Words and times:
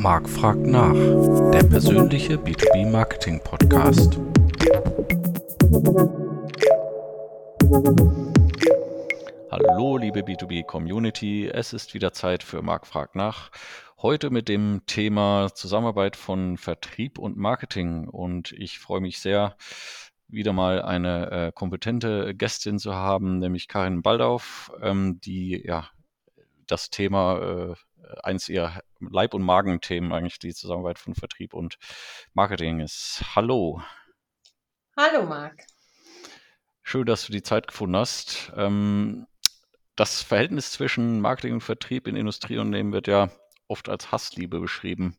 Marc 0.00 0.30
fragt 0.30 0.66
nach, 0.66 0.94
der 1.50 1.62
persönliche 1.64 2.36
B2B 2.36 2.90
Marketing 2.90 3.38
Podcast. 3.44 4.18
Hallo 9.50 9.98
liebe 9.98 10.20
B2B 10.20 10.64
Community, 10.64 11.48
es 11.48 11.74
ist 11.74 11.92
wieder 11.92 12.14
Zeit 12.14 12.42
für 12.42 12.62
Marc 12.62 12.86
fragt 12.86 13.14
nach. 13.14 13.50
Heute 14.00 14.30
mit 14.30 14.48
dem 14.48 14.80
Thema 14.86 15.50
Zusammenarbeit 15.52 16.16
von 16.16 16.56
Vertrieb 16.56 17.18
und 17.18 17.36
Marketing 17.36 18.08
und 18.08 18.52
ich 18.52 18.78
freue 18.78 19.02
mich 19.02 19.18
sehr, 19.18 19.54
wieder 20.28 20.54
mal 20.54 20.80
eine 20.80 21.30
äh, 21.30 21.52
kompetente 21.52 22.34
Gästin 22.34 22.78
zu 22.78 22.94
haben, 22.94 23.38
nämlich 23.38 23.68
Karin 23.68 24.00
Baldauf, 24.00 24.72
ähm, 24.80 25.20
die 25.20 25.62
ja 25.62 25.90
das 26.70 26.88
Thema, 26.88 27.38
äh, 27.38 27.74
eins 28.22 28.48
ihrer 28.48 28.80
Leib- 29.00 29.34
und 29.34 29.42
Magenthemen 29.42 30.12
eigentlich, 30.12 30.38
die 30.38 30.54
Zusammenarbeit 30.54 30.98
von 30.98 31.14
Vertrieb 31.14 31.54
und 31.54 31.78
Marketing 32.34 32.80
ist. 32.80 33.22
Hallo. 33.34 33.82
Hallo 34.96 35.24
Marc. 35.24 35.66
Schön, 36.82 37.06
dass 37.06 37.26
du 37.26 37.32
die 37.32 37.42
Zeit 37.42 37.68
gefunden 37.68 37.96
hast. 37.96 38.52
Ähm, 38.56 39.26
das 39.96 40.22
Verhältnis 40.22 40.72
zwischen 40.72 41.20
Marketing 41.20 41.54
und 41.54 41.60
Vertrieb 41.60 42.06
in 42.06 42.16
Industrieunternehmen 42.16 42.92
wird 42.92 43.06
ja 43.06 43.30
oft 43.68 43.88
als 43.88 44.10
Hassliebe 44.10 44.60
beschrieben. 44.60 45.16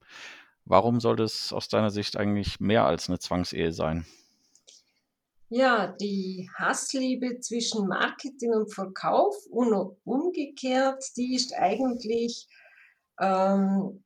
Warum 0.66 1.00
sollte 1.00 1.24
es 1.24 1.54
aus 1.54 1.70
deiner 1.70 1.90
Sicht 1.92 2.18
eigentlich 2.18 2.60
mehr 2.60 2.86
als 2.86 3.10
eine 3.10 3.20
Zwangsehe 3.20 3.72
sein? 3.72 4.06
Ja, 5.50 5.88
die 5.88 6.50
Hassliebe 6.56 7.40
zwischen 7.42 7.88
Marketing 7.88 8.54
und 8.54 8.74
Verkauf 8.74 9.36
und 9.50 9.98
umgekehrt, 10.06 11.04
die 11.18 11.36
ist 11.36 11.54
eigentlich 11.54 12.48
ähm, 13.22 14.04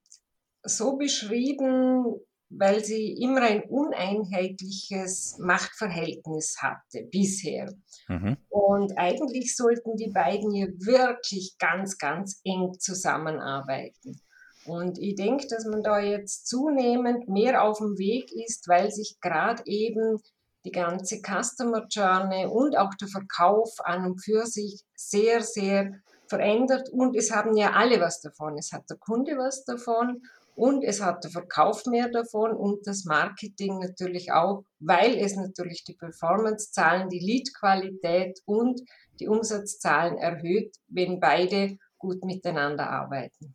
so 0.63 0.97
beschrieben, 0.97 2.19
weil 2.49 2.83
sie 2.83 3.13
immer 3.13 3.41
ein 3.41 3.63
uneinheitliches 3.63 5.37
Machtverhältnis 5.39 6.57
hatte 6.59 7.07
bisher. 7.11 7.73
Mhm. 8.07 8.37
Und 8.49 8.97
eigentlich 8.97 9.55
sollten 9.55 9.95
die 9.95 10.11
beiden 10.11 10.51
hier 10.51 10.67
wirklich 10.79 11.55
ganz, 11.57 11.97
ganz 11.97 12.41
eng 12.43 12.73
zusammenarbeiten. 12.79 14.21
Und 14.65 14.97
ich 14.99 15.15
denke, 15.15 15.47
dass 15.47 15.65
man 15.65 15.83
da 15.83 15.99
jetzt 15.99 16.47
zunehmend 16.47 17.27
mehr 17.29 17.63
auf 17.63 17.77
dem 17.77 17.97
Weg 17.97 18.31
ist, 18.33 18.67
weil 18.67 18.91
sich 18.91 19.17
gerade 19.21 19.61
eben 19.65 20.19
die 20.65 20.71
ganze 20.71 21.21
Customer 21.21 21.85
Journey 21.87 22.47
und 22.47 22.75
auch 22.75 22.93
der 22.95 23.07
Verkauf 23.07 23.69
an 23.83 24.05
und 24.05 24.23
für 24.23 24.47
sich 24.47 24.81
sehr, 24.95 25.41
sehr 25.41 25.91
verändert. 26.27 26.89
Und 26.89 27.15
es 27.15 27.31
haben 27.31 27.55
ja 27.55 27.73
alle 27.73 27.99
was 27.99 28.21
davon. 28.21 28.57
Es 28.57 28.71
hat 28.71 28.89
der 28.89 28.97
Kunde 28.97 29.37
was 29.37 29.65
davon 29.65 30.21
und 30.55 30.83
es 30.83 31.01
hat 31.01 31.23
der 31.23 31.31
Verkauf 31.31 31.85
mehr 31.85 32.09
davon 32.09 32.51
und 32.51 32.87
das 32.87 33.03
Marketing 33.03 33.79
natürlich 33.79 34.31
auch, 34.31 34.63
weil 34.79 35.15
es 35.17 35.35
natürlich 35.35 35.83
die 35.83 35.95
Performance-Zahlen, 35.95 37.09
die 37.09 37.19
Lead-Qualität 37.19 38.39
und 38.45 38.81
die 39.19 39.27
Umsatzzahlen 39.27 40.17
erhöht, 40.17 40.75
wenn 40.87 41.19
beide 41.19 41.77
gut 41.97 42.23
miteinander 42.23 42.89
arbeiten. 42.89 43.53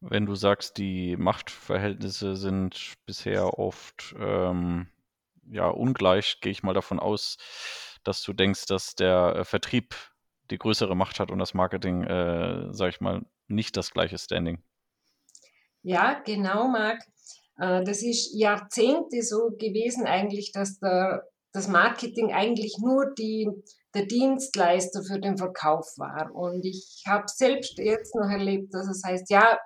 Wenn 0.00 0.26
du 0.26 0.34
sagst, 0.34 0.78
die 0.78 1.16
Machtverhältnisse 1.16 2.36
sind 2.36 2.94
bisher 3.04 3.58
oft 3.58 4.14
ähm, 4.18 4.88
ja, 5.50 5.68
ungleich, 5.68 6.40
gehe 6.40 6.52
ich 6.52 6.62
mal 6.62 6.74
davon 6.74 7.00
aus, 7.00 7.36
dass 8.04 8.22
du 8.22 8.32
denkst, 8.32 8.66
dass 8.66 8.94
der 8.94 9.36
äh, 9.36 9.44
Vertrieb 9.44 9.94
die 10.50 10.58
größere 10.58 10.96
Macht 10.96 11.20
hat 11.20 11.30
und 11.30 11.38
das 11.38 11.54
Marketing, 11.54 12.02
äh, 12.04 12.72
sage 12.72 12.90
ich 12.90 13.00
mal, 13.00 13.22
nicht 13.46 13.76
das 13.76 13.90
gleiche 13.90 14.18
Standing. 14.18 14.62
Ja, 15.82 16.20
genau, 16.24 16.68
Marc. 16.68 17.02
Äh, 17.58 17.84
das 17.84 18.02
ist 18.02 18.32
Jahrzehnte 18.34 19.22
so 19.22 19.50
gewesen 19.58 20.06
eigentlich, 20.06 20.52
dass 20.52 20.78
der, 20.78 21.24
das 21.52 21.68
Marketing 21.68 22.32
eigentlich 22.32 22.76
nur 22.78 23.12
die, 23.14 23.48
der 23.94 24.06
Dienstleister 24.06 25.02
für 25.02 25.20
den 25.20 25.38
Verkauf 25.38 25.86
war. 25.96 26.34
Und 26.34 26.64
ich 26.64 27.02
habe 27.06 27.24
selbst 27.26 27.78
jetzt 27.78 28.14
noch 28.14 28.28
erlebt, 28.28 28.74
dass 28.74 28.88
es 28.88 29.02
heißt, 29.04 29.30
ja, 29.30 29.58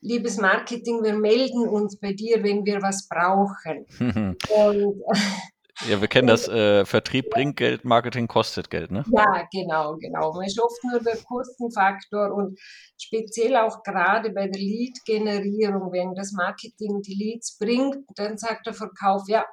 liebes 0.00 0.36
Marketing, 0.36 1.02
wir 1.02 1.14
melden 1.14 1.68
uns 1.68 1.98
bei 1.98 2.12
dir, 2.12 2.42
wenn 2.42 2.64
wir 2.64 2.82
was 2.82 3.08
brauchen. 3.08 3.86
Und, 4.50 5.02
ja, 5.88 6.00
wir 6.00 6.08
kennen 6.08 6.28
das, 6.28 6.48
äh, 6.48 6.84
Vertrieb 6.84 7.30
bringt 7.30 7.56
Geld, 7.56 7.84
Marketing 7.84 8.28
kostet 8.28 8.70
Geld, 8.70 8.90
ne? 8.90 9.04
Ja, 9.10 9.46
genau, 9.50 9.96
genau. 9.96 10.32
Man 10.32 10.46
ist 10.46 10.60
oft 10.60 10.84
nur 10.84 11.00
der 11.00 11.16
Kostenfaktor 11.16 12.32
und 12.34 12.58
speziell 13.00 13.56
auch 13.56 13.82
gerade 13.82 14.30
bei 14.30 14.48
der 14.48 14.60
Lead-Generierung, 14.60 15.92
wenn 15.92 16.14
das 16.14 16.32
Marketing 16.32 17.00
die 17.02 17.14
Leads 17.14 17.58
bringt, 17.58 17.96
dann 18.16 18.36
sagt 18.36 18.66
der 18.66 18.74
Verkauf, 18.74 19.22
ja, 19.28 19.44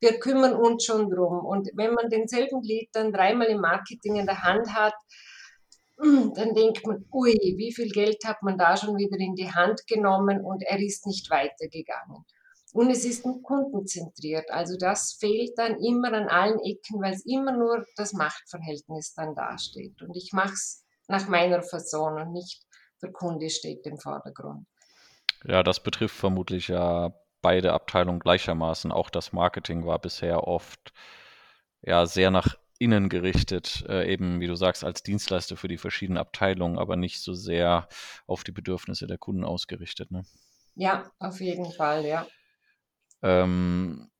wir 0.00 0.18
kümmern 0.18 0.54
uns 0.54 0.84
schon 0.84 1.10
drum. 1.10 1.44
Und 1.44 1.68
wenn 1.74 1.94
man 1.94 2.10
denselben 2.10 2.62
Lead 2.62 2.88
dann 2.92 3.12
dreimal 3.12 3.46
im 3.46 3.60
Marketing 3.60 4.16
in 4.16 4.26
der 4.26 4.42
Hand 4.42 4.72
hat, 4.74 4.94
dann 5.98 6.54
denkt 6.54 6.86
man, 6.86 7.04
ui, 7.12 7.34
wie 7.56 7.72
viel 7.72 7.90
Geld 7.90 8.18
hat 8.24 8.42
man 8.42 8.58
da 8.58 8.76
schon 8.76 8.96
wieder 8.96 9.18
in 9.18 9.34
die 9.34 9.50
Hand 9.50 9.86
genommen 9.86 10.44
und 10.44 10.62
er 10.62 10.78
ist 10.78 11.06
nicht 11.06 11.30
weitergegangen. 11.30 12.24
Und 12.72 12.90
es 12.90 13.04
ist 13.04 13.24
nur 13.24 13.42
kundenzentriert. 13.42 14.50
Also 14.50 14.76
das 14.76 15.16
fehlt 15.18 15.56
dann 15.56 15.80
immer 15.82 16.12
an 16.12 16.28
allen 16.28 16.58
Ecken, 16.60 17.00
weil 17.00 17.14
es 17.14 17.24
immer 17.24 17.52
nur 17.52 17.86
das 17.96 18.12
Machtverhältnis 18.12 19.14
dann 19.14 19.34
dasteht. 19.34 20.00
Und 20.02 20.14
ich 20.14 20.32
mache 20.32 20.52
es 20.52 20.84
nach 21.06 21.28
meiner 21.28 21.62
Fasson 21.62 22.20
und 22.20 22.32
nicht 22.32 22.62
der 23.02 23.12
Kunde 23.12 23.48
steht 23.48 23.86
im 23.86 23.98
Vordergrund. 23.98 24.66
Ja, 25.44 25.62
das 25.62 25.82
betrifft 25.82 26.16
vermutlich 26.16 26.68
ja 26.68 27.14
beide 27.40 27.72
Abteilungen 27.72 28.20
gleichermaßen. 28.20 28.92
Auch 28.92 29.08
das 29.10 29.32
Marketing 29.32 29.86
war 29.86 29.98
bisher 29.98 30.44
oft 30.44 30.92
ja 31.82 32.06
sehr 32.06 32.30
nach 32.30 32.56
innen 32.78 33.08
gerichtet, 33.08 33.84
äh, 33.88 34.10
eben 34.12 34.40
wie 34.40 34.46
du 34.46 34.54
sagst, 34.54 34.84
als 34.84 35.02
Dienstleister 35.02 35.56
für 35.56 35.68
die 35.68 35.78
verschiedenen 35.78 36.18
Abteilungen, 36.18 36.78
aber 36.78 36.96
nicht 36.96 37.20
so 37.20 37.34
sehr 37.34 37.88
auf 38.26 38.44
die 38.44 38.52
Bedürfnisse 38.52 39.06
der 39.06 39.18
Kunden 39.18 39.44
ausgerichtet. 39.44 40.10
Ne? 40.10 40.24
Ja, 40.74 41.10
auf 41.18 41.40
jeden 41.40 41.72
Fall, 41.72 42.04
ja. 42.04 42.26
Ähm, 43.22 44.10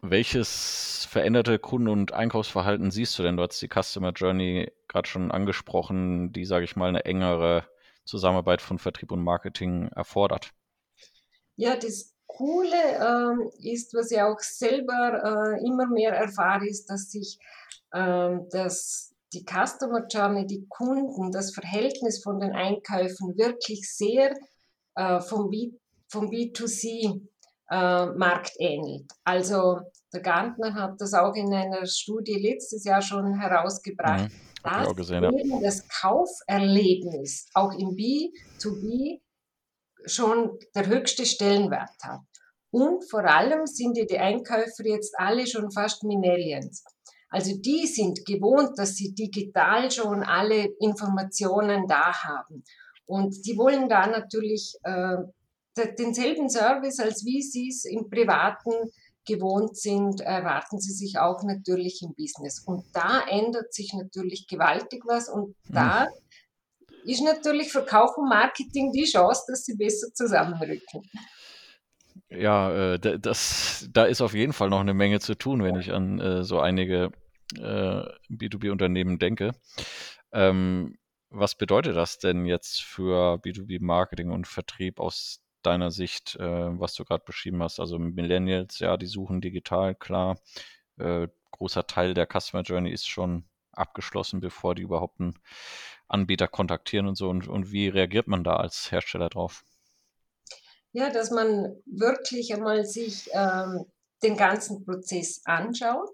welches 0.00 1.06
veränderte 1.10 1.58
Kunden- 1.58 1.88
und 1.88 2.12
Einkaufsverhalten 2.12 2.90
siehst 2.90 3.18
du 3.18 3.22
denn? 3.22 3.36
Du 3.36 3.42
hast 3.42 3.60
die 3.60 3.68
Customer 3.68 4.12
Journey 4.12 4.70
gerade 4.86 5.08
schon 5.08 5.30
angesprochen, 5.30 6.32
die, 6.32 6.44
sage 6.44 6.64
ich 6.64 6.76
mal, 6.76 6.88
eine 6.88 7.04
engere 7.04 7.64
Zusammenarbeit 8.04 8.62
von 8.62 8.78
Vertrieb 8.78 9.12
und 9.12 9.22
Marketing 9.22 9.88
erfordert. 9.88 10.52
Ja, 11.56 11.76
das 11.76 12.14
Coole 12.26 12.76
äh, 12.76 13.72
ist, 13.72 13.92
was 13.94 14.10
ich 14.10 14.20
auch 14.20 14.38
selber 14.38 15.56
äh, 15.56 15.66
immer 15.66 15.86
mehr 15.86 16.12
erfahre, 16.12 16.66
ist, 16.66 16.86
dass 16.86 17.10
sich 17.10 17.38
ähm, 17.94 18.46
dass 18.50 19.14
die 19.32 19.44
Customer 19.44 20.06
Journey, 20.06 20.46
die 20.46 20.66
Kunden, 20.68 21.32
das 21.32 21.52
Verhältnis 21.52 22.22
von 22.22 22.40
den 22.40 22.52
Einkäufen 22.52 23.36
wirklich 23.36 23.90
sehr 23.90 24.34
äh, 24.94 25.20
vom, 25.20 25.50
B, 25.50 25.72
vom 26.08 26.30
B2C 26.30 27.20
äh, 27.70 28.06
Markt 28.06 28.52
ähnelt. 28.58 29.10
Also 29.24 29.80
der 30.12 30.20
Gartner 30.20 30.74
hat 30.74 31.00
das 31.00 31.14
auch 31.14 31.34
in 31.34 31.52
einer 31.52 31.86
Studie 31.86 32.38
letztes 32.38 32.84
Jahr 32.84 33.02
schon 33.02 33.38
herausgebracht, 33.38 34.30
mhm, 34.30 34.62
dass 34.62 34.96
gesehen, 34.96 35.24
eben 35.24 35.50
ja. 35.50 35.60
das 35.62 35.86
Kauferlebnis 35.88 37.48
auch 37.54 37.72
im 37.72 37.90
B2B 37.90 39.20
schon 40.06 40.58
der 40.74 40.86
höchste 40.86 41.26
Stellenwert 41.26 41.90
hat. 42.02 42.20
Und 42.70 43.08
vor 43.10 43.24
allem 43.24 43.66
sind 43.66 43.96
ja 43.96 44.04
die 44.04 44.18
Einkäufer 44.18 44.84
jetzt 44.84 45.14
alle 45.18 45.46
schon 45.46 45.70
fast 45.70 46.04
Millennials. 46.04 46.84
Also 47.30 47.56
die 47.58 47.86
sind 47.86 48.24
gewohnt, 48.24 48.78
dass 48.78 48.94
sie 48.94 49.14
digital 49.14 49.90
schon 49.90 50.22
alle 50.22 50.68
Informationen 50.80 51.86
da 51.86 52.12
haben. 52.12 52.64
Und 53.06 53.46
die 53.46 53.56
wollen 53.56 53.88
da 53.88 54.06
natürlich 54.06 54.76
äh, 54.82 55.16
denselben 55.86 56.48
Service, 56.48 56.98
als 57.00 57.24
wie 57.24 57.42
sie 57.42 57.68
es 57.68 57.84
im 57.84 58.08
Privaten 58.08 58.72
gewohnt 59.26 59.76
sind, 59.76 60.20
erwarten 60.20 60.80
sie 60.80 60.92
sich 60.92 61.18
auch 61.18 61.42
natürlich 61.42 62.02
im 62.02 62.14
Business. 62.14 62.60
Und 62.64 62.84
da 62.94 63.22
ändert 63.28 63.72
sich 63.72 63.92
natürlich 63.92 64.46
gewaltig 64.46 65.02
was 65.06 65.28
und 65.28 65.54
hm. 65.66 65.74
da 65.74 66.06
mhm. 66.06 67.10
ist 67.10 67.22
natürlich 67.22 67.70
Verkauf 67.70 68.16
und 68.16 68.28
Marketing 68.28 68.90
die 68.92 69.04
Chance, 69.04 69.42
dass 69.48 69.64
sie 69.64 69.76
besser 69.76 70.12
zusammenrücken. 70.14 71.02
Ja, 72.30 72.94
äh, 72.94 73.18
das, 73.18 73.88
da 73.92 74.04
ist 74.04 74.20
auf 74.20 74.34
jeden 74.34 74.52
Fall 74.52 74.70
noch 74.70 74.80
eine 74.80 74.94
Menge 74.94 75.20
zu 75.20 75.34
tun, 75.34 75.62
wenn 75.62 75.76
ich 75.76 75.92
an 75.92 76.20
äh, 76.20 76.44
so 76.44 76.60
einige 76.60 77.10
äh, 77.56 78.02
B2B-Unternehmen 78.30 79.18
denke. 79.18 79.52
Ähm, 80.32 80.98
was 81.30 81.54
bedeutet 81.54 81.96
das 81.96 82.18
denn 82.18 82.46
jetzt 82.46 82.82
für 82.82 83.38
B2B-Marketing 83.42 84.30
und 84.30 84.46
Vertrieb 84.46 84.98
aus 85.00 85.42
deiner 85.62 85.90
Sicht, 85.90 86.36
äh, 86.36 86.80
was 86.80 86.94
du 86.94 87.04
gerade 87.04 87.24
beschrieben 87.24 87.62
hast? 87.62 87.80
Also 87.80 87.98
Millennials, 87.98 88.78
ja, 88.78 88.96
die 88.96 89.06
suchen 89.06 89.40
digital, 89.40 89.94
klar. 89.94 90.38
Äh, 90.98 91.28
großer 91.50 91.86
Teil 91.86 92.14
der 92.14 92.26
Customer 92.26 92.62
Journey 92.62 92.90
ist 92.90 93.08
schon 93.08 93.44
abgeschlossen, 93.72 94.40
bevor 94.40 94.74
die 94.74 94.82
überhaupt 94.82 95.20
einen 95.20 95.38
Anbieter 96.08 96.48
kontaktieren 96.48 97.06
und 97.06 97.16
so. 97.16 97.28
Und, 97.28 97.48
und 97.48 97.72
wie 97.72 97.88
reagiert 97.88 98.28
man 98.28 98.44
da 98.44 98.56
als 98.56 98.90
Hersteller 98.90 99.28
drauf? 99.28 99.64
Ja, 100.92 101.10
dass 101.10 101.30
man 101.30 101.76
wirklich 101.86 102.52
einmal 102.54 102.84
sich 102.84 103.28
ähm, 103.32 103.84
den 104.22 104.36
ganzen 104.36 104.84
Prozess 104.84 105.42
anschaut, 105.44 106.10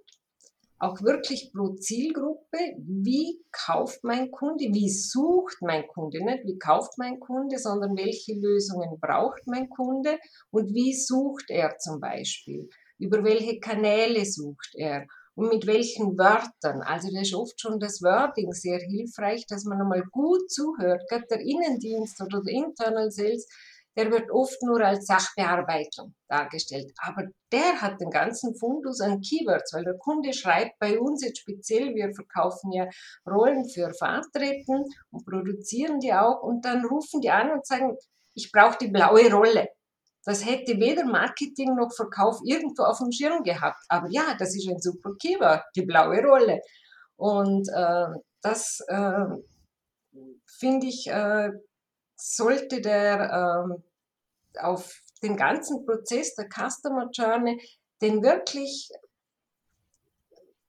auch 0.78 1.00
wirklich 1.02 1.52
pro 1.52 1.74
Zielgruppe, 1.74 2.58
wie 2.78 3.40
kauft 3.52 4.02
mein 4.02 4.30
Kunde, 4.30 4.64
wie 4.72 4.90
sucht 4.90 5.56
mein 5.60 5.86
Kunde, 5.86 6.24
nicht 6.24 6.44
wie 6.44 6.58
kauft 6.58 6.98
mein 6.98 7.20
Kunde, 7.20 7.58
sondern 7.58 7.96
welche 7.96 8.34
Lösungen 8.34 8.98
braucht 9.00 9.46
mein 9.46 9.68
Kunde 9.68 10.18
und 10.50 10.74
wie 10.74 10.94
sucht 10.94 11.50
er 11.50 11.78
zum 11.78 12.00
Beispiel, 12.00 12.68
über 12.98 13.24
welche 13.24 13.60
Kanäle 13.60 14.24
sucht 14.24 14.74
er 14.74 15.06
und 15.36 15.48
mit 15.48 15.66
welchen 15.66 16.16
Wörtern. 16.18 16.82
Also 16.82 17.08
da 17.12 17.20
ist 17.20 17.34
oft 17.34 17.60
schon 17.60 17.80
das 17.80 18.02
Wording 18.02 18.52
sehr 18.52 18.78
hilfreich, 18.78 19.46
dass 19.46 19.64
man 19.64 19.80
einmal 19.80 20.04
gut 20.10 20.50
zuhört. 20.50 21.02
Gerade 21.08 21.26
der 21.30 21.40
Innendienst 21.40 22.20
oder 22.20 22.40
der 22.42 22.54
Internal 22.54 23.10
Sales, 23.10 23.46
der 23.96 24.10
wird 24.10 24.30
oft 24.30 24.60
nur 24.62 24.80
als 24.80 25.06
Sachbearbeitung 25.06 26.14
dargestellt. 26.28 26.92
Aber 26.98 27.24
der 27.52 27.80
hat 27.80 28.00
den 28.00 28.10
ganzen 28.10 28.56
Fundus 28.56 29.00
an 29.00 29.20
Keywords, 29.20 29.72
weil 29.72 29.84
der 29.84 29.98
Kunde 29.98 30.32
schreibt 30.32 30.78
bei 30.78 30.98
uns 30.98 31.24
jetzt 31.24 31.38
speziell, 31.38 31.94
wir 31.94 32.12
verkaufen 32.14 32.72
ja 32.72 32.86
Rollen 33.26 33.68
für 33.68 33.92
Fahrtretten 33.94 34.84
und 35.10 35.24
produzieren 35.24 36.00
die 36.00 36.12
auch 36.12 36.42
und 36.42 36.64
dann 36.64 36.84
rufen 36.84 37.20
die 37.20 37.30
an 37.30 37.52
und 37.52 37.66
sagen, 37.66 37.96
ich 38.34 38.50
brauche 38.50 38.78
die 38.78 38.88
blaue 38.88 39.32
Rolle. 39.32 39.68
Das 40.24 40.44
hätte 40.44 40.80
weder 40.80 41.04
Marketing 41.04 41.74
noch 41.76 41.92
Verkauf 41.94 42.40
irgendwo 42.44 42.84
auf 42.84 42.98
dem 42.98 43.12
Schirm 43.12 43.42
gehabt. 43.42 43.78
Aber 43.88 44.08
ja, 44.10 44.34
das 44.38 44.56
ist 44.56 44.68
ein 44.68 44.80
super 44.80 45.10
Keyword, 45.20 45.62
die 45.76 45.82
blaue 45.82 46.22
Rolle. 46.22 46.60
Und 47.16 47.68
äh, 47.68 48.06
das 48.40 48.80
äh, 48.88 49.26
finde 50.58 50.86
ich, 50.86 51.06
äh, 51.08 51.50
sollte 52.16 52.80
der 52.80 53.68
äh, 53.74 54.60
auf 54.60 55.00
den 55.22 55.36
ganzen 55.36 55.84
Prozess 55.84 56.34
der 56.34 56.48
Customer 56.48 57.08
Journey 57.12 57.60
den 58.02 58.22
wirklich 58.22 58.90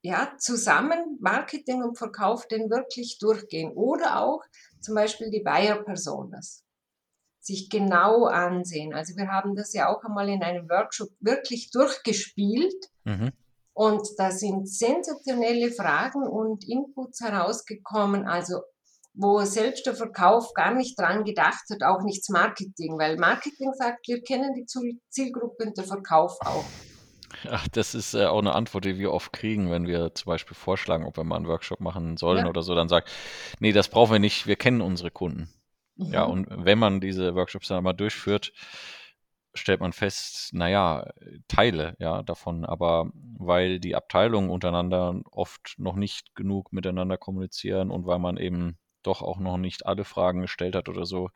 ja, 0.02 0.32
zusammen 0.38 1.18
Marketing 1.20 1.82
und 1.82 1.98
Verkauf 1.98 2.46
den 2.46 2.70
wirklich 2.70 3.18
durchgehen. 3.18 3.72
Oder 3.72 4.20
auch 4.22 4.42
zum 4.80 4.94
Beispiel 4.94 5.30
die 5.30 5.42
Buyer 5.42 5.82
Personas 5.82 6.62
sich 7.40 7.68
genau 7.70 8.24
ansehen. 8.24 8.92
Also 8.94 9.16
wir 9.16 9.28
haben 9.28 9.54
das 9.54 9.72
ja 9.72 9.88
auch 9.88 10.02
einmal 10.04 10.28
in 10.28 10.42
einem 10.42 10.68
Workshop 10.68 11.10
wirklich 11.20 11.70
durchgespielt. 11.70 12.90
Mhm. 13.04 13.32
Und 13.72 14.08
da 14.16 14.30
sind 14.30 14.68
sensationelle 14.68 15.70
Fragen 15.70 16.26
und 16.26 16.66
Inputs 16.68 17.20
herausgekommen, 17.20 18.26
also 18.26 18.62
wo 19.16 19.40
selbst 19.44 19.86
der 19.86 19.94
Verkauf 19.94 20.52
gar 20.52 20.74
nicht 20.74 20.98
dran 20.98 21.24
gedacht 21.24 21.64
hat, 21.70 21.82
auch 21.82 22.02
nichts 22.02 22.28
Marketing, 22.28 22.98
weil 22.98 23.16
Marketing 23.16 23.72
sagt, 23.72 24.06
wir 24.08 24.22
kennen 24.22 24.54
die 24.54 24.66
Zielgruppe 25.08 25.64
und 25.64 25.76
der 25.76 25.84
Verkauf 25.84 26.38
auch. 26.42 26.64
Ach, 27.50 27.66
das 27.68 27.94
ist 27.94 28.14
äh, 28.14 28.26
auch 28.26 28.38
eine 28.38 28.54
Antwort, 28.54 28.84
die 28.84 28.98
wir 28.98 29.12
oft 29.12 29.32
kriegen, 29.32 29.70
wenn 29.70 29.86
wir 29.86 30.14
zum 30.14 30.30
Beispiel 30.30 30.54
vorschlagen, 30.54 31.04
ob 31.04 31.16
wir 31.16 31.24
mal 31.24 31.36
einen 31.36 31.48
Workshop 31.48 31.80
machen 31.80 32.16
sollen 32.16 32.44
ja. 32.44 32.48
oder 32.48 32.62
so, 32.62 32.74
dann 32.74 32.88
sagt, 32.88 33.10
nee, 33.58 33.72
das 33.72 33.88
brauchen 33.88 34.12
wir 34.12 34.18
nicht, 34.18 34.46
wir 34.46 34.56
kennen 34.56 34.80
unsere 34.80 35.10
Kunden. 35.10 35.48
Mhm. 35.96 36.12
Ja, 36.12 36.24
und 36.24 36.46
wenn 36.50 36.78
man 36.78 37.00
diese 37.00 37.34
Workshops 37.34 37.68
dann 37.68 37.82
mal 37.82 37.92
durchführt, 37.94 38.52
stellt 39.54 39.80
man 39.80 39.92
fest, 39.92 40.50
naja, 40.52 41.10
Teile 41.48 41.96
ja 41.98 42.22
davon, 42.22 42.64
aber 42.64 43.10
weil 43.38 43.80
die 43.80 43.94
Abteilungen 43.94 44.50
untereinander 44.50 45.20
oft 45.30 45.74
noch 45.78 45.96
nicht 45.96 46.34
genug 46.34 46.72
miteinander 46.72 47.16
kommunizieren 47.16 47.90
und 47.90 48.06
weil 48.06 48.18
man 48.18 48.36
eben 48.36 48.78
doch 49.06 49.22
auch 49.22 49.38
noch 49.38 49.58
nicht 49.58 49.86
alle 49.86 50.04
Fragen 50.04 50.42
gestellt 50.42 50.76
hat 50.76 50.88
oder 50.88 51.06
so, 51.06 51.30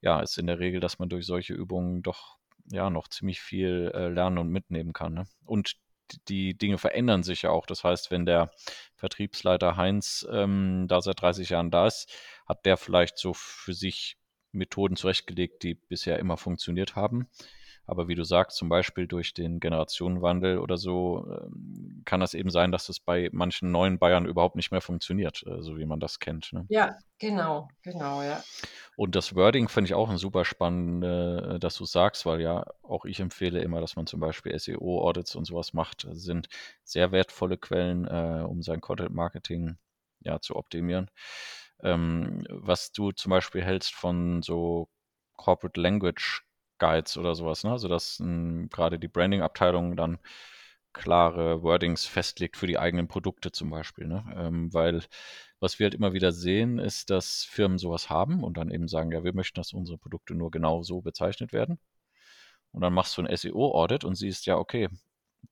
ja, 0.00 0.20
ist 0.20 0.38
in 0.38 0.46
der 0.46 0.58
Regel, 0.58 0.80
dass 0.80 0.98
man 0.98 1.08
durch 1.08 1.26
solche 1.26 1.54
Übungen 1.54 2.02
doch 2.02 2.38
ja 2.70 2.90
noch 2.90 3.08
ziemlich 3.08 3.40
viel 3.40 3.90
äh, 3.94 4.08
lernen 4.08 4.38
und 4.38 4.48
mitnehmen 4.48 4.92
kann. 4.92 5.14
Ne? 5.14 5.26
Und 5.44 5.76
die 6.28 6.56
Dinge 6.56 6.78
verändern 6.78 7.22
sich 7.22 7.42
ja 7.42 7.50
auch. 7.50 7.66
Das 7.66 7.84
heißt, 7.84 8.10
wenn 8.10 8.26
der 8.26 8.50
Vertriebsleiter 8.96 9.76
Heinz 9.76 10.26
ähm, 10.30 10.86
da 10.88 11.00
seit 11.00 11.20
30 11.20 11.50
Jahren 11.50 11.70
da 11.70 11.86
ist, 11.86 12.10
hat 12.46 12.64
der 12.64 12.76
vielleicht 12.76 13.18
so 13.18 13.34
für 13.34 13.74
sich 13.74 14.16
Methoden 14.52 14.96
zurechtgelegt, 14.96 15.62
die 15.62 15.74
bisher 15.74 16.18
immer 16.18 16.36
funktioniert 16.36 16.96
haben. 16.96 17.28
Aber 17.88 18.06
wie 18.06 18.14
du 18.14 18.22
sagst, 18.22 18.58
zum 18.58 18.68
Beispiel 18.68 19.06
durch 19.06 19.32
den 19.32 19.60
Generationenwandel 19.60 20.58
oder 20.58 20.76
so, 20.76 21.26
ähm, 21.26 22.02
kann 22.04 22.20
das 22.20 22.34
eben 22.34 22.50
sein, 22.50 22.70
dass 22.70 22.86
das 22.86 23.00
bei 23.00 23.30
manchen 23.32 23.70
neuen 23.70 23.98
Bayern 23.98 24.26
überhaupt 24.26 24.56
nicht 24.56 24.70
mehr 24.70 24.82
funktioniert, 24.82 25.42
äh, 25.46 25.62
so 25.62 25.78
wie 25.78 25.86
man 25.86 25.98
das 25.98 26.18
kennt. 26.18 26.52
Ne? 26.52 26.66
Ja, 26.68 26.98
genau, 27.18 27.68
genau, 27.82 28.22
ja. 28.22 28.44
Und 28.98 29.14
das 29.14 29.34
Wording 29.34 29.68
finde 29.68 29.86
ich 29.88 29.94
auch 29.94 30.10
ein 30.10 30.18
super 30.18 30.44
spannend, 30.44 31.02
äh, 31.02 31.58
dass 31.58 31.76
du 31.76 31.86
sagst, 31.86 32.26
weil 32.26 32.42
ja 32.42 32.66
auch 32.82 33.06
ich 33.06 33.20
empfehle 33.20 33.62
immer, 33.62 33.80
dass 33.80 33.96
man 33.96 34.06
zum 34.06 34.20
Beispiel 34.20 34.52
SEO-Audits 34.58 35.34
und 35.34 35.46
sowas 35.46 35.72
macht. 35.72 36.04
Das 36.04 36.18
sind 36.18 36.50
sehr 36.84 37.10
wertvolle 37.10 37.56
Quellen, 37.56 38.06
äh, 38.06 38.44
um 38.46 38.62
sein 38.62 38.82
Content-Marketing 38.82 39.78
ja, 40.20 40.40
zu 40.40 40.56
optimieren. 40.56 41.10
Ähm, 41.82 42.44
was 42.50 42.92
du 42.92 43.12
zum 43.12 43.30
Beispiel 43.30 43.62
hältst 43.64 43.94
von 43.94 44.42
so 44.42 44.90
Corporate 45.36 45.80
Language 45.80 46.44
Guides 46.78 47.16
oder 47.16 47.34
sowas, 47.34 47.64
ne? 47.64 47.72
Also 47.72 47.88
dass 47.88 48.18
hm, 48.18 48.68
gerade 48.70 48.98
die 48.98 49.08
Branding-Abteilung 49.08 49.96
dann 49.96 50.18
klare 50.92 51.62
Wordings 51.62 52.06
festlegt 52.06 52.56
für 52.56 52.66
die 52.66 52.78
eigenen 52.78 53.08
Produkte 53.08 53.52
zum 53.52 53.70
Beispiel. 53.70 54.06
Ne? 54.06 54.24
Ähm, 54.36 54.72
weil 54.74 55.02
was 55.60 55.78
wir 55.78 55.84
halt 55.86 55.94
immer 55.94 56.12
wieder 56.12 56.32
sehen, 56.32 56.78
ist, 56.78 57.10
dass 57.10 57.44
Firmen 57.44 57.78
sowas 57.78 58.10
haben 58.10 58.42
und 58.44 58.56
dann 58.56 58.70
eben 58.70 58.88
sagen, 58.88 59.12
ja, 59.12 59.24
wir 59.24 59.34
möchten, 59.34 59.56
dass 59.56 59.72
unsere 59.72 59.98
Produkte 59.98 60.34
nur 60.34 60.50
genau 60.50 60.82
so 60.82 61.00
bezeichnet 61.00 61.52
werden. 61.52 61.78
Und 62.72 62.82
dann 62.82 62.92
machst 62.92 63.16
du 63.16 63.22
ein 63.22 63.36
SEO-Audit 63.36 64.04
und 64.04 64.14
siehst, 64.14 64.46
ja, 64.46 64.56
okay, 64.56 64.88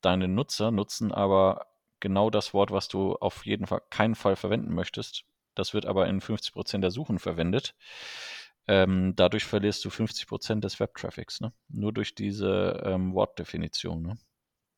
deine 0.01 0.29
Nutzer 0.29 0.71
nutzen 0.71 1.13
aber 1.13 1.67
genau 2.01 2.31
das 2.31 2.55
Wort, 2.55 2.71
was 2.71 2.89
du 2.89 3.15
auf 3.17 3.47
jeden 3.47 3.67
Fall 3.67 3.83
keinen 3.91 4.15
Fall 4.15 4.37
verwenden 4.37 4.75
möchtest. 4.75 5.25
Das 5.55 5.75
wird 5.75 5.87
aber 5.87 6.07
in 6.07 6.21
50 6.21 6.53
Prozent 6.53 6.85
der 6.85 6.91
Suchen 6.91 7.19
verwendet. 7.19 7.75
Ähm, 8.69 9.15
dadurch 9.15 9.45
verlierst 9.45 9.85
du 9.85 9.91
50 9.91 10.27
Prozent 10.27 10.65
des 10.65 10.81
Web-Traffics, 10.81 11.41
ne? 11.41 11.53
Nur 11.69 11.93
durch 11.93 12.15
diese 12.15 12.83
ähm, 12.85 13.15
Wortdefinition. 13.15 14.03
Ne? 14.03 14.19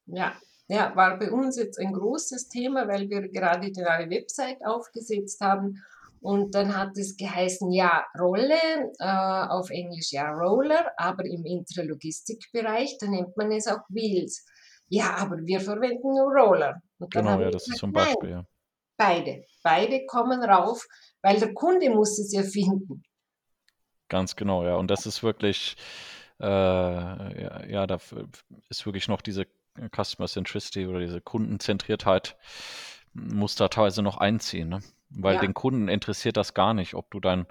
Ja, 0.07 0.37
ja, 0.69 0.95
war 0.95 1.19
bei 1.19 1.31
uns 1.31 1.57
jetzt 1.57 1.79
ein 1.79 1.95
großes 1.95 2.49
Thema, 2.49 2.87
weil 2.87 3.09
wir 3.09 3.29
gerade 3.29 3.71
die 3.71 3.81
neue 3.81 4.11
Website 4.11 4.59
aufgesetzt 4.65 5.41
haben. 5.41 5.83
Und 6.21 6.55
dann 6.55 6.77
hat 6.77 6.99
es 6.99 7.17
geheißen, 7.17 7.71
ja, 7.71 8.05
Rolle, 8.19 8.59
äh, 8.99 9.47
auf 9.49 9.71
Englisch 9.71 10.13
ja 10.13 10.31
Roller, 10.33 10.93
aber 10.97 11.25
im 11.25 11.45
Intralogistikbereich, 11.47 12.99
da 12.99 13.07
nennt 13.07 13.37
man 13.37 13.53
es 13.53 13.69
auch 13.69 13.81
Wheels. 13.89 14.45
Ja, 14.89 15.17
aber 15.17 15.39
wir 15.39 15.61
verwenden 15.61 16.15
nur 16.15 16.33
Roller. 16.33 16.83
genau, 16.99 17.41
ja, 17.41 17.51
das 17.51 17.65
gesagt, 17.65 17.69
ist 17.69 17.79
zum 17.79 17.93
Beispiel, 17.93 18.31
nein, 18.31 18.39
ja. 18.41 18.45
Beide, 18.97 19.45
beide 19.63 20.07
kommen 20.07 20.43
rauf, 20.43 20.85
weil 21.23 21.39
der 21.39 21.55
Kunde 21.55 21.89
muss 21.91 22.19
es 22.19 22.33
ja 22.33 22.43
finden. 22.43 23.05
Ganz 24.09 24.37
genau, 24.37 24.65
ja. 24.65 24.77
Und 24.77 24.91
das 24.91 25.07
ist 25.07 25.23
wirklich, 25.23 25.77
äh, 26.41 26.47
ja, 26.47 27.67
ja, 27.67 27.87
da 27.87 27.99
ist 28.69 28.87
wirklich 28.87 29.09
noch 29.09 29.21
diese 29.21 29.47
Customer 29.95 30.29
Centricity 30.29 30.87
oder 30.87 31.01
diese 31.01 31.21
Kundenzentriertheit 31.21 32.37
muss 33.15 33.55
da 33.55 33.69
teilweise 33.69 34.03
noch 34.03 34.19
einziehen, 34.19 34.69
ne? 34.69 34.83
Weil 35.11 35.37
ja. 35.37 35.41
den 35.41 35.55
Kunden 35.55 35.89
interessiert 35.89 36.37
das 36.37 36.53
gar 36.53 36.75
nicht, 36.75 36.95
ob 36.95 37.11
du 37.11 37.19
dein 37.19 37.47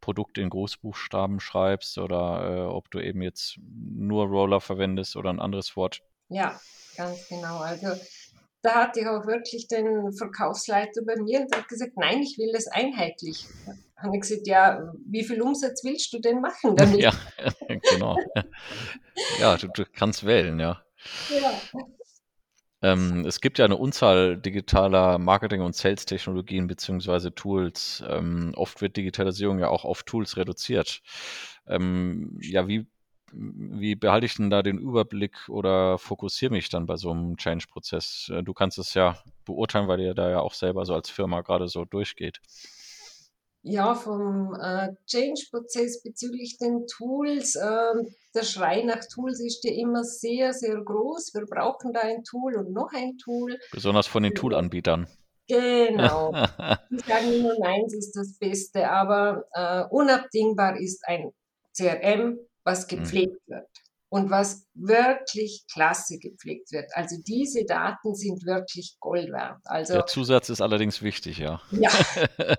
Produkt 0.00 0.38
in 0.38 0.48
Großbuchstaben 0.48 1.40
schreibst 1.40 1.98
oder 1.98 2.56
äh, 2.56 2.60
ob 2.62 2.90
du 2.90 3.00
eben 3.00 3.22
jetzt 3.22 3.58
nur 3.58 4.26
Roller 4.26 4.60
verwendest 4.60 5.16
oder 5.16 5.30
ein 5.30 5.38
anderes 5.38 5.76
Wort. 5.76 6.02
Ja, 6.28 6.58
ganz 6.96 7.28
genau. 7.28 7.58
Also 7.58 7.88
da 8.62 8.74
hatte 8.74 9.00
ich 9.00 9.06
auch 9.06 9.26
wirklich 9.26 9.68
den 9.68 10.12
Verkaufsleiter 10.12 11.02
bei 11.06 11.16
mir 11.16 11.40
und 11.42 11.54
hat 11.54 11.68
gesagt, 11.68 11.92
nein, 11.96 12.22
ich 12.22 12.38
will 12.38 12.50
das 12.52 12.66
einheitlich. 12.68 13.46
Habe 14.02 14.16
ich 14.16 14.22
gesagt, 14.22 14.46
ja, 14.46 14.92
wie 15.06 15.24
viel 15.24 15.40
Umsatz 15.40 15.84
willst 15.84 16.12
du 16.12 16.18
denn 16.18 16.40
machen 16.40 16.76
damit? 16.76 17.00
Ja, 17.00 17.12
genau. 17.90 18.16
ja, 19.40 19.56
du, 19.56 19.68
du 19.68 19.84
kannst 19.92 20.24
wählen, 20.26 20.58
ja. 20.58 20.82
Ja. 21.30 21.52
Ähm, 22.82 23.24
es 23.26 23.40
gibt 23.40 23.58
ja 23.58 23.64
eine 23.64 23.76
Unzahl 23.76 24.36
digitaler 24.36 25.18
Marketing- 25.18 25.62
und 25.62 25.76
Sales-Technologien 25.76 26.66
bzw. 26.66 27.30
Tools. 27.30 28.02
Ähm, 28.08 28.52
oft 28.56 28.80
wird 28.80 28.96
Digitalisierung 28.96 29.60
ja 29.60 29.68
auch 29.68 29.84
auf 29.84 30.02
Tools 30.02 30.36
reduziert. 30.36 31.00
Ähm, 31.68 32.38
ja, 32.42 32.66
wie 32.66 32.86
wie 33.34 33.94
behalte 33.94 34.26
ich 34.26 34.34
denn 34.34 34.50
da 34.50 34.62
den 34.62 34.78
Überblick 34.78 35.48
oder 35.48 35.96
fokussiere 35.98 36.52
mich 36.52 36.68
dann 36.68 36.86
bei 36.86 36.96
so 36.96 37.10
einem 37.10 37.36
Change-Prozess? 37.36 38.30
Äh, 38.34 38.42
du 38.42 38.52
kannst 38.52 38.78
es 38.78 38.94
ja 38.94 39.16
beurteilen, 39.44 39.88
weil 39.88 40.00
ihr 40.00 40.14
da 40.14 40.30
ja 40.30 40.40
auch 40.40 40.54
selber 40.54 40.84
so 40.84 40.94
als 40.94 41.08
Firma 41.08 41.40
gerade 41.40 41.68
so 41.68 41.84
durchgeht. 41.84 42.40
Ja, 43.64 43.94
vom 43.94 44.54
äh, 44.60 44.88
Change-Prozess 45.06 46.02
bezüglich 46.02 46.58
den 46.58 46.86
Tools. 46.88 47.54
Äh, 47.54 47.94
der 48.34 48.42
Schrei 48.42 48.82
nach 48.82 49.04
Tools 49.12 49.40
ist 49.40 49.62
ja 49.64 49.72
immer 49.72 50.02
sehr, 50.02 50.52
sehr 50.52 50.82
groß. 50.82 51.32
Wir 51.34 51.46
brauchen 51.46 51.92
da 51.92 52.00
ein 52.00 52.24
Tool 52.24 52.56
und 52.56 52.72
noch 52.72 52.92
ein 52.92 53.18
Tool. 53.18 53.58
Besonders 53.70 54.08
von 54.08 54.24
den 54.24 54.34
Tool-Anbietern. 54.34 55.06
Genau. 55.46 56.32
Die 56.90 56.98
sagen 56.98 57.32
immer, 57.32 57.56
meins 57.60 57.94
ist 57.94 58.16
das 58.16 58.36
Beste, 58.38 58.88
aber 58.90 59.44
äh, 59.52 59.84
unabdingbar 59.90 60.78
ist 60.78 61.06
ein 61.06 61.30
CRM, 61.76 62.38
was 62.64 62.90
mhm. 62.90 62.96
gepflegt 62.96 63.36
mhm. 63.46 63.54
wird. 63.54 63.68
und 64.08 64.30
was 64.30 64.66
wirklich 64.74 65.64
klasse 65.72 66.18
gepflegt 66.18 66.72
wird. 66.72 66.90
Also 66.94 67.16
diese 67.24 67.64
Daten 67.64 68.14
sind 68.14 68.44
wirklich 68.44 68.96
Gold 68.98 69.30
wert. 69.30 69.60
Also, 69.64 69.94
Der 69.94 70.06
Zusatz 70.06 70.48
ist 70.48 70.60
allerdings 70.60 71.00
wichtig, 71.00 71.38
ja. 71.38 71.60
Ja. 71.70 71.90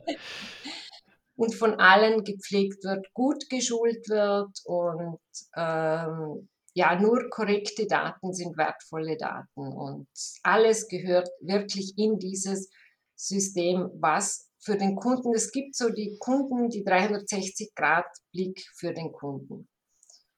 und 1.36 1.56
von 1.56 1.80
allen 1.80 2.24
gepflegt 2.24 2.84
wird, 2.84 3.12
gut 3.14 3.50
geschult 3.50 4.08
wird 4.10 4.60
und 4.66 5.20
ähm, 5.56 6.50
ja, 6.76 7.00
nur 7.00 7.30
korrekte 7.30 7.86
Daten 7.86 8.34
sind 8.34 8.58
wertvolle 8.58 9.18
Daten 9.18 9.62
und 9.62 10.08
alles 10.42 10.88
gehört 10.88 11.30
wirklich 11.42 11.94
in 11.98 12.18
dieses 12.18 12.70
System, 13.16 13.90
was 13.96 14.50
für 14.60 14.78
den 14.78 14.96
Kunden, 14.96 15.34
es 15.36 15.52
gibt 15.52 15.76
so 15.76 15.90
die 15.90 16.18
Kunden, 16.20 16.70
die 16.70 16.86
360-Grad-Blick 16.86 18.66
für 18.76 18.94
den 18.94 19.12
Kunden. 19.12 19.68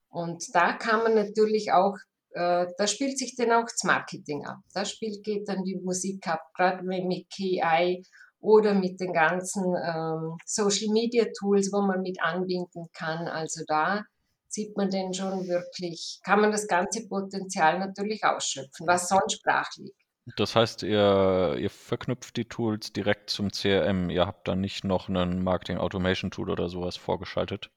Und 0.09 0.43
da 0.53 0.73
kann 0.73 1.03
man 1.03 1.15
natürlich 1.15 1.71
auch, 1.71 1.95
äh, 2.31 2.65
da 2.77 2.87
spielt 2.87 3.17
sich 3.17 3.35
dann 3.35 3.51
auch 3.51 3.65
das 3.65 3.83
Marketing 3.83 4.45
ab. 4.45 4.57
Da 4.73 4.83
spielt, 4.83 5.23
geht 5.23 5.47
dann 5.47 5.63
die 5.63 5.75
Musik 5.75 6.27
ab, 6.27 6.41
gerade 6.55 6.83
mit 6.83 7.29
KI 7.29 8.03
oder 8.45 8.73
mit 8.73 8.99
den 8.99 9.13
ganzen 9.13 9.63
ähm, 9.63 10.37
Social 10.45 10.91
Media 10.91 11.25
Tools, 11.37 11.71
wo 11.73 11.81
man 11.81 12.01
mit 12.01 12.21
anbinden 12.21 12.87
kann. 12.93 13.27
Also 13.27 13.63
da 13.67 14.03
sieht 14.47 14.77
man 14.77 14.89
denn 14.89 15.13
schon 15.13 15.47
wirklich, 15.47 16.19
kann 16.23 16.41
man 16.41 16.51
das 16.51 16.67
ganze 16.67 17.07
Potenzial 17.07 17.79
natürlich 17.79 18.23
ausschöpfen, 18.23 18.87
was 18.87 19.09
sonst 19.09 19.41
brach 19.43 19.69
liegt. 19.77 19.99
Das 20.37 20.55
heißt, 20.55 20.83
ihr, 20.83 21.57
ihr 21.59 21.69
verknüpft 21.69 22.35
die 22.37 22.45
Tools 22.45 22.91
direkt 22.93 23.29
zum 23.29 23.51
CRM. 23.51 24.09
Ihr 24.09 24.25
habt 24.25 24.47
dann 24.47 24.61
nicht 24.61 24.83
noch 24.83 25.07
ein 25.07 25.43
Marketing 25.43 25.77
Automation 25.77 26.31
Tool 26.31 26.49
oder 26.49 26.67
sowas 26.67 26.97
vorgeschaltet? 26.97 27.69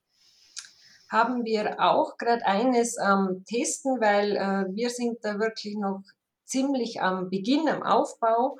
haben 1.08 1.44
wir 1.44 1.80
auch 1.80 2.16
gerade 2.18 2.44
eines 2.44 2.98
am 2.98 3.44
Testen, 3.44 4.00
weil 4.00 4.36
äh, 4.36 4.74
wir 4.74 4.90
sind 4.90 5.18
da 5.22 5.38
wirklich 5.38 5.76
noch 5.76 6.02
ziemlich 6.44 7.00
am 7.00 7.30
Beginn, 7.30 7.68
am 7.68 7.82
Aufbau. 7.82 8.58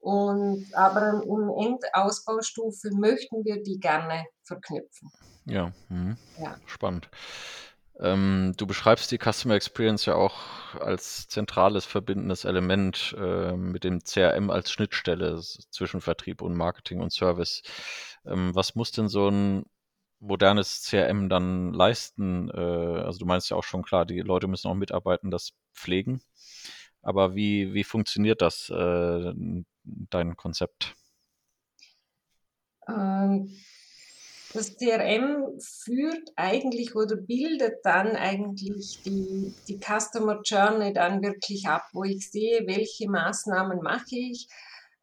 Und 0.00 0.66
aber 0.72 1.22
im 1.22 1.50
Endausbaustufe 1.50 2.90
möchten 2.94 3.44
wir 3.44 3.62
die 3.62 3.78
gerne 3.78 4.24
verknüpfen. 4.44 5.12
Ja, 5.44 5.72
mhm. 5.88 6.16
ja. 6.38 6.56
spannend. 6.66 7.10
Ähm, 8.00 8.54
du 8.56 8.66
beschreibst 8.66 9.12
die 9.12 9.18
Customer 9.18 9.54
Experience 9.54 10.06
ja 10.06 10.14
auch 10.14 10.74
als 10.80 11.28
zentrales 11.28 11.84
verbindendes 11.84 12.46
Element 12.46 13.14
äh, 13.18 13.52
mit 13.52 13.84
dem 13.84 14.02
CRM 14.02 14.48
als 14.48 14.70
Schnittstelle 14.70 15.38
zwischen 15.70 16.00
Vertrieb 16.00 16.40
und 16.40 16.54
Marketing 16.56 17.00
und 17.00 17.12
Service. 17.12 17.62
Ähm, 18.24 18.54
was 18.54 18.74
muss 18.74 18.92
denn 18.92 19.08
so 19.08 19.28
ein 19.28 19.66
modernes 20.18 20.82
CRM 20.88 21.28
dann 21.28 21.74
leisten? 21.74 22.50
Äh, 22.50 22.58
also 22.58 23.18
du 23.18 23.26
meinst 23.26 23.50
ja 23.50 23.56
auch 23.56 23.64
schon 23.64 23.82
klar, 23.82 24.06
die 24.06 24.20
Leute 24.20 24.48
müssen 24.48 24.68
auch 24.68 24.74
mitarbeiten, 24.74 25.30
das 25.30 25.52
pflegen. 25.74 26.22
Aber 27.02 27.34
wie, 27.34 27.74
wie 27.74 27.84
funktioniert 27.84 28.42
das, 28.42 28.70
äh, 28.70 29.32
dein 29.84 30.36
Konzept? 30.36 30.94
Ähm, 32.88 33.54
das 34.52 34.76
CRM 34.76 35.60
führt 35.60 36.30
eigentlich 36.34 36.96
oder 36.96 37.16
bildet 37.16 37.84
dann 37.84 38.16
eigentlich 38.16 39.00
die, 39.04 39.54
die 39.68 39.78
Customer 39.78 40.40
Journey 40.42 40.92
dann 40.92 41.22
wirklich 41.22 41.68
ab, 41.68 41.84
wo 41.92 42.02
ich 42.02 42.30
sehe, 42.30 42.66
welche 42.66 43.08
Maßnahmen 43.08 43.80
mache 43.80 44.16
ich, 44.16 44.48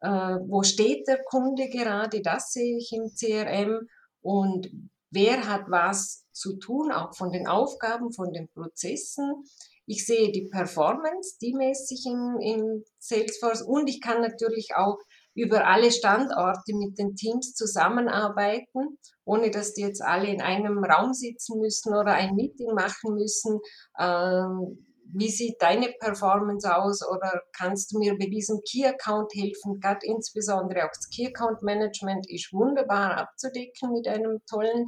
äh, 0.01 0.09
wo 0.09 0.63
steht 0.63 1.07
der 1.07 1.23
Kunde 1.23 1.69
gerade, 1.69 2.21
das 2.21 2.51
sehe 2.51 2.77
ich 2.77 2.91
im 2.91 3.09
CRM 3.09 3.87
und 4.21 4.69
wer 5.11 5.47
hat 5.47 5.69
was 5.69 6.25
zu 6.33 6.57
tun, 6.57 6.91
auch 6.91 7.15
von 7.15 7.31
den 7.31 7.47
Aufgaben, 7.47 8.11
von 8.11 8.33
den 8.33 8.49
Prozessen. 8.49 9.45
Ich 9.87 10.05
sehe 10.05 10.31
die 10.31 10.49
Performance, 10.51 11.37
die 11.41 11.53
messe 11.53 11.93
ich 11.93 12.05
in, 12.05 12.37
in 12.41 12.83
Salesforce 12.99 13.61
und 13.61 13.87
ich 13.87 14.01
kann 14.01 14.21
natürlich 14.21 14.75
auch 14.75 14.97
über 15.33 15.65
alle 15.65 15.91
Standorte 15.91 16.75
mit 16.75 16.97
den 16.97 17.15
Teams 17.15 17.53
zusammenarbeiten, 17.53 18.97
ohne 19.23 19.49
dass 19.49 19.73
die 19.73 19.83
jetzt 19.83 20.01
alle 20.01 20.27
in 20.27 20.41
einem 20.41 20.83
Raum 20.83 21.13
sitzen 21.13 21.59
müssen 21.59 21.93
oder 21.93 22.13
ein 22.13 22.35
Meeting 22.35 22.73
machen 22.73 23.13
müssen. 23.13 23.59
Ähm, 23.97 24.85
wie 25.13 25.29
sieht 25.29 25.61
deine 25.61 25.93
Performance 25.99 26.75
aus 26.75 27.01
oder 27.07 27.41
kannst 27.55 27.93
du 27.93 27.99
mir 27.99 28.17
bei 28.17 28.25
diesem 28.25 28.59
Key 28.69 28.85
Account 28.85 29.31
helfen? 29.33 29.79
Gerade 29.79 30.05
insbesondere 30.05 30.85
auch 30.85 30.91
das 30.93 31.07
Key 31.09 31.27
Account 31.27 31.61
Management 31.61 32.29
ist 32.29 32.51
wunderbar 32.51 33.17
abzudecken 33.17 33.93
mit 33.93 34.07
einem 34.07 34.41
tollen 34.49 34.87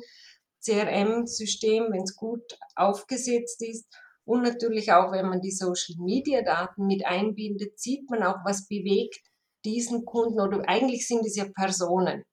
CRM-System, 0.62 1.88
wenn 1.92 2.04
es 2.04 2.16
gut 2.16 2.44
aufgesetzt 2.76 3.62
ist. 3.64 3.86
Und 4.30 4.44
natürlich 4.44 4.94
auch, 4.94 5.12
wenn 5.12 5.28
man 5.28 5.42
die 5.42 5.50
Social 5.50 5.96
Media 5.98 6.44
Daten 6.44 6.86
mit 6.86 7.04
einbindet, 7.04 7.80
sieht 7.80 8.08
man 8.12 8.22
auch, 8.22 8.36
was 8.46 8.68
bewegt 8.68 9.22
diesen 9.66 10.06
Kunden 10.06 10.40
oder 10.40 10.62
eigentlich 10.68 11.08
sind 11.08 11.26
es 11.26 11.36
ja 11.36 11.46
Personen. 11.46 12.24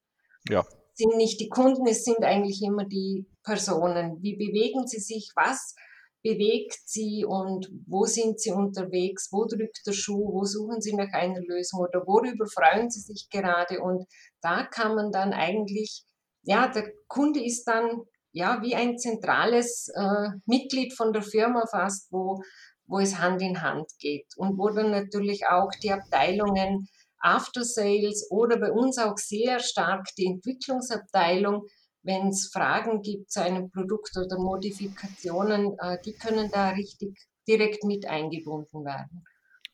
Ja. 0.47 0.63
Sind 0.93 1.17
nicht 1.17 1.41
die 1.41 1.49
Kunden, 1.49 1.87
es 1.87 2.05
sind 2.05 2.23
eigentlich 2.23 2.61
immer 2.63 2.85
die 2.85 3.25
Personen. 3.43 4.19
Wie 4.21 4.37
bewegen 4.37 4.87
sie 4.87 5.01
sich? 5.01 5.33
Was 5.37 5.75
bewegt 6.23 6.77
sie 6.85 7.25
und 7.25 7.71
wo 7.87 8.05
sind 8.05 8.41
sie 8.41 8.51
unterwegs, 8.51 9.29
wo 9.33 9.47
drückt 9.47 9.87
der 9.87 9.93
Schuh, 9.93 10.35
wo 10.35 10.45
suchen 10.45 10.83
sie 10.83 10.93
nach 10.93 11.15
einer 11.15 11.41
Lösung 11.41 11.81
oder 11.81 12.07
worüber 12.07 12.45
freuen 12.47 12.91
sie 12.91 13.01
sich 13.01 13.31
gerade 13.31 13.81
und 13.81 14.05
da 14.43 14.67
kann 14.67 14.95
man 14.97 15.13
dann 15.13 15.33
eigentlich, 15.33 16.05
ja, 16.43 16.69
der 16.69 16.93
Kunde 17.09 17.43
ist 17.43 17.65
dann 17.65 18.03
ja 18.37 18.61
wie 18.63 18.75
ein 18.75 18.99
zentrales 18.99 19.89
äh, 19.95 20.29
Mitglied 20.45 20.93
von 20.95 21.13
der 21.13 21.23
Firma 21.23 21.65
fast, 21.71 22.13
wo, 22.13 22.43
wo 22.87 22.99
es 22.99 23.19
Hand 23.19 23.41
in 23.41 23.63
Hand 23.63 23.91
geht 23.99 24.27
und 24.37 24.59
wo 24.59 24.69
dann 24.69 24.91
natürlich 24.91 25.47
auch 25.47 25.71
die 25.83 25.91
Abteilungen 25.91 26.87
After 27.19 27.65
Sales 27.65 28.29
oder 28.31 28.59
bei 28.61 28.71
uns 28.71 28.99
auch 28.99 29.17
sehr 29.17 29.59
stark 29.59 30.07
die 30.19 30.27
Entwicklungsabteilung 30.27 31.67
wenn 32.07 32.29
es 32.29 32.51
Fragen 32.53 33.03
gibt 33.03 33.33
zu 33.33 33.43
einem 33.43 33.69
Produkt 33.69 34.17
oder 34.17 34.39
Modifikationen, 34.39 35.77
äh, 35.81 35.99
die 36.05 36.13
können 36.13 36.49
da 36.53 36.71
richtig 36.71 37.19
direkt 37.49 37.83
mit 37.85 38.07
eingebunden 38.07 38.85
werden. 38.85 39.25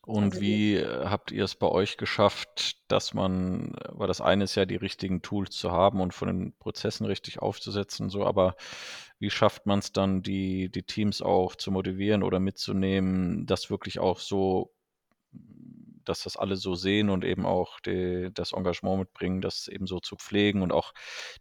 Und 0.05 0.25
also 0.33 0.41
wie 0.41 0.75
äh, 0.77 1.05
habt 1.07 1.31
ihr 1.31 1.45
es 1.45 1.55
bei 1.55 1.69
euch 1.69 1.97
geschafft, 1.97 2.77
dass 2.89 3.15
man, 3.15 3.75
weil 3.89 4.09
das 4.09 4.21
eine 4.21 4.45
ist 4.45 4.57
ja, 4.57 4.67
die 4.67 4.77
richtigen 4.77 5.23
Tools 5.23 5.57
zu 5.57 5.71
haben 5.71 6.01
und 6.01 6.13
von 6.13 6.29
den 6.29 6.53
Prozessen 6.59 7.07
richtig 7.07 7.41
aufzusetzen, 7.41 8.11
so, 8.11 8.27
aber 8.27 8.57
wie 9.21 9.31
schafft 9.31 9.67
man 9.67 9.79
es 9.79 9.93
dann, 9.93 10.23
die, 10.23 10.71
die 10.71 10.83
Teams 10.83 11.23
auch 11.23 11.55
zu 11.55 11.71
motivieren 11.71 12.25
oder 12.25 12.41
mitzunehmen, 12.41 13.47
das 13.47 13.71
wirklich 13.71 14.01
auch 14.01 14.19
so 14.19 14.73
dass 16.05 16.25
das 16.25 16.37
alle 16.37 16.57
so 16.57 16.75
sehen 16.75 17.11
und 17.11 17.25
eben 17.25 17.47
auch 17.47 17.81
die, 17.81 18.31
das 18.35 18.53
Engagement 18.53 18.99
mitbringen, 18.99 19.41
das 19.41 19.69
eben 19.69 19.87
so 19.87 20.01
zu 20.01 20.17
pflegen 20.17 20.63
und 20.63 20.73
auch 20.73 20.93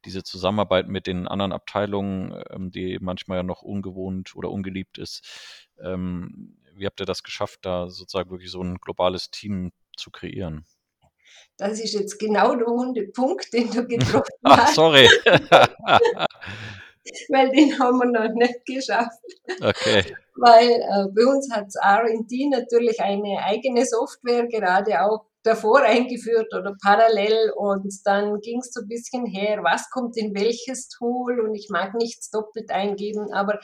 diese 0.05 0.23
Zusammenarbeit 0.23 0.87
mit 0.87 1.07
den 1.07 1.27
anderen 1.27 1.51
Abteilungen, 1.51 2.43
ähm, 2.49 2.71
die 2.71 2.97
manchmal 3.01 3.37
ja 3.39 3.43
noch 3.43 3.61
ungewohnt 3.61 4.35
oder 4.35 4.51
ungeliebt 4.51 4.97
ist. 4.97 5.67
Ähm, 5.81 6.57
wie 6.75 6.85
habt 6.85 6.99
ihr 6.99 7.05
das 7.05 7.23
geschafft, 7.23 7.59
da 7.63 7.89
sozusagen 7.89 8.29
wirklich 8.31 8.51
so 8.51 8.61
ein 8.61 8.77
globales 8.77 9.31
Team 9.31 9.71
zu 9.97 10.11
kreieren? 10.11 10.65
Das 11.57 11.79
ist 11.79 11.93
jetzt 11.93 12.17
genau 12.19 12.55
der 12.55 12.67
runde 12.67 13.07
Punkt, 13.07 13.53
den 13.53 13.69
du 13.71 13.85
getroffen 13.87 14.31
Ach, 14.43 14.57
hast. 14.57 14.75
sorry. 14.75 15.07
Weil 17.29 17.49
den 17.49 17.77
haben 17.79 17.97
wir 17.97 18.05
noch 18.05 18.33
nicht 18.35 18.65
geschafft. 18.65 19.19
Okay 19.59 20.15
weil 20.35 20.69
äh, 20.69 21.07
bei 21.13 21.25
uns 21.25 21.49
hat 21.51 21.67
RD 21.75 22.49
natürlich 22.49 22.99
eine 22.99 23.43
eigene 23.43 23.85
Software 23.85 24.47
gerade 24.47 25.01
auch 25.03 25.25
davor 25.43 25.81
eingeführt 25.81 26.53
oder 26.53 26.75
parallel 26.81 27.51
und 27.55 27.91
dann 28.05 28.39
ging 28.41 28.59
es 28.59 28.71
so 28.73 28.81
ein 28.81 28.87
bisschen 28.87 29.25
her, 29.25 29.63
was 29.63 29.89
kommt 29.89 30.15
in 30.17 30.35
welches 30.35 30.87
Tool 30.89 31.39
und 31.39 31.55
ich 31.55 31.69
mag 31.69 31.95
nichts 31.95 32.29
doppelt 32.29 32.69
eingeben, 32.71 33.33
aber 33.33 33.59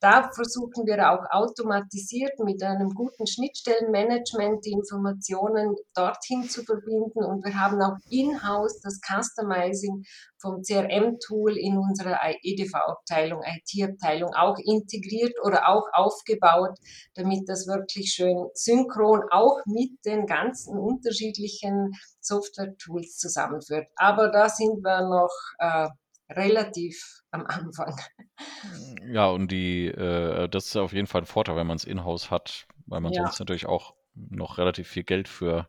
da 0.00 0.30
versuchen 0.32 0.86
wir 0.86 1.10
auch 1.10 1.24
automatisiert 1.30 2.38
mit 2.38 2.62
einem 2.62 2.90
guten 2.90 3.26
Schnittstellenmanagement 3.26 4.64
die 4.64 4.72
Informationen 4.72 5.74
dorthin 5.94 6.48
zu 6.48 6.62
verbinden. 6.62 7.24
Und 7.24 7.44
wir 7.44 7.58
haben 7.58 7.80
auch 7.82 7.96
in-house 8.08 8.80
das 8.80 9.00
Customizing 9.00 10.04
vom 10.40 10.62
CRM-Tool 10.62 11.56
in 11.58 11.78
unserer 11.78 12.18
EDV-Abteilung, 12.42 13.42
IT-Abteilung 13.42 14.34
auch 14.34 14.56
integriert 14.58 15.34
oder 15.42 15.68
auch 15.68 15.86
aufgebaut, 15.92 16.78
damit 17.14 17.48
das 17.48 17.66
wirklich 17.66 18.12
schön 18.12 18.48
synchron 18.54 19.22
auch 19.30 19.58
mit 19.66 19.90
den 20.04 20.26
ganzen 20.26 20.78
unterschiedlichen 20.78 21.92
Software-Tools 22.20 23.16
zusammenführt. 23.18 23.88
Aber 23.96 24.30
da 24.30 24.48
sind 24.48 24.84
wir 24.84 25.08
noch 25.08 25.32
äh, 25.58 25.88
relativ 26.30 27.22
am 27.30 27.46
Anfang. 27.46 27.96
Ja, 29.10 29.26
und 29.26 29.50
die, 29.50 29.86
äh, 29.86 30.48
das 30.48 30.66
ist 30.66 30.76
auf 30.76 30.92
jeden 30.92 31.06
Fall 31.06 31.22
ein 31.22 31.26
Vorteil, 31.26 31.56
wenn 31.56 31.66
man 31.66 31.76
es 31.76 31.84
in-house 31.84 32.30
hat, 32.30 32.66
weil 32.86 33.00
man 33.00 33.12
ja. 33.12 33.22
sonst 33.22 33.38
natürlich 33.38 33.66
auch 33.66 33.94
noch 34.14 34.58
relativ 34.58 34.88
viel 34.88 35.04
Geld 35.04 35.28
für 35.28 35.68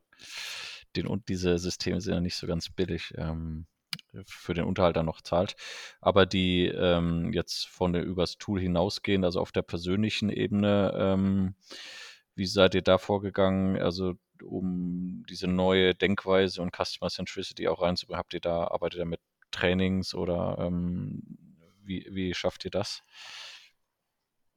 den 0.95 1.07
und 1.07 1.29
diese 1.29 1.57
Systeme 1.59 2.01
sind 2.01 2.13
ja 2.13 2.19
nicht 2.19 2.35
so 2.35 2.47
ganz 2.47 2.69
billig. 2.69 3.13
Ähm, 3.17 3.67
für 4.25 4.53
den 4.53 4.65
Unterhalt 4.65 4.95
dann 4.95 5.05
noch 5.05 5.21
zahlt, 5.21 5.55
aber 6.01 6.25
die 6.25 6.65
ähm, 6.65 7.31
jetzt 7.33 7.67
von 7.67 7.93
der 7.93 8.03
übers 8.03 8.37
Tool 8.37 8.59
hinausgehen, 8.59 9.23
also 9.23 9.39
auf 9.39 9.51
der 9.51 9.61
persönlichen 9.61 10.29
Ebene, 10.29 10.93
ähm, 10.95 11.55
wie 12.35 12.45
seid 12.45 12.75
ihr 12.75 12.81
da 12.81 12.97
vorgegangen? 12.97 13.77
Also 13.81 14.13
um 14.43 15.25
diese 15.29 15.47
neue 15.47 15.93
Denkweise 15.93 16.61
und 16.61 16.75
Customer 16.75 17.09
Centricity 17.09 17.67
auch 17.67 17.81
reinzubringen, 17.81 18.19
habt 18.19 18.33
ihr 18.33 18.39
da, 18.39 18.65
arbeitet 18.65 18.99
ihr 18.99 19.05
mit 19.05 19.21
Trainings 19.51 20.13
oder 20.13 20.57
ähm, 20.59 21.21
wie, 21.83 22.07
wie 22.11 22.33
schafft 22.33 22.65
ihr 22.65 22.71
das? 22.71 23.01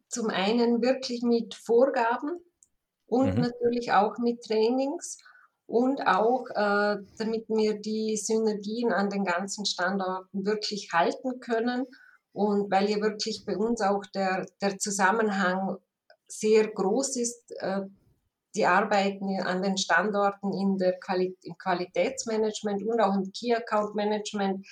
Zum 0.09 0.29
einen 0.29 0.83
wirklich 0.83 1.23
mit 1.23 1.55
Vorgaben 1.55 2.41
und 3.07 3.35
mhm. 3.35 3.41
natürlich 3.41 3.93
auch 3.93 4.19
mit 4.19 4.43
Trainings 4.43 5.19
und 5.67 6.07
auch, 6.07 6.45
äh, 6.51 6.99
damit 7.19 7.49
wir 7.49 7.81
die 7.81 8.17
Synergien 8.17 8.93
an 8.93 9.09
den 9.09 9.25
ganzen 9.25 9.65
Standorten 9.65 10.45
wirklich 10.45 10.91
halten 10.93 11.41
können 11.41 11.87
und 12.33 12.71
weil 12.71 12.91
ja 12.91 13.01
wirklich 13.01 13.45
bei 13.47 13.57
uns 13.57 13.81
auch 13.81 14.05
der, 14.15 14.47
der 14.61 14.79
Zusammenhang 14.79 15.79
sehr 16.27 16.69
groß 16.69 17.17
ist, 17.17 17.53
äh, 17.61 17.83
die 18.55 18.67
arbeiten 18.67 19.41
an 19.41 19.63
den 19.63 19.77
Standorten 19.77 20.53
in 20.53 20.79
der 20.79 20.99
Quali 20.99 21.37
im 21.43 21.57
Qualitätsmanagement 21.57 22.85
und 22.85 23.01
auch 23.01 23.15
im 23.15 23.33
Key 23.33 23.55
Account 23.55 23.95
Management 23.95 24.67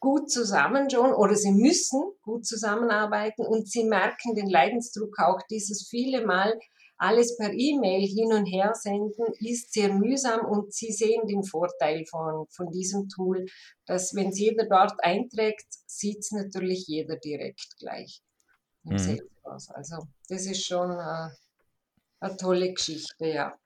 gut 0.00 0.30
zusammen 0.30 0.90
schon 0.90 1.12
oder 1.14 1.34
sie 1.34 1.52
müssen 1.52 2.02
gut 2.22 2.46
zusammenarbeiten 2.46 3.46
und 3.46 3.68
sie 3.68 3.84
merken 3.84 4.34
den 4.34 4.48
Leidensdruck 4.48 5.18
auch 5.18 5.40
dieses 5.50 5.88
viele 5.88 6.24
Mal 6.26 6.58
alles 6.98 7.36
per 7.36 7.52
E-Mail 7.52 8.06
hin 8.06 8.32
und 8.32 8.46
her 8.46 8.72
senden 8.74 9.26
ist 9.40 9.72
sehr 9.72 9.92
mühsam 9.92 10.46
und 10.46 10.72
Sie 10.72 10.92
sehen 10.92 11.26
den 11.26 11.44
Vorteil 11.44 12.04
von, 12.06 12.46
von 12.48 12.70
diesem 12.70 13.08
Tool, 13.08 13.44
dass 13.84 14.14
wenn 14.14 14.30
es 14.30 14.38
jeder 14.38 14.66
dort 14.66 14.94
einträgt, 15.04 15.66
sieht 15.86 16.20
es 16.20 16.32
natürlich 16.32 16.86
jeder 16.86 17.16
direkt 17.16 17.76
gleich 17.78 18.22
mhm. 18.84 19.20
Also 19.44 19.96
das 20.28 20.46
ist 20.46 20.66
schon 20.66 20.90
äh, 20.90 21.28
eine 22.20 22.36
tolle 22.36 22.72
Geschichte, 22.72 23.26
ja. 23.26 23.58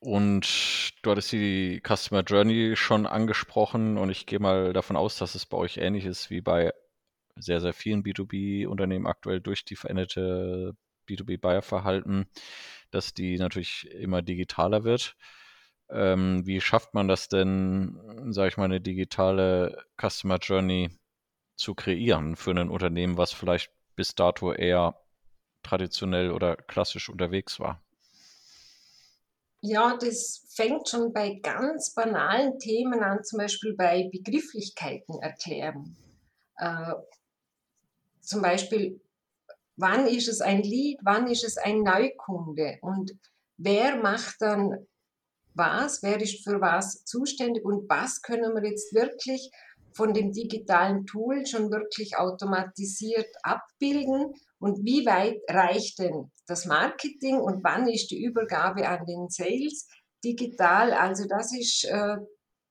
Und 0.00 0.92
du 1.02 1.10
hattest 1.10 1.32
die 1.32 1.80
Customer 1.82 2.22
Journey 2.22 2.76
schon 2.76 3.06
angesprochen 3.06 3.96
und 3.96 4.10
ich 4.10 4.26
gehe 4.26 4.38
mal 4.38 4.74
davon 4.74 4.96
aus, 4.96 5.16
dass 5.16 5.34
es 5.34 5.46
bei 5.46 5.56
euch 5.56 5.78
ähnlich 5.78 6.04
ist 6.04 6.28
wie 6.28 6.42
bei 6.42 6.72
sehr, 7.36 7.60
sehr 7.60 7.72
vielen 7.72 8.02
B2B-Unternehmen 8.02 9.06
aktuell 9.06 9.40
durch 9.40 9.64
die 9.64 9.76
veränderte 9.76 10.76
B2B-Buyer-Verhalten, 11.08 12.26
dass 12.90 13.14
die 13.14 13.38
natürlich 13.38 13.90
immer 13.90 14.22
digitaler 14.22 14.84
wird. 14.84 15.16
Ähm, 15.90 16.46
wie 16.46 16.60
schafft 16.60 16.94
man 16.94 17.08
das 17.08 17.28
denn, 17.28 17.98
sage 18.32 18.48
ich 18.48 18.56
mal, 18.56 18.64
eine 18.64 18.80
digitale 18.80 19.84
Customer 20.00 20.38
Journey 20.38 20.90
zu 21.56 21.74
kreieren 21.74 22.36
für 22.36 22.50
ein 22.52 22.70
Unternehmen, 22.70 23.16
was 23.16 23.32
vielleicht 23.32 23.70
bis 23.96 24.14
dato 24.14 24.52
eher 24.52 25.03
traditionell 25.64 26.30
oder 26.30 26.56
klassisch 26.56 27.08
unterwegs 27.08 27.58
war? 27.58 27.80
Ja, 29.60 29.96
das 29.96 30.44
fängt 30.50 30.88
schon 30.88 31.12
bei 31.12 31.40
ganz 31.42 31.94
banalen 31.94 32.58
Themen 32.58 33.02
an, 33.02 33.24
zum 33.24 33.38
Beispiel 33.38 33.74
bei 33.74 34.10
Begrifflichkeiten 34.12 35.18
erklären. 35.22 35.96
Äh, 36.58 36.92
zum 38.20 38.42
Beispiel, 38.42 39.00
wann 39.76 40.06
ist 40.06 40.28
es 40.28 40.40
ein 40.40 40.62
Lied, 40.62 40.98
wann 41.02 41.28
ist 41.28 41.44
es 41.44 41.56
ein 41.56 41.82
Neukunde 41.82 42.78
und 42.82 43.12
wer 43.56 43.96
macht 43.96 44.36
dann 44.40 44.86
was, 45.54 46.02
wer 46.02 46.20
ist 46.20 46.44
für 46.44 46.60
was 46.60 47.04
zuständig 47.04 47.64
und 47.64 47.88
was 47.88 48.22
können 48.22 48.54
wir 48.54 48.68
jetzt 48.68 48.94
wirklich 48.94 49.50
von 49.92 50.12
dem 50.12 50.32
digitalen 50.32 51.06
Tool 51.06 51.46
schon 51.46 51.70
wirklich 51.70 52.16
automatisiert 52.18 53.28
abbilden 53.42 54.34
und 54.58 54.84
wie 54.84 55.04
weit 55.04 55.40
reicht 55.48 55.98
denn 55.98 56.30
das 56.46 56.66
Marketing 56.66 57.36
und 57.36 57.62
wann 57.64 57.88
ist 57.88 58.10
die 58.10 58.22
Übergabe 58.22 58.88
an 58.88 59.04
den 59.06 59.28
Sales 59.28 59.88
digital? 60.24 60.92
Also 60.92 61.26
das 61.28 61.54
ist 61.56 61.84
äh, 61.84 62.16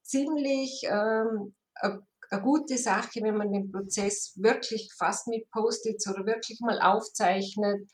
ziemlich 0.02 0.82
ähm, 0.86 1.54
eine 1.82 2.42
gute 2.42 2.78
Sache, 2.78 3.22
wenn 3.22 3.38
man 3.38 3.52
den 3.52 3.72
Prozess 3.72 4.34
wirklich 4.36 4.92
fast 4.98 5.28
mit 5.28 5.50
Post-its 5.52 6.08
oder 6.08 6.26
wirklich 6.26 6.60
mal 6.62 6.80
aufzeichnet 6.82 7.88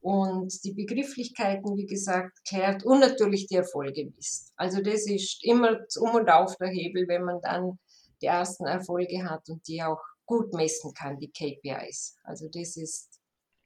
und 0.00 0.62
die 0.64 0.72
Begrifflichkeiten, 0.72 1.76
wie 1.76 1.86
gesagt, 1.86 2.44
klärt 2.46 2.84
und 2.84 3.00
natürlich 3.00 3.46
die 3.46 3.56
Erfolge 3.56 4.10
misst. 4.14 4.52
Also 4.56 4.82
das 4.82 5.06
ist 5.06 5.42
immer 5.42 5.78
um 5.98 6.14
und 6.14 6.30
auf 6.30 6.56
der 6.56 6.68
Hebel, 6.68 7.08
wenn 7.08 7.24
man 7.24 7.40
dann 7.40 7.78
die 8.20 8.26
ersten 8.26 8.66
Erfolge 8.66 9.24
hat 9.28 9.48
und 9.48 9.66
die 9.66 9.82
auch 9.82 10.02
gut 10.26 10.52
messen 10.52 10.92
kann, 10.94 11.18
die 11.18 11.30
KPIs. 11.30 12.16
Also 12.24 12.48
das 12.48 12.76
ist. 12.76 13.13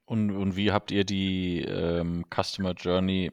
Und, 0.09 0.31
und 0.31 0.55
wie 0.55 0.71
habt 0.71 0.89
ihr 0.89 1.03
die 1.03 1.61
ähm, 1.61 2.25
Customer 2.33 2.71
Journey 2.71 3.31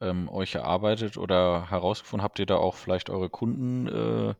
ähm, 0.00 0.28
euch 0.28 0.56
erarbeitet 0.56 1.16
oder 1.16 1.70
herausgefunden? 1.70 2.24
Habt 2.24 2.40
ihr 2.40 2.46
da 2.46 2.56
auch 2.56 2.74
vielleicht 2.74 3.08
eure 3.08 3.30
Kunden 3.30 3.86
äh, 3.86 4.34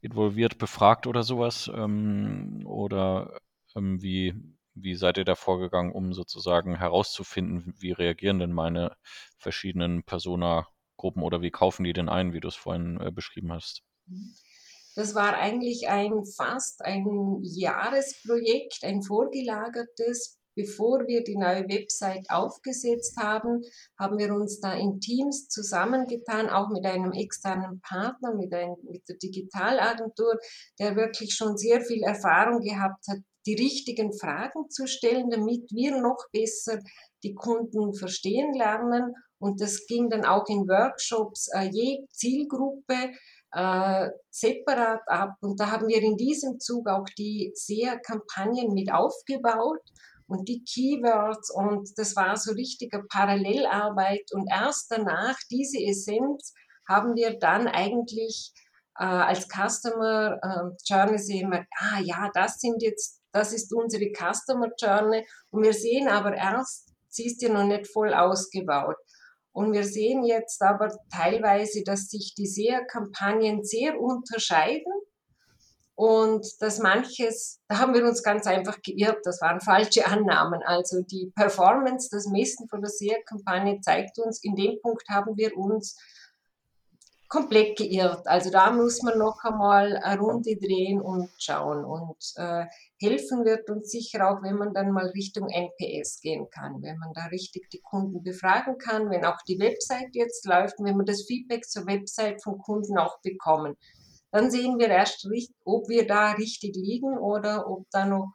involviert, 0.00 0.56
befragt 0.56 1.06
oder 1.06 1.22
sowas? 1.22 1.70
Ähm, 1.74 2.62
oder 2.64 3.40
ähm, 3.76 4.00
wie, 4.00 4.34
wie 4.72 4.94
seid 4.94 5.18
ihr 5.18 5.26
da 5.26 5.34
vorgegangen, 5.34 5.92
um 5.92 6.14
sozusagen 6.14 6.78
herauszufinden, 6.78 7.74
wie 7.78 7.92
reagieren 7.92 8.38
denn 8.38 8.54
meine 8.54 8.96
verschiedenen 9.36 10.02
Persona-Gruppen 10.02 11.22
oder 11.22 11.42
wie 11.42 11.50
kaufen 11.50 11.84
die 11.84 11.92
denn 11.92 12.08
ein, 12.08 12.32
wie 12.32 12.40
du 12.40 12.48
es 12.48 12.56
vorhin 12.56 12.98
äh, 13.02 13.10
beschrieben 13.10 13.52
hast? 13.52 13.82
Das 14.96 15.14
war 15.14 15.34
eigentlich 15.34 15.88
ein 15.88 16.24
fast 16.24 16.82
ein 16.82 17.40
Jahresprojekt, 17.42 18.82
ein 18.82 19.02
vorgelagertes 19.02 20.39
Bevor 20.54 21.06
wir 21.06 21.22
die 21.22 21.36
neue 21.36 21.68
Website 21.68 22.26
aufgesetzt 22.28 23.16
haben, 23.18 23.62
haben 23.98 24.18
wir 24.18 24.34
uns 24.34 24.60
da 24.60 24.74
in 24.74 25.00
Teams 25.00 25.48
zusammengetan, 25.48 26.48
auch 26.48 26.68
mit 26.70 26.84
einem 26.84 27.12
externen 27.12 27.80
Partner, 27.80 28.34
mit, 28.34 28.52
ein, 28.52 28.74
mit 28.82 29.08
der 29.08 29.16
Digitalagentur, 29.16 30.38
der 30.78 30.96
wirklich 30.96 31.34
schon 31.34 31.56
sehr 31.56 31.80
viel 31.80 32.02
Erfahrung 32.02 32.60
gehabt 32.60 33.06
hat, 33.08 33.18
die 33.46 33.54
richtigen 33.54 34.12
Fragen 34.12 34.68
zu 34.70 34.86
stellen, 34.86 35.30
damit 35.30 35.70
wir 35.70 36.00
noch 36.00 36.26
besser 36.32 36.78
die 37.22 37.34
Kunden 37.34 37.94
verstehen 37.94 38.52
lernen. 38.54 39.14
Und 39.38 39.60
das 39.60 39.86
ging 39.86 40.10
dann 40.10 40.24
auch 40.24 40.46
in 40.48 40.68
Workshops, 40.68 41.48
äh, 41.54 41.70
je 41.70 42.04
Zielgruppe 42.10 43.12
äh, 43.52 44.08
separat 44.30 45.00
ab. 45.06 45.36
Und 45.40 45.58
da 45.58 45.70
haben 45.70 45.88
wir 45.88 46.02
in 46.02 46.16
diesem 46.16 46.60
Zug 46.60 46.88
auch 46.88 47.06
die 47.16 47.50
SEA-Kampagnen 47.54 48.74
mit 48.74 48.92
aufgebaut 48.92 49.80
und 50.30 50.48
die 50.48 50.62
Keywords 50.62 51.52
und 51.52 51.90
das 51.96 52.14
war 52.14 52.36
so 52.36 52.52
richtige 52.52 53.02
Parallelarbeit. 53.10 54.30
Und 54.32 54.48
erst 54.48 54.86
danach 54.90 55.36
diese 55.50 55.78
Essenz 55.78 56.54
haben 56.88 57.16
wir 57.16 57.36
dann 57.38 57.66
eigentlich 57.66 58.52
äh, 58.96 59.04
als 59.04 59.48
Customer 59.48 60.38
äh, 60.40 60.76
Journey 60.84 61.18
sehen 61.18 61.50
wir, 61.50 61.66
ah 61.76 61.98
ja, 62.00 62.30
das 62.32 62.60
sind 62.60 62.80
jetzt, 62.80 63.20
das 63.32 63.52
ist 63.52 63.74
unsere 63.74 64.12
Customer 64.12 64.68
Journey. 64.80 65.26
Und 65.50 65.64
wir 65.64 65.74
sehen 65.74 66.06
aber 66.06 66.36
erst, 66.36 66.92
sie 67.08 67.26
ist 67.26 67.42
ja 67.42 67.48
noch 67.48 67.64
nicht 67.64 67.88
voll 67.92 68.14
ausgebaut. 68.14 68.96
Und 69.52 69.72
wir 69.72 69.82
sehen 69.82 70.22
jetzt 70.22 70.62
aber 70.62 70.96
teilweise, 71.12 71.82
dass 71.82 72.08
sich 72.08 72.34
die 72.38 72.46
SEA-Kampagnen 72.46 73.64
sehr 73.64 74.00
unterscheiden 74.00 74.92
und 76.00 76.46
dass 76.62 76.78
manches, 76.78 77.60
da 77.68 77.78
haben 77.78 77.92
wir 77.92 78.06
uns 78.06 78.22
ganz 78.22 78.46
einfach 78.46 78.80
geirrt, 78.80 79.18
das 79.24 79.42
waren 79.42 79.60
falsche 79.60 80.06
Annahmen. 80.06 80.62
Also 80.62 81.02
die 81.02 81.30
Performance, 81.36 82.08
das 82.10 82.26
Messen 82.26 82.66
von 82.70 82.80
der 82.80 82.88
SEA-Kampagne 82.88 83.82
zeigt 83.82 84.18
uns, 84.18 84.42
in 84.42 84.54
dem 84.54 84.80
Punkt 84.80 85.06
haben 85.10 85.36
wir 85.36 85.54
uns 85.58 85.98
komplett 87.28 87.76
geirrt. 87.76 88.26
Also 88.26 88.48
da 88.48 88.70
muss 88.70 89.02
man 89.02 89.18
noch 89.18 89.44
einmal 89.44 89.98
eine 89.98 90.18
Runde 90.18 90.56
drehen 90.56 91.02
und 91.02 91.28
schauen. 91.36 91.84
Und 91.84 92.16
äh, 92.36 92.64
helfen 92.98 93.44
wird 93.44 93.68
uns 93.68 93.90
sicher 93.90 94.26
auch, 94.26 94.42
wenn 94.42 94.56
man 94.56 94.72
dann 94.72 94.92
mal 94.92 95.08
Richtung 95.08 95.50
NPS 95.50 96.22
gehen 96.22 96.48
kann, 96.50 96.80
wenn 96.80 96.96
man 96.96 97.12
da 97.12 97.26
richtig 97.26 97.68
die 97.68 97.82
Kunden 97.82 98.22
befragen 98.22 98.78
kann, 98.78 99.10
wenn 99.10 99.26
auch 99.26 99.42
die 99.46 99.58
Website 99.58 100.14
jetzt 100.14 100.46
läuft, 100.46 100.76
wenn 100.78 100.96
wir 100.96 101.04
das 101.04 101.26
Feedback 101.26 101.68
zur 101.68 101.84
Website 101.84 102.42
vom 102.42 102.56
Kunden 102.56 102.96
auch 102.96 103.20
bekommen 103.20 103.76
dann 104.30 104.50
sehen 104.50 104.78
wir 104.78 104.88
erst, 104.88 105.28
ob 105.64 105.88
wir 105.88 106.06
da 106.06 106.32
richtig 106.32 106.74
liegen 106.76 107.18
oder 107.18 107.68
ob 107.68 107.86
da 107.90 108.06
noch, 108.06 108.32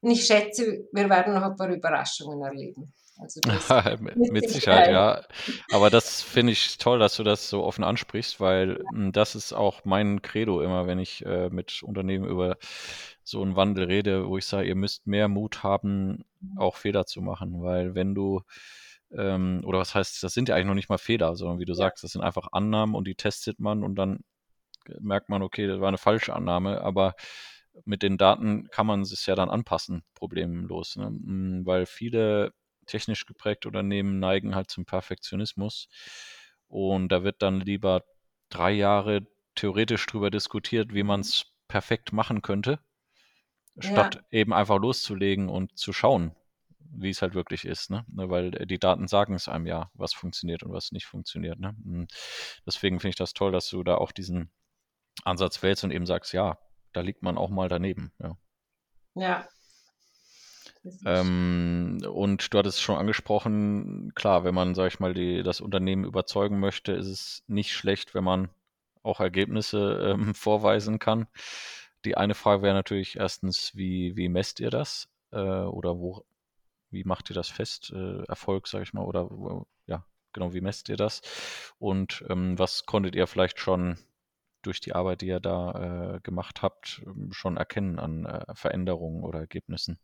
und 0.00 0.10
ich 0.10 0.24
schätze, 0.24 0.86
wir 0.92 1.10
werden 1.10 1.34
noch 1.34 1.42
ein 1.42 1.56
paar 1.56 1.68
Überraschungen 1.68 2.42
erleben. 2.42 2.92
Also 3.20 3.40
mit, 4.00 4.32
mit 4.32 4.48
Sicherheit, 4.48 4.90
ja. 4.90 5.22
Aber 5.72 5.90
das 5.90 6.22
finde 6.22 6.52
ich 6.52 6.78
toll, 6.78 6.98
dass 6.98 7.16
du 7.16 7.22
das 7.22 7.50
so 7.50 7.64
offen 7.64 7.84
ansprichst, 7.84 8.40
weil. 8.40 8.82
Hm, 8.92 9.12
das 9.12 9.34
ist 9.34 9.52
auch 9.52 9.84
mein 9.84 10.22
Credo 10.22 10.62
immer, 10.62 10.86
wenn 10.86 10.98
ich 10.98 11.24
äh, 11.26 11.50
mit 11.50 11.82
Unternehmen 11.82 12.26
über 12.26 12.56
so 13.22 13.42
einen 13.42 13.56
Wandel 13.56 13.84
rede, 13.84 14.26
wo 14.26 14.38
ich 14.38 14.46
sage, 14.46 14.68
ihr 14.68 14.74
müsst 14.74 15.06
mehr 15.06 15.28
Mut 15.28 15.62
haben, 15.62 16.24
mhm. 16.40 16.58
auch 16.58 16.76
Fehler 16.76 17.04
zu 17.06 17.20
machen, 17.20 17.62
weil 17.62 17.94
wenn 17.94 18.14
du 18.14 18.40
ähm, 19.12 19.62
oder 19.64 19.78
was 19.78 19.94
heißt, 19.94 20.22
das 20.22 20.32
sind 20.32 20.48
ja 20.48 20.54
eigentlich 20.54 20.66
noch 20.66 20.74
nicht 20.74 20.88
mal 20.88 20.98
Fehler, 20.98 21.36
sondern 21.36 21.58
wie 21.58 21.64
du 21.64 21.74
sagst, 21.74 22.04
das 22.04 22.12
sind 22.12 22.22
einfach 22.22 22.48
Annahmen 22.52 22.94
und 22.94 23.06
die 23.06 23.16
testet 23.16 23.58
man 23.60 23.82
und 23.82 23.96
dann 23.96 24.20
merkt 25.00 25.28
man, 25.28 25.42
okay, 25.42 25.66
das 25.66 25.80
war 25.80 25.88
eine 25.88 25.98
falsche 25.98 26.34
Annahme, 26.34 26.80
aber 26.80 27.14
mit 27.84 28.02
den 28.02 28.18
Daten 28.18 28.68
kann 28.70 28.86
man 28.86 29.02
es 29.02 29.26
ja 29.26 29.34
dann 29.34 29.50
anpassen, 29.50 30.02
problemlos, 30.14 30.96
ne? 30.96 31.10
Mm, 31.10 31.66
weil 31.66 31.86
viele 31.86 32.52
technisch 32.86 33.26
geprägte 33.26 33.68
Unternehmen 33.68 34.18
neigen 34.18 34.54
halt 34.54 34.70
zum 34.70 34.84
Perfektionismus 34.84 35.88
und 36.66 37.10
da 37.10 37.22
wird 37.22 37.42
dann 37.42 37.60
lieber 37.60 38.04
drei 38.48 38.72
Jahre 38.72 39.26
theoretisch 39.54 40.06
drüber 40.06 40.30
diskutiert, 40.30 40.94
wie 40.94 41.02
man 41.02 41.20
es 41.20 41.46
perfekt 41.68 42.12
machen 42.12 42.42
könnte, 42.42 42.80
statt 43.78 44.16
ja. 44.16 44.40
eben 44.40 44.52
einfach 44.52 44.78
loszulegen 44.78 45.48
und 45.48 45.78
zu 45.78 45.92
schauen, 45.92 46.34
wie 46.78 47.10
es 47.10 47.22
halt 47.22 47.34
wirklich 47.34 47.64
ist, 47.64 47.90
ne? 47.90 48.04
ne 48.08 48.28
weil 48.28 48.50
die 48.50 48.78
Daten 48.78 49.06
sagen 49.06 49.34
es 49.34 49.48
einem 49.48 49.66
ja, 49.66 49.90
was 49.94 50.12
funktioniert 50.12 50.62
und 50.62 50.72
was 50.72 50.92
nicht 50.92 51.06
funktioniert. 51.06 51.60
Ne? 51.60 51.76
Hm. 51.84 52.08
Deswegen 52.66 52.98
finde 52.98 53.10
ich 53.10 53.16
das 53.16 53.32
toll, 53.32 53.52
dass 53.52 53.68
du 53.68 53.82
da 53.84 53.96
auch 53.96 54.12
diesen 54.12 54.50
Ansatz 55.24 55.62
wählst 55.62 55.84
und 55.84 55.90
eben 55.90 56.06
sagst, 56.06 56.32
ja, 56.32 56.58
da 56.92 57.00
liegt 57.00 57.22
man 57.22 57.38
auch 57.38 57.50
mal 57.50 57.68
daneben. 57.68 58.12
Ja. 58.18 58.36
ja. 59.14 59.48
Ähm, 61.04 62.00
und 62.10 62.52
du 62.52 62.58
hattest 62.58 62.78
es 62.78 62.82
schon 62.82 62.96
angesprochen, 62.96 64.12
klar, 64.14 64.44
wenn 64.44 64.54
man, 64.54 64.74
sag 64.74 64.88
ich 64.88 65.00
mal, 65.00 65.12
die, 65.12 65.42
das 65.42 65.60
Unternehmen 65.60 66.04
überzeugen 66.04 66.58
möchte, 66.58 66.92
ist 66.92 67.06
es 67.06 67.44
nicht 67.46 67.72
schlecht, 67.72 68.14
wenn 68.14 68.24
man 68.24 68.48
auch 69.02 69.20
Ergebnisse 69.20 70.14
ähm, 70.14 70.34
vorweisen 70.34 70.98
kann. 70.98 71.26
Die 72.04 72.16
eine 72.16 72.34
Frage 72.34 72.62
wäre 72.62 72.74
natürlich 72.74 73.16
erstens, 73.16 73.76
wie, 73.76 74.16
wie 74.16 74.28
messt 74.28 74.60
ihr 74.60 74.70
das? 74.70 75.08
Äh, 75.32 75.38
oder 75.38 75.98
wo, 75.98 76.24
wie 76.90 77.04
macht 77.04 77.30
ihr 77.30 77.34
das 77.34 77.48
fest? 77.48 77.92
Äh, 77.94 78.24
Erfolg, 78.24 78.66
sag 78.66 78.82
ich 78.82 78.94
mal, 78.94 79.04
oder 79.04 79.28
ja, 79.86 80.04
genau, 80.32 80.54
wie 80.54 80.62
messt 80.62 80.88
ihr 80.88 80.96
das? 80.96 81.20
Und 81.78 82.24
ähm, 82.28 82.58
was 82.58 82.86
konntet 82.86 83.14
ihr 83.14 83.26
vielleicht 83.26 83.60
schon 83.60 83.98
durch 84.62 84.80
die 84.80 84.94
Arbeit, 84.94 85.20
die 85.20 85.28
ihr 85.28 85.40
da 85.40 86.16
äh, 86.16 86.20
gemacht 86.20 86.62
habt, 86.62 87.02
ähm, 87.06 87.32
schon 87.32 87.56
erkennen 87.56 87.98
an 87.98 88.26
äh, 88.26 88.44
Veränderungen 88.54 89.24
oder 89.24 89.40
Ergebnissen? 89.40 89.98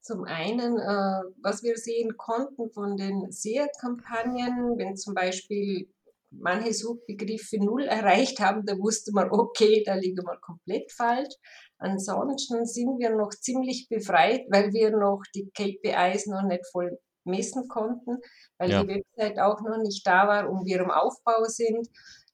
Zum 0.00 0.24
einen, 0.24 0.78
äh, 0.78 1.22
was 1.42 1.62
wir 1.62 1.76
sehen 1.76 2.16
konnten 2.16 2.70
von 2.70 2.96
den 2.96 3.30
SEA-Kampagnen, 3.30 4.78
wenn 4.78 4.96
zum 4.96 5.14
Beispiel 5.14 5.92
manche 6.30 6.72
Suchbegriffe 6.72 7.58
null 7.58 7.82
erreicht 7.86 8.40
haben, 8.40 8.64
da 8.64 8.78
wusste 8.78 9.12
man, 9.12 9.30
okay, 9.30 9.82
da 9.84 9.94
liegen 9.94 10.24
wir 10.24 10.38
komplett 10.40 10.90
falsch. 10.92 11.34
Ansonsten 11.78 12.66
sind 12.66 12.98
wir 12.98 13.10
noch 13.10 13.30
ziemlich 13.30 13.88
befreit, 13.88 14.46
weil 14.50 14.72
wir 14.72 14.90
noch 14.90 15.22
die 15.34 15.50
KPIs 15.50 16.26
noch 16.26 16.42
nicht 16.42 16.66
voll 16.70 16.98
messen 17.24 17.68
konnten, 17.68 18.18
weil 18.58 18.70
ja. 18.70 18.82
die 18.82 18.88
Website 18.88 19.38
auch 19.38 19.60
noch 19.60 19.78
nicht 19.78 20.06
da 20.06 20.26
war 20.26 20.50
und 20.50 20.66
wir 20.66 20.80
im 20.80 20.90
Aufbau 20.90 21.44
sind. 21.44 21.88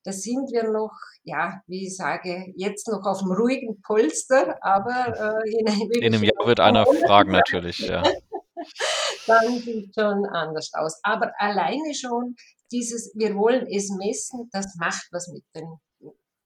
Da 0.06 0.12
sind 0.12 0.52
wir 0.52 0.70
noch, 0.70 0.96
ja, 1.24 1.60
wie 1.66 1.88
ich 1.88 1.96
sage, 1.96 2.52
jetzt 2.54 2.86
noch 2.86 3.04
auf 3.04 3.18
dem 3.18 3.32
ruhigen 3.32 3.82
Polster, 3.82 4.56
aber 4.62 5.42
äh, 5.42 5.50
in, 5.50 5.66
in 6.00 6.14
einem 6.14 6.22
Jahr 6.22 6.46
wird 6.46 6.60
einer 6.60 6.86
fragen 6.86 7.32
natürlich, 7.32 7.80
ja. 7.80 8.04
Dann 9.26 9.58
sieht 9.58 9.92
schon 9.94 10.24
anders 10.26 10.70
aus. 10.74 11.00
Aber 11.02 11.32
alleine 11.38 11.92
schon 11.92 12.36
dieses, 12.70 13.12
wir 13.16 13.34
wollen 13.34 13.66
es 13.66 13.90
messen, 13.90 14.48
das 14.52 14.76
macht 14.76 15.08
was 15.10 15.26
mit 15.26 15.42
den, 15.56 15.74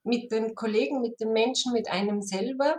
mit 0.05 0.33
den 0.33 0.55
Kollegen, 0.55 1.03
mit 1.03 1.20
den 1.20 1.35
Menschen, 1.35 1.75
mit 1.75 1.90
einem 1.90 2.23
selber. 2.23 2.77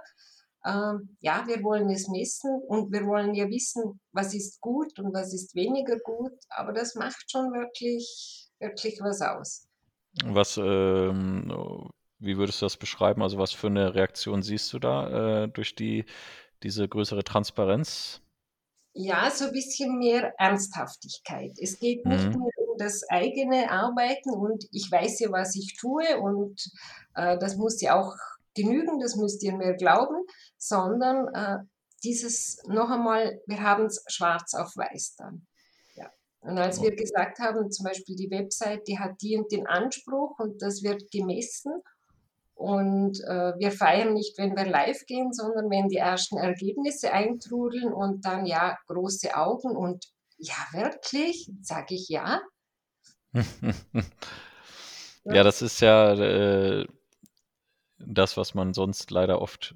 Ähm, 0.65 1.15
ja, 1.20 1.44
wir 1.46 1.62
wollen 1.62 1.91
es 1.91 2.08
messen 2.08 2.60
und 2.67 2.91
wir 2.91 3.06
wollen 3.06 3.36
ja 3.36 3.48
wissen, 3.50 4.00
was 4.13 4.34
ist 4.34 4.60
gut 4.62 4.98
und 4.98 5.13
was 5.13 5.32
ist 5.32 5.54
weniger 5.54 6.00
gut, 6.00 6.34
aber 6.50 6.74
das 6.74 6.96
macht 6.96 7.30
schon 7.30 7.54
wirklich, 7.54 8.50
wirklich 8.60 9.00
was 9.00 9.22
aus. 9.22 9.67
Was, 10.26 10.58
ähm, 10.58 11.89
wie 12.19 12.38
würdest 12.38 12.62
du 12.62 12.65
das 12.65 12.78
beschreiben? 12.78 13.21
Also 13.21 13.38
was 13.38 13.52
für 13.52 13.67
eine 13.67 13.95
Reaktion 13.95 14.43
siehst 14.43 14.71
du 14.74 14.80
da 14.80 15.43
äh, 15.43 15.47
durch 15.47 15.76
die, 15.76 16.06
diese 16.63 16.88
größere 16.88 17.24
Transparenz? 17.24 18.21
Ja, 18.93 19.32
so 19.32 19.45
ein 19.45 19.54
bisschen 19.54 19.97
mehr 19.97 20.34
Ernsthaftigkeit. 20.38 21.54
Es 21.62 21.80
geht 21.80 22.06
nicht 22.06 22.26
mhm. 22.26 22.32
nur 22.34 22.50
um 22.58 22.78
das 22.78 23.04
eigene 23.10 23.71
Arbeiten 23.71 24.32
und 24.32 24.65
ich 24.71 24.91
weiß 24.91 25.19
ja, 25.21 25.32
was 25.32 25.56
ich 25.56 25.78
tue 25.78 26.19
und 26.19 26.62
äh, 27.15 27.38
das 27.38 27.56
muss 27.56 27.82
ja 27.82 28.00
auch 28.00 28.13
genügen, 28.54 29.00
das 29.00 29.15
müsst 29.15 29.41
ihr 29.43 29.56
mir 29.56 29.76
glauben, 29.76 30.26
sondern 30.58 31.34
äh, 31.34 31.63
dieses 32.04 32.62
noch 32.67 32.89
einmal, 32.89 33.39
wir 33.45 33.62
haben 33.62 33.86
es 33.86 34.04
schwarz 34.08 34.54
auf 34.54 34.76
weiß 34.76 35.15
dann. 35.15 35.47
Und 36.42 36.58
als 36.58 36.82
wir 36.82 36.96
gesagt 36.96 37.40
haben, 37.40 37.72
zum 37.72 37.86
Beispiel 37.86 38.16
die 38.16 38.32
Website, 38.32 38.88
die 38.88 38.98
hat 38.98 39.22
die 39.22 39.38
und 39.38 39.52
den 39.52 39.68
Anspruch 39.68 40.40
und 40.40 40.62
das 40.62 40.82
wird 40.84 41.12
gemessen. 41.12 41.72
Und 42.56 43.20
äh, 43.22 43.54
wir 43.58 43.72
feiern 43.72 44.14
nicht, 44.14 44.38
wenn 44.38 44.56
wir 44.56 44.66
live 44.66 45.06
gehen, 45.06 45.34
sondern 45.34 45.70
wenn 45.70 45.88
die 45.88 45.98
ersten 45.98 46.38
Ergebnisse 46.38 47.12
eintrudeln 47.12 47.94
und 47.94 48.26
dann 48.26 48.46
ja 48.46 48.78
große 48.88 49.36
Augen 49.36 49.76
und 49.76 50.06
ja, 50.38 50.56
wirklich, 50.74 51.52
sage 51.62 51.96
ich 51.96 52.10
ja. 52.10 52.42
ja, 55.24 55.44
das 55.44 55.62
ist 55.62 55.80
ja 55.80 56.14
äh, 56.14 56.86
das, 57.98 58.38
was 58.38 58.54
man 58.54 58.74
sonst 58.74 59.12
leider 59.12 59.42
oft 59.42 59.76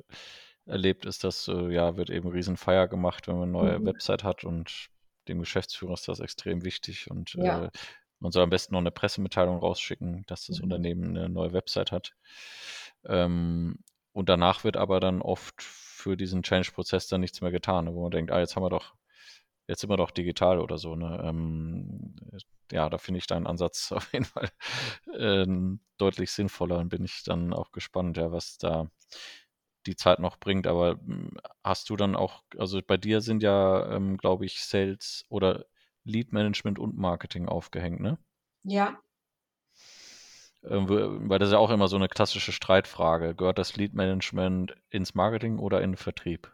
erlebt, 0.65 1.06
ist, 1.06 1.23
dass 1.23 1.47
äh, 1.47 1.71
ja, 1.71 1.95
wird 1.97 2.10
eben 2.10 2.30
Riesenfeier 2.30 2.88
gemacht, 2.88 3.28
wenn 3.28 3.36
man 3.36 3.43
eine 3.43 3.51
neue 3.51 3.80
mhm. 3.80 3.86
Website 3.86 4.23
hat 4.23 4.43
und 4.43 4.89
dem 5.27 5.39
Geschäftsführer 5.39 5.93
ist 5.93 6.07
das 6.07 6.19
extrem 6.19 6.63
wichtig 6.63 7.09
und 7.09 7.33
ja. 7.33 7.65
äh, 7.65 7.69
man 8.19 8.31
soll 8.31 8.43
am 8.43 8.49
besten 8.49 8.73
noch 8.73 8.79
eine 8.79 8.91
Pressemitteilung 8.91 9.59
rausschicken, 9.59 10.23
dass 10.27 10.47
das 10.47 10.57
mhm. 10.57 10.65
Unternehmen 10.65 11.17
eine 11.17 11.29
neue 11.29 11.53
Website 11.53 11.91
hat. 11.91 12.13
Ähm, 13.05 13.77
und 14.13 14.29
danach 14.29 14.63
wird 14.63 14.77
aber 14.77 14.99
dann 14.99 15.21
oft 15.21 15.61
für 15.61 16.15
diesen 16.15 16.43
Change-Prozess 16.43 17.07
dann 17.07 17.21
nichts 17.21 17.41
mehr 17.41 17.51
getan, 17.51 17.93
wo 17.93 18.01
man 18.03 18.11
denkt, 18.11 18.31
ah, 18.31 18.39
jetzt 18.39 18.55
haben 18.55 18.63
wir 18.63 18.69
doch, 18.69 18.95
jetzt 19.67 19.81
sind 19.81 19.89
wir 19.89 19.97
doch 19.97 20.11
digital 20.11 20.59
oder 20.59 20.77
so. 20.77 20.95
Ne? 20.95 21.21
Ähm, 21.23 22.15
ja, 22.71 22.89
da 22.89 22.97
finde 22.97 23.17
ich 23.17 23.27
deinen 23.27 23.47
Ansatz 23.47 23.91
auf 23.91 24.11
jeden 24.13 24.25
Fall 24.25 24.49
äh, 25.13 25.45
deutlich 25.97 26.31
sinnvoller 26.31 26.77
und 26.79 26.89
bin 26.89 27.03
ich 27.03 27.23
dann 27.23 27.53
auch 27.53 27.71
gespannt, 27.71 28.17
ja, 28.17 28.31
was 28.31 28.57
da 28.57 28.89
die 29.87 29.95
Zeit 29.95 30.19
noch 30.19 30.37
bringt. 30.37 30.67
Aber 30.67 30.99
hm, 31.05 31.37
hast 31.63 31.89
du 31.89 31.95
dann 31.95 32.15
auch, 32.15 32.43
also 32.57 32.81
bei 32.85 32.97
dir 32.97 33.21
sind 33.21 33.43
ja, 33.43 33.91
ähm, 33.91 34.17
glaube 34.17 34.45
ich, 34.45 34.63
Sales 34.63 35.25
oder 35.29 35.65
Lead 36.03 36.31
Management 36.31 36.79
und 36.79 36.97
Marketing 36.97 37.47
aufgehängt, 37.47 37.99
ne? 37.99 38.17
Ja. 38.63 38.97
Ähm, 40.63 41.29
weil 41.29 41.39
das 41.39 41.49
ist 41.49 41.53
ja 41.53 41.59
auch 41.59 41.69
immer 41.69 41.87
so 41.87 41.95
eine 41.95 42.07
klassische 42.07 42.51
Streitfrage. 42.51 43.35
Gehört 43.35 43.57
das 43.57 43.75
Lead 43.75 43.93
Management 43.93 44.75
ins 44.89 45.13
Marketing 45.13 45.59
oder 45.59 45.81
in 45.81 45.91
den 45.91 45.97
Vertrieb? 45.97 46.51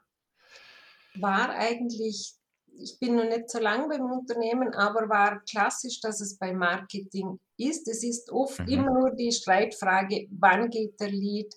War 1.15 1.49
eigentlich, 1.49 2.33
ich 2.77 2.97
bin 2.99 3.15
noch 3.15 3.25
nicht 3.25 3.49
so 3.49 3.59
lange 3.59 3.87
beim 3.87 4.09
Unternehmen, 4.11 4.73
aber 4.73 5.09
war 5.09 5.41
klassisch, 5.49 5.99
dass 6.01 6.21
es 6.21 6.37
beim 6.37 6.57
Marketing 6.57 7.39
ist. 7.57 7.87
Es 7.87 8.03
ist 8.03 8.31
oft 8.31 8.59
mhm. 8.59 8.67
immer 8.67 8.99
nur 8.99 9.11
die 9.11 9.31
Streitfrage, 9.31 10.27
wann 10.31 10.69
geht 10.69 10.99
der 10.99 11.09
Lead 11.09 11.53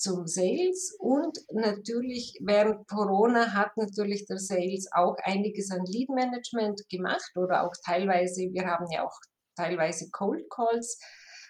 zum 0.00 0.26
Sales. 0.26 0.96
Und 0.98 1.38
natürlich 1.52 2.38
während 2.42 2.88
Corona 2.88 3.52
hat 3.52 3.76
natürlich 3.76 4.26
der 4.26 4.38
Sales 4.38 4.88
auch 4.92 5.16
einiges 5.22 5.70
an 5.70 5.84
Lead 5.84 6.08
Management 6.08 6.88
gemacht 6.88 7.30
oder 7.36 7.64
auch 7.64 7.74
teilweise, 7.84 8.48
wir 8.52 8.66
haben 8.66 8.86
ja 8.90 9.04
auch 9.06 9.18
teilweise 9.56 10.10
Cold 10.10 10.48
Calls 10.50 10.98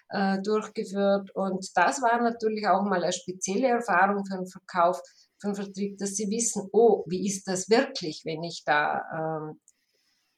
äh, 0.09 0.39
durchgeführt. 0.41 1.31
Und 1.33 1.65
das 1.75 2.01
war 2.01 2.21
natürlich 2.21 2.67
auch 2.67 2.83
mal 2.83 3.03
eine 3.03 3.13
spezielle 3.13 3.69
Erfahrung 3.69 4.25
für 4.25 4.37
den 4.37 4.47
Verkauf, 4.47 5.01
für 5.39 5.49
den 5.49 5.55
Vertrieb, 5.55 5.97
dass 5.97 6.15
sie 6.15 6.29
wissen, 6.29 6.67
oh, 6.73 7.03
wie 7.07 7.25
ist 7.25 7.47
das 7.47 7.69
wirklich, 7.69 8.23
wenn 8.25 8.43
ich 8.43 8.63
da 8.65 9.01
ähm, 9.13 9.59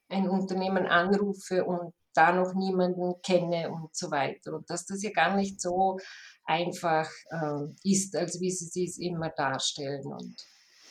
ein 0.09 0.29
Unternehmen 0.29 0.85
anrufe 0.85 1.65
und 1.65 1.93
da 2.13 2.31
noch 2.31 2.53
niemanden 2.53 3.15
kenne 3.23 3.71
und 3.71 3.95
so 3.95 4.11
weiter. 4.11 4.53
Und 4.53 4.69
dass 4.69 4.85
das 4.85 5.01
ja 5.01 5.11
gar 5.11 5.35
nicht 5.35 5.59
so 5.59 5.97
einfach 6.45 7.09
äh, 7.29 7.67
ist, 7.83 8.15
als 8.15 8.39
wie 8.39 8.51
sie 8.51 8.85
es 8.85 8.97
immer 8.97 9.29
darstellen. 9.29 10.05
Und 10.05 10.35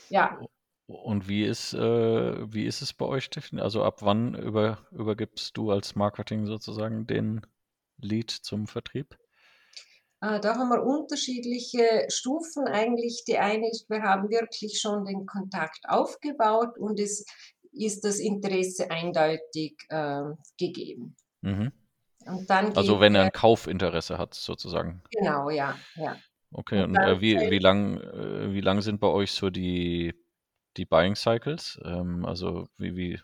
ja. 0.09 0.39
Und 0.87 1.29
wie 1.29 1.45
ist, 1.45 1.75
äh, 1.75 2.53
wie 2.53 2.67
ist 2.67 2.83
es 2.83 2.93
bei 2.93 3.07
euch, 3.07 3.31
Also 3.59 3.83
ab 3.83 4.03
wann 4.03 4.35
über, 4.35 4.87
übergibst 4.91 5.57
du 5.57 5.71
als 5.71 5.95
Marketing 5.95 6.47
sozusagen 6.47 7.07
den 7.07 7.41
Lead 7.99 8.31
zum 8.31 8.67
Vertrieb? 8.67 9.17
Äh, 10.21 10.41
da 10.41 10.57
haben 10.57 10.69
wir 10.69 10.83
unterschiedliche 10.83 12.07
Stufen 12.09 12.67
eigentlich. 12.67 13.25
Die 13.27 13.39
eine 13.39 13.69
ist, 13.71 13.91
wir 13.91 14.03
haben 14.03 14.31
wirklich 14.31 14.81
schon 14.81 15.05
den 15.05 15.27
Kontakt 15.27 15.81
aufgebaut 15.89 16.79
und 16.79 17.01
es 17.01 17.25
ist 17.73 18.05
das 18.05 18.19
Interesse 18.19 18.91
eindeutig 18.91 19.77
äh, 19.89 20.23
gegeben. 20.59 21.17
Mhm. 21.41 21.73
Und 22.27 22.49
dann 22.49 22.77
also 22.77 23.01
wenn 23.01 23.15
er 23.15 23.25
ein 23.25 23.33
Kaufinteresse 23.33 24.19
hat, 24.19 24.35
sozusagen. 24.35 25.03
Genau, 25.11 25.51
ja, 25.51 25.77
ja. 25.97 26.17
Okay, 26.53 26.83
und, 26.83 26.97
und 26.97 27.03
äh, 27.03 27.21
wie, 27.21 27.39
wie 27.51 27.59
lang, 27.59 27.99
äh, 27.99 28.53
wie 28.53 28.61
lang 28.61 28.83
sind 28.83 29.01
bei 29.01 29.09
euch 29.09 29.33
so 29.33 29.51
die, 29.51 30.15
die 30.77 30.85
Buying 30.85 31.17
Cycles? 31.17 31.81
Ähm, 31.85 32.25
also 32.27 32.69
wie, 32.77 32.95
wie, 32.97 33.21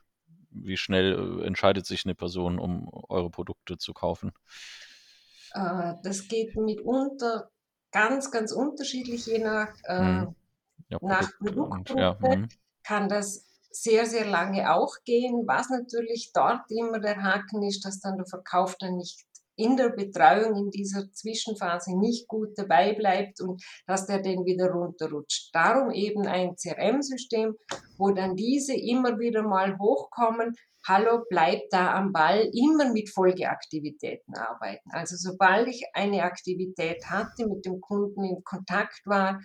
wie 0.51 0.77
schnell 0.77 1.41
äh, 1.43 1.47
entscheidet 1.47 1.87
sich 1.87 2.05
eine 2.05 2.15
Person, 2.15 2.59
um 2.59 2.89
eure 3.09 3.31
Produkte 3.31 3.77
zu 3.77 3.93
kaufen? 3.93 4.33
Äh, 5.53 5.95
das 6.03 6.29
geht 6.29 6.57
mitunter 6.57 7.51
ganz, 7.93 8.31
ganz 8.31 8.53
unterschiedlich, 8.53 9.27
je 9.27 9.39
nach, 9.39 9.75
Mhm. 9.89 10.35
Ja, 10.91 10.99
nach 11.03 11.31
Produkt 11.39 11.73
und 11.73 11.91
ja, 11.91 12.15
Produktgruppe 12.15 12.37
mhm. 12.39 12.49
kann 12.83 13.09
das 13.09 13.48
sehr, 13.71 14.07
sehr 14.07 14.27
lange 14.27 14.73
auch 14.73 14.95
gehen. 15.05 15.45
Was 15.47 15.69
natürlich 15.71 16.31
dort 16.33 16.71
immer 16.71 17.01
der 17.01 17.23
Haken 17.23 17.63
ist, 17.63 17.85
dass 17.85 18.01
dann 18.01 18.17
der 18.17 18.27
Verkauf 18.27 18.77
dann 18.79 18.97
nicht 18.97 19.25
in 19.59 19.77
der 19.77 19.91
Betreuung 19.91 20.55
in 20.57 20.71
dieser 20.71 21.13
Zwischenphase 21.13 21.99
nicht 21.99 22.29
gut 22.29 22.57
dabei 22.57 22.95
bleibt 22.95 23.41
und 23.41 23.63
dass 23.87 24.07
der 24.07 24.23
dann 24.23 24.45
wieder 24.45 24.71
runterrutscht. 24.71 25.51
Darum 25.53 25.91
eben 25.91 26.27
ein 26.27 26.55
CRM-System, 26.55 27.55
wo 27.99 28.11
dann 28.13 28.37
diese 28.37 28.75
immer 28.75 29.19
wieder 29.19 29.43
mal 29.43 29.77
hochkommen. 29.79 30.55
Hallo, 30.87 31.25
bleib 31.29 31.63
da 31.71 31.93
am 31.95 32.13
Ball, 32.13 32.49
immer 32.55 32.93
mit 32.93 33.11
Folgeaktivitäten 33.11 34.35
arbeiten. 34.37 34.91
Also 34.93 35.17
sobald 35.17 35.67
ich 35.67 35.85
eine 35.93 36.23
Aktivität 36.23 37.05
hatte, 37.07 37.49
mit 37.49 37.67
dem 37.67 37.81
Kunden 37.81 38.25
in 38.25 38.45
Kontakt 38.45 39.01
war, 39.05 39.41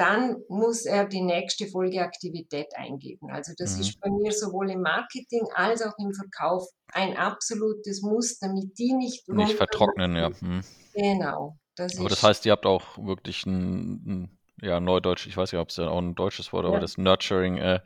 dann 0.00 0.36
muss 0.48 0.86
er 0.86 1.06
die 1.06 1.20
nächste 1.20 1.66
Folgeaktivität 1.66 2.68
eingeben. 2.74 3.30
Also 3.30 3.52
das 3.58 3.74
Mhm. 3.74 3.80
ist 3.80 4.00
bei 4.00 4.10
mir 4.10 4.32
sowohl 4.32 4.70
im 4.70 4.80
Marketing 4.80 5.46
als 5.54 5.82
auch 5.82 5.92
im 5.98 6.12
Verkauf 6.14 6.66
ein 6.92 7.16
absolutes 7.18 8.00
Muss, 8.00 8.38
damit 8.38 8.78
die 8.78 8.94
nicht 8.94 9.28
Nicht 9.28 9.52
vertrocknen, 9.52 10.16
ja. 10.16 10.30
Mhm. 10.40 10.62
Genau, 10.94 11.56
das 11.76 11.98
Aber 11.98 12.08
das 12.08 12.22
heißt, 12.22 12.46
ihr 12.46 12.52
habt 12.52 12.66
auch 12.66 12.96
wirklich 12.98 13.44
ein, 13.46 13.92
ein 14.06 14.38
ja, 14.62 14.80
Neudeutsch, 14.80 15.26
ich 15.26 15.36
weiß 15.36 15.52
nicht, 15.52 15.60
ob 15.60 15.68
es 15.68 15.76
da 15.76 15.88
auch 15.88 15.98
ein 15.98 16.14
deutsches 16.14 16.52
Wort, 16.52 16.64
aber 16.64 16.74
ja, 16.74 16.80
das 16.80 16.98
Nurturing 16.98 17.58
äh, 17.58 17.80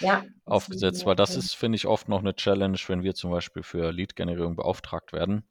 ja, 0.00 0.24
aufgesetzt, 0.44 1.06
weil 1.06 1.16
das 1.16 1.30
ja, 1.30 1.38
ist, 1.38 1.54
finde 1.54 1.76
ich, 1.76 1.86
oft 1.86 2.08
noch 2.08 2.20
eine 2.20 2.34
Challenge, 2.34 2.78
wenn 2.88 3.02
wir 3.02 3.14
zum 3.14 3.30
Beispiel 3.30 3.62
für 3.62 3.92
Lead-Generierung 3.92 4.56
beauftragt 4.56 5.12
werden. 5.12 5.44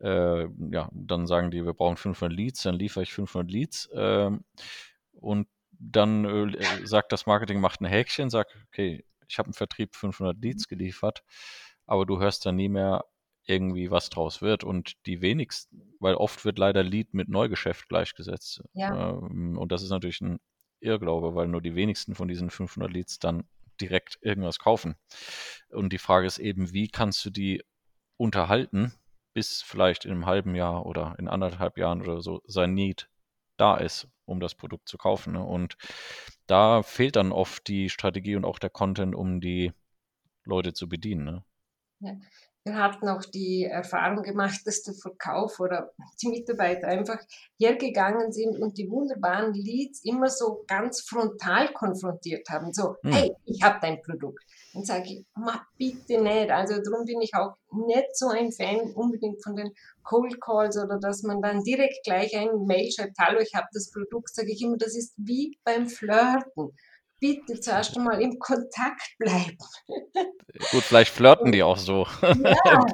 Äh, 0.00 0.46
ja, 0.70 0.90
dann 0.92 1.26
sagen 1.26 1.50
die, 1.50 1.64
wir 1.64 1.72
brauchen 1.72 1.96
500 1.96 2.36
Leads, 2.36 2.62
dann 2.62 2.74
liefere 2.74 3.02
ich 3.02 3.12
500 3.14 3.50
Leads 3.50 3.88
ähm, 3.94 4.44
und 5.20 5.48
dann 5.78 6.24
äh, 6.54 6.86
sagt 6.86 7.12
das 7.12 7.26
Marketing, 7.26 7.60
macht 7.60 7.80
ein 7.80 7.86
Häkchen, 7.86 8.30
sagt, 8.30 8.56
okay, 8.68 9.04
ich 9.28 9.38
habe 9.38 9.48
im 9.48 9.54
Vertrieb 9.54 9.94
500 9.94 10.36
Leads 10.40 10.68
geliefert, 10.68 11.22
aber 11.86 12.06
du 12.06 12.20
hörst 12.20 12.46
dann 12.46 12.56
nie 12.56 12.68
mehr 12.68 13.04
irgendwie, 13.46 13.90
was 13.90 14.10
draus 14.10 14.42
wird. 14.42 14.64
Und 14.64 14.94
die 15.06 15.20
wenigsten, 15.20 15.94
weil 16.00 16.14
oft 16.14 16.44
wird 16.44 16.58
leider 16.58 16.82
Lead 16.82 17.14
mit 17.14 17.28
Neugeschäft 17.28 17.88
gleichgesetzt. 17.88 18.62
ja, 18.72 19.10
Ähm, 19.10 19.56
und 19.58 19.72
das 19.72 19.82
ist 19.82 19.90
natürlich 19.90 20.20
ein 20.20 20.38
Irrglaube, 20.80 21.34
weil 21.34 21.48
nur 21.48 21.62
die 21.62 21.74
wenigsten 21.74 22.14
von 22.14 22.28
diesen 22.28 22.50
500 22.50 22.92
Leads 22.92 23.18
dann 23.18 23.44
direkt 23.80 24.18
irgendwas 24.20 24.58
kaufen. 24.58 24.96
Und 25.70 25.92
die 25.92 25.98
Frage 25.98 26.26
ist 26.26 26.38
eben, 26.38 26.72
wie 26.72 26.88
kannst 26.88 27.24
du 27.24 27.30
die 27.30 27.62
unterhalten, 28.16 28.92
bis 29.34 29.62
vielleicht 29.62 30.04
in 30.04 30.12
einem 30.12 30.26
halben 30.26 30.54
Jahr 30.54 30.86
oder 30.86 31.14
in 31.18 31.28
anderthalb 31.28 31.76
Jahren 31.76 32.00
oder 32.00 32.22
so 32.22 32.40
sein 32.46 32.74
Need 32.74 33.08
da 33.58 33.76
ist, 33.76 34.08
um 34.26 34.40
das 34.40 34.54
Produkt 34.54 34.88
zu 34.88 34.98
kaufen. 34.98 35.32
Ne? 35.32 35.42
Und 35.42 35.76
da 36.46 36.82
fehlt 36.82 37.16
dann 37.16 37.32
oft 37.32 37.66
die 37.68 37.88
Strategie 37.88 38.36
und 38.36 38.44
auch 38.44 38.58
der 38.58 38.70
Content, 38.70 39.14
um 39.14 39.40
die 39.40 39.72
Leute 40.44 40.74
zu 40.74 40.88
bedienen. 40.88 41.24
Ne? 41.24 41.44
ja. 42.00 42.12
Wir 42.66 42.74
hatten 42.74 43.08
auch 43.08 43.24
die 43.24 43.62
Erfahrung 43.62 44.24
gemacht, 44.24 44.62
dass 44.64 44.82
der 44.82 44.94
Verkauf 44.94 45.60
oder 45.60 45.92
die 46.20 46.28
Mitarbeiter 46.28 46.88
einfach 46.88 47.20
hergegangen 47.60 48.32
sind 48.32 48.58
und 48.58 48.76
die 48.76 48.90
wunderbaren 48.90 49.54
Leads 49.54 50.04
immer 50.04 50.28
so 50.28 50.64
ganz 50.66 51.00
frontal 51.02 51.72
konfrontiert 51.72 52.48
haben. 52.50 52.72
So, 52.72 52.96
Hm. 53.04 53.12
hey, 53.12 53.32
ich 53.44 53.62
habe 53.62 53.78
dein 53.80 54.02
Produkt. 54.02 54.42
Dann 54.74 54.84
sage 54.84 55.04
ich, 55.04 55.26
ma 55.36 55.64
bitte 55.78 56.20
nicht. 56.20 56.50
Also 56.50 56.82
darum 56.82 57.04
bin 57.04 57.20
ich 57.20 57.34
auch 57.36 57.54
nicht 57.70 58.16
so 58.16 58.30
ein 58.30 58.50
Fan 58.50 58.80
unbedingt 58.94 59.44
von 59.44 59.54
den 59.54 59.70
Cold 60.02 60.40
Calls 60.40 60.76
oder 60.76 60.98
dass 60.98 61.22
man 61.22 61.40
dann 61.40 61.62
direkt 61.62 62.02
gleich 62.02 62.36
ein 62.36 62.64
Mail 62.66 62.90
schreibt, 62.90 63.16
hallo, 63.20 63.38
ich 63.38 63.54
habe 63.54 63.68
das 63.72 63.92
Produkt, 63.92 64.34
sage 64.34 64.50
ich 64.50 64.60
immer, 64.60 64.76
das 64.76 64.96
ist 64.96 65.14
wie 65.18 65.56
beim 65.62 65.86
Flirten. 65.88 66.72
Bitte 67.18 67.60
zuerst 67.60 67.96
einmal 67.96 68.20
im 68.20 68.38
Kontakt 68.38 69.16
bleiben. 69.18 69.56
Gut, 70.70 70.82
vielleicht 70.82 71.12
flirten 71.12 71.52
die 71.52 71.62
auch 71.62 71.78
so. 71.78 72.06
Ja, 72.22 72.86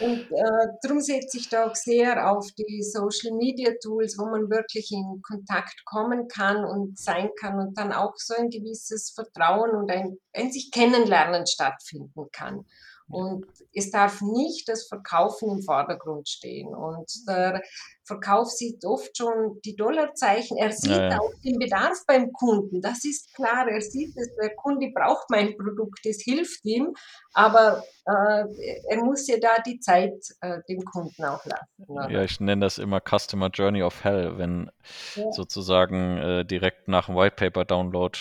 und 0.00 0.30
äh, 0.30 0.68
darum 0.82 1.00
setze 1.00 1.38
ich 1.38 1.48
da 1.48 1.66
auch 1.66 1.74
sehr 1.74 2.30
auf 2.30 2.46
die 2.58 2.82
Social 2.82 3.36
Media 3.36 3.72
Tools, 3.82 4.16
wo 4.18 4.24
man 4.24 4.50
wirklich 4.50 4.90
in 4.92 5.20
Kontakt 5.22 5.84
kommen 5.84 6.28
kann 6.28 6.64
und 6.64 6.98
sein 6.98 7.30
kann 7.38 7.58
und 7.58 7.78
dann 7.78 7.92
auch 7.92 8.14
so 8.16 8.34
ein 8.34 8.48
gewisses 8.48 9.10
Vertrauen 9.10 9.70
und 9.72 9.90
ein, 9.90 10.18
ein 10.32 10.50
sich 10.50 10.70
kennenlernen 10.72 11.46
stattfinden 11.46 12.28
kann. 12.32 12.64
Und 13.12 13.46
es 13.74 13.90
darf 13.90 14.20
nicht 14.22 14.68
das 14.68 14.88
Verkaufen 14.88 15.50
im 15.50 15.62
Vordergrund 15.62 16.28
stehen. 16.28 16.74
Und 16.74 17.10
der 17.28 17.62
Verkauf 18.04 18.50
sieht 18.50 18.84
oft 18.84 19.16
schon 19.16 19.60
die 19.64 19.76
Dollarzeichen. 19.76 20.56
Er 20.56 20.72
sieht 20.72 20.90
Ja, 20.90 21.10
ja. 21.10 21.18
auch 21.18 21.30
den 21.44 21.58
Bedarf 21.58 21.98
beim 22.06 22.32
Kunden. 22.32 22.80
Das 22.80 23.04
ist 23.04 23.32
klar. 23.34 23.68
Er 23.68 23.80
sieht 23.80 24.16
es, 24.16 24.34
der 24.40 24.54
Kunde 24.56 24.90
braucht 24.94 25.30
mein 25.30 25.56
Produkt, 25.56 26.04
es 26.06 26.22
hilft 26.22 26.64
ihm. 26.64 26.94
Aber 27.32 27.84
äh, 28.06 28.44
er 28.88 29.04
muss 29.04 29.26
ja 29.28 29.36
da 29.38 29.60
die 29.64 29.78
Zeit 29.78 30.14
äh, 30.40 30.58
dem 30.68 30.82
Kunden 30.84 31.24
auch 31.24 31.44
lassen. 31.44 31.84
Oder? 31.86 32.10
Ja, 32.10 32.22
ich 32.24 32.40
nenne 32.40 32.64
das 32.66 32.78
immer 32.78 33.00
Customer 33.00 33.48
Journey 33.50 33.82
of 33.82 34.02
Hell, 34.04 34.36
wenn 34.38 34.70
Ja. 35.14 35.30
sozusagen 35.32 36.18
äh, 36.18 36.44
direkt 36.44 36.88
nach 36.88 37.06
dem 37.06 37.14
White 37.16 37.36
Paper 37.36 37.64
Download 37.64 38.18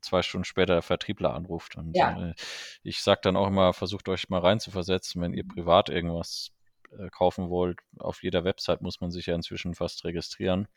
zwei 0.00 0.22
Stunden 0.22 0.44
später 0.44 0.74
der 0.74 0.82
Vertriebler 0.82 1.34
anruft. 1.34 1.76
Und 1.76 1.96
Ja. 1.96 2.30
äh, 2.30 2.34
ich 2.82 3.02
sage 3.02 3.20
dann 3.22 3.36
auch 3.36 3.48
immer, 3.48 3.72
versucht 3.72 4.08
euch 4.08 4.28
mal 4.28 4.40
reinzuversetzen, 4.40 5.20
wenn 5.22 5.34
ihr 5.34 5.46
privat 5.46 5.88
irgendwas 5.88 6.50
äh, 6.98 7.08
kaufen 7.10 7.48
wollt. 7.50 7.80
Auf 7.98 8.22
jeder 8.22 8.44
Website 8.44 8.82
muss 8.82 9.00
man 9.00 9.10
sich 9.10 9.26
ja 9.26 9.34
inzwischen 9.34 9.74
fast 9.74 10.04
registrieren. 10.04 10.68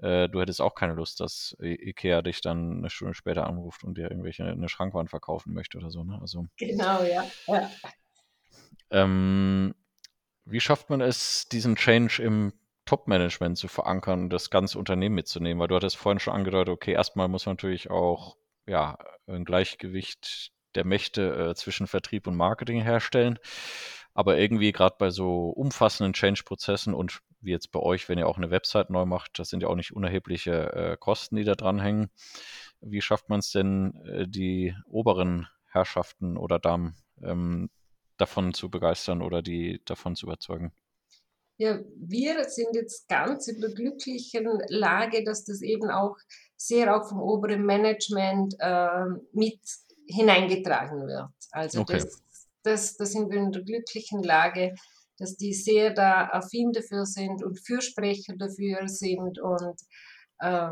Äh, 0.00 0.28
du 0.28 0.40
hättest 0.40 0.60
auch 0.60 0.74
keine 0.74 0.94
Lust, 0.94 1.20
dass 1.20 1.56
I- 1.60 1.88
Ikea 1.90 2.22
dich 2.22 2.40
dann 2.40 2.78
eine 2.78 2.90
Stunde 2.90 3.14
später 3.14 3.46
anruft 3.46 3.82
und 3.82 3.98
dir 3.98 4.10
irgendwelche 4.10 4.44
eine 4.44 4.68
Schrankwand 4.68 5.10
verkaufen 5.10 5.52
möchte 5.54 5.78
oder 5.78 5.90
so. 5.90 6.04
Ne? 6.04 6.18
Also 6.20 6.46
Genau, 6.56 7.02
ja. 7.02 7.24
ja. 7.48 7.70
ähm, 8.90 9.74
wie 10.44 10.60
schafft 10.60 10.88
man 10.90 11.00
es, 11.00 11.48
diesen 11.48 11.76
Change 11.76 12.22
im 12.22 12.52
Top-Management 12.88 13.58
zu 13.58 13.68
verankern 13.68 14.22
und 14.24 14.30
das 14.30 14.48
ganze 14.48 14.78
Unternehmen 14.78 15.14
mitzunehmen? 15.14 15.60
Weil 15.60 15.68
du 15.68 15.74
hattest 15.74 15.96
vorhin 15.96 16.20
schon 16.20 16.32
angedeutet, 16.32 16.72
okay, 16.72 16.92
erstmal 16.92 17.28
muss 17.28 17.44
man 17.44 17.52
natürlich 17.56 17.90
auch 17.90 18.36
ja, 18.66 18.96
ein 19.26 19.44
Gleichgewicht 19.44 20.52
der 20.74 20.86
Mächte 20.86 21.50
äh, 21.50 21.54
zwischen 21.54 21.86
Vertrieb 21.86 22.26
und 22.26 22.36
Marketing 22.36 22.80
herstellen. 22.80 23.38
Aber 24.14 24.38
irgendwie 24.38 24.72
gerade 24.72 24.96
bei 24.98 25.10
so 25.10 25.50
umfassenden 25.50 26.14
Change-Prozessen 26.14 26.94
und 26.94 27.20
wie 27.40 27.50
jetzt 27.50 27.72
bei 27.72 27.78
euch, 27.78 28.08
wenn 28.08 28.18
ihr 28.18 28.26
auch 28.26 28.38
eine 28.38 28.50
Website 28.50 28.88
neu 28.88 29.04
macht, 29.04 29.38
das 29.38 29.50
sind 29.50 29.62
ja 29.62 29.68
auch 29.68 29.76
nicht 29.76 29.92
unerhebliche 29.92 30.72
äh, 30.72 30.96
Kosten, 30.98 31.36
die 31.36 31.44
da 31.44 31.54
dranhängen. 31.54 32.10
Wie 32.80 33.02
schafft 33.02 33.28
man 33.28 33.40
es 33.40 33.50
denn, 33.50 33.94
äh, 34.06 34.26
die 34.26 34.74
oberen 34.86 35.46
Herrschaften 35.66 36.38
oder 36.38 36.58
Damen 36.58 36.96
ähm, 37.22 37.68
davon 38.16 38.54
zu 38.54 38.70
begeistern 38.70 39.20
oder 39.20 39.42
die 39.42 39.82
davon 39.84 40.16
zu 40.16 40.24
überzeugen? 40.26 40.72
Ja, 41.58 41.80
wir 41.96 42.44
sind 42.48 42.74
jetzt 42.74 43.08
ganz 43.08 43.48
in 43.48 43.60
der 43.60 43.70
glücklichen 43.70 44.62
Lage, 44.68 45.24
dass 45.24 45.44
das 45.44 45.60
eben 45.60 45.90
auch 45.90 46.16
sehr 46.56 46.96
auch 46.96 47.08
vom 47.08 47.20
oberen 47.20 47.66
Management 47.66 48.54
äh, 48.60 49.06
mit 49.32 49.60
hineingetragen 50.06 51.06
wird. 51.06 51.30
Also 51.50 51.80
Okay. 51.80 51.94
das, 51.94 52.22
das, 52.62 52.96
da 52.96 53.04
sind 53.04 53.30
wir 53.30 53.38
in 53.38 53.52
der 53.52 53.62
glücklichen 53.62 54.22
Lage, 54.22 54.74
dass 55.18 55.36
die 55.36 55.52
sehr 55.52 55.92
da 55.92 56.28
affin 56.28 56.72
dafür 56.72 57.04
sind 57.04 57.42
und 57.42 57.58
Fürsprecher 57.58 58.36
dafür 58.36 58.88
sind 58.88 59.40
und 59.40 59.80
äh, 60.38 60.70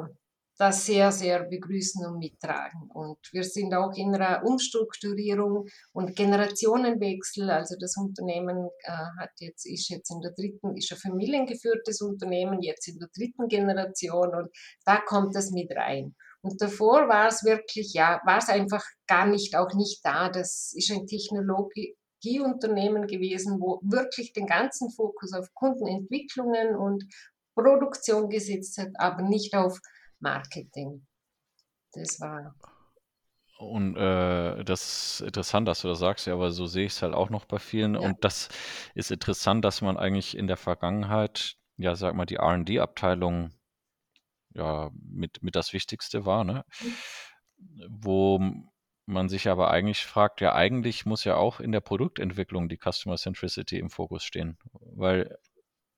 das 0.58 0.86
sehr, 0.86 1.12
sehr 1.12 1.44
begrüßen 1.44 2.04
und 2.06 2.18
mittragen. 2.18 2.90
Und 2.92 3.18
wir 3.32 3.44
sind 3.44 3.74
auch 3.74 3.92
in 3.94 4.12
einer 4.14 4.42
Umstrukturierung 4.44 5.66
und 5.92 6.16
Generationenwechsel. 6.16 7.50
Also 7.50 7.76
das 7.78 7.96
Unternehmen 7.96 8.68
äh, 8.84 8.90
hat 9.20 9.30
jetzt, 9.38 9.66
ist 9.66 9.90
jetzt 9.90 10.10
in 10.10 10.20
der 10.20 10.32
dritten, 10.32 10.76
ist 10.76 10.90
ein 10.92 10.98
familiengeführtes 10.98 12.00
Unternehmen, 12.00 12.62
jetzt 12.62 12.88
in 12.88 12.98
der 12.98 13.08
dritten 13.14 13.46
Generation 13.48 14.34
und 14.34 14.48
da 14.84 14.96
kommt 14.98 15.36
das 15.36 15.50
mit 15.50 15.76
rein. 15.76 16.14
Und 16.40 16.62
davor 16.62 17.08
war 17.08 17.28
es 17.28 17.44
wirklich, 17.44 17.92
ja, 17.92 18.22
war 18.24 18.38
es 18.38 18.48
einfach 18.48 18.84
gar 19.06 19.26
nicht, 19.26 19.56
auch 19.56 19.74
nicht 19.74 20.00
da. 20.04 20.28
Das 20.28 20.72
ist 20.74 20.92
ein 20.92 21.06
Technologieunternehmen 21.06 23.06
gewesen, 23.08 23.60
wo 23.60 23.80
wirklich 23.82 24.32
den 24.32 24.46
ganzen 24.46 24.90
Fokus 24.90 25.32
auf 25.32 25.52
Kundenentwicklungen 25.54 26.76
und 26.76 27.04
Produktion 27.56 28.28
gesetzt 28.28 28.78
hat, 28.78 28.90
aber 28.94 29.22
nicht 29.22 29.54
auf 29.54 29.80
Marketing. 30.20 31.06
Das 31.92 32.20
war. 32.20 32.54
Und 33.58 33.96
äh, 33.96 34.64
das 34.64 35.20
ist 35.20 35.20
interessant, 35.22 35.66
dass 35.66 35.80
du 35.80 35.88
das 35.88 35.98
sagst, 35.98 36.26
ja, 36.26 36.34
aber 36.34 36.50
so 36.50 36.66
sehe 36.66 36.86
ich 36.86 36.92
es 36.92 37.02
halt 37.02 37.14
auch 37.14 37.30
noch 37.30 37.46
bei 37.46 37.58
vielen. 37.58 37.94
Ja. 37.94 38.00
Und 38.00 38.22
das 38.22 38.48
ist 38.94 39.10
interessant, 39.10 39.64
dass 39.64 39.80
man 39.80 39.96
eigentlich 39.96 40.36
in 40.36 40.46
der 40.46 40.58
Vergangenheit, 40.58 41.56
ja, 41.78 41.96
sag 41.96 42.14
mal, 42.14 42.26
die 42.26 42.36
RD-Abteilung 42.36 43.50
ja 44.54 44.90
mit, 44.92 45.42
mit 45.42 45.56
das 45.56 45.72
Wichtigste 45.72 46.26
war, 46.26 46.44
ne? 46.44 46.64
Wo 47.88 48.40
man 49.06 49.28
sich 49.28 49.48
aber 49.48 49.70
eigentlich 49.70 50.04
fragt, 50.04 50.40
ja, 50.40 50.54
eigentlich 50.54 51.06
muss 51.06 51.24
ja 51.24 51.36
auch 51.36 51.60
in 51.60 51.72
der 51.72 51.80
Produktentwicklung 51.80 52.68
die 52.68 52.78
Customer 52.78 53.16
Centricity 53.16 53.78
im 53.78 53.88
Fokus 53.88 54.24
stehen. 54.24 54.58
Weil 54.72 55.38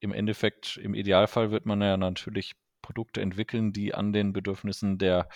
im 0.01 0.13
Endeffekt, 0.13 0.77
im 0.77 0.95
Idealfall 0.95 1.51
wird 1.51 1.67
man 1.67 1.81
ja 1.81 1.97
natürlich 1.97 2.55
Produkte 2.83 3.21
entwickeln, 3.21 3.73
die 3.73 3.95
an 3.95 4.13
den 4.13 4.33
Bedürfnissen 4.33 4.99
der 4.99 5.29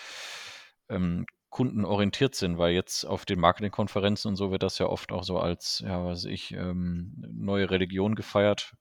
ähm, 0.89 1.27
Kunden 1.51 1.85
orientiert 1.85 2.35
sind, 2.35 2.57
weil 2.57 2.73
jetzt 2.73 3.05
auf 3.05 3.27
den 3.27 3.39
Marketingkonferenzen 3.39 4.31
und 4.31 4.37
so 4.37 4.51
wird 4.51 4.63
das 4.63 4.79
ja 4.79 4.87
oft 4.87 5.13
auch 5.13 5.23
so 5.23 5.39
als, 5.39 5.81
ja, 5.85 6.05
was 6.05 6.25
ich, 6.25 6.53
ähm, 6.53 7.13
neue 7.31 7.71
Religion 7.71 8.15
gefeiert. 8.15 8.75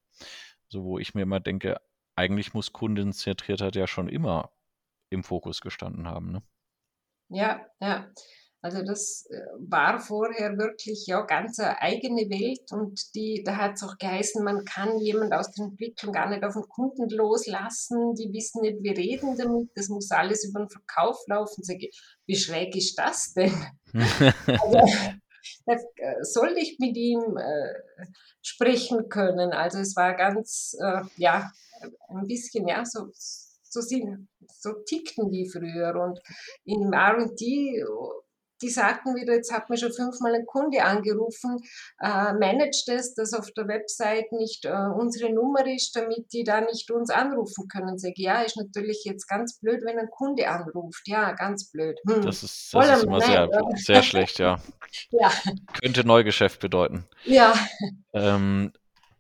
So, 0.70 0.86
wo 0.86 0.98
ich 0.98 1.14
mir 1.14 1.24
immer 1.24 1.42
denke, 1.42 1.82
eigentlich 2.16 2.54
muss 2.54 2.72
Kundenzentriertheit 2.72 3.76
ja 3.76 3.88
schon 3.88 4.08
immer 4.08 4.52
im 5.10 5.24
Fokus 5.24 5.60
gestanden 5.60 6.08
haben. 6.08 6.32
Ne? 6.32 6.44
Ja, 7.30 7.66
ja. 7.82 8.10
Also 8.64 8.84
das 8.84 9.26
äh, 9.32 9.40
war 9.58 10.00
vorher 10.00 10.56
wirklich 10.58 11.08
ja 11.08 11.22
ganz 11.22 11.58
eine 11.60 11.82
eigene 11.82 12.30
Welt 12.30 12.72
und 12.72 13.16
die, 13.16 13.42
da 13.44 13.58
hat 13.58 13.74
es 13.74 13.84
auch 13.84 13.98
geheißen, 13.98 14.44
man 14.44 14.66
kann 14.66 15.00
jemand 15.00 15.34
aus 15.34 15.52
der 15.52 15.66
Entwicklung 15.66 16.14
gar 16.14 16.30
nicht 16.30 16.44
auf 16.44 16.54
den 16.54 16.70
Kunden 16.70 17.10
loslassen, 17.10 18.14
die 18.14 18.32
wissen 18.32 18.62
nicht, 18.62 18.78
wie 18.82 18.92
reden 18.92 19.36
damit, 19.36 19.70
das 19.74 19.90
muss 19.90 20.12
alles 20.12 20.46
über 20.46 20.60
den 20.60 20.70
Verkauf 20.70 21.18
laufen. 21.28 21.64
Sag 21.64 21.78
ich, 21.80 22.00
wie 22.28 22.36
schräg 22.36 22.76
ist 22.76 22.96
das 23.00 23.34
denn? 23.34 23.54
also, 23.94 24.80
da 25.66 25.74
äh, 25.74 26.24
sollte 26.24 26.60
ich 26.60 26.78
mit 26.80 26.96
ihm 26.96 27.38
äh, 27.38 27.74
sprechen 28.44 29.10
können. 29.10 29.54
Also 29.54 29.80
es 29.80 29.96
war 29.96 30.16
ganz, 30.16 30.76
äh, 30.80 31.02
ja, 31.18 31.52
ein 32.10 32.28
bisschen, 32.28 32.68
ja, 32.68 32.86
so, 32.86 33.10
so, 33.14 33.82
sind, 33.82 34.28
so 34.48 34.74
tickten 34.86 35.32
die 35.32 35.50
früher. 35.50 35.96
Und 35.96 36.20
im 36.66 36.94
R&D 36.94 37.84
die 38.62 38.70
sagten 38.70 39.16
wieder, 39.16 39.34
jetzt 39.34 39.52
hat 39.52 39.70
mir 39.70 39.78
schon 39.78 39.94
fünfmal 39.94 40.36
ein 40.36 40.46
Kunde 40.46 40.84
angerufen, 40.84 41.58
äh, 42.00 42.34
managt 42.34 42.90
es, 42.90 43.14
dass 43.14 43.34
auf 43.34 43.52
der 43.52 43.68
Website 43.68 44.32
nicht 44.32 44.66
äh, 44.66 44.88
unsere 44.98 45.34
Nummer 45.34 45.66
ist, 45.66 45.96
damit 45.96 46.32
die 46.34 46.44
da 46.44 46.62
nicht 46.62 46.92
uns 46.92 47.10
anrufen 47.10 47.68
können. 47.68 47.98
Sag 47.98 48.14
ich, 48.16 48.26
ja, 48.26 48.42
ist 48.42 48.58
natürlich 48.58 49.04
jetzt 49.06 49.28
ganz 49.28 49.60
blöd, 49.60 49.82
wenn 49.84 50.00
ein 50.00 50.10
Kunde 50.10 50.50
anruft. 50.50 51.08
Ja, 51.08 51.32
ganz 51.34 51.72
blöd. 51.72 52.00
Hm. 52.08 52.22
Das 52.22 52.44
ist, 52.44 52.74
das 52.74 52.98
ist 52.98 53.04
immer 53.04 53.22
sehr, 53.22 53.50
sehr 53.76 54.04
schlecht, 54.04 54.40
ja. 54.40 54.60
ja. 55.12 55.32
Könnte 55.82 56.06
Neugeschäft 56.06 56.60
bedeuten. 56.60 57.06
Ja. 57.26 57.54
Ähm, 58.14 58.72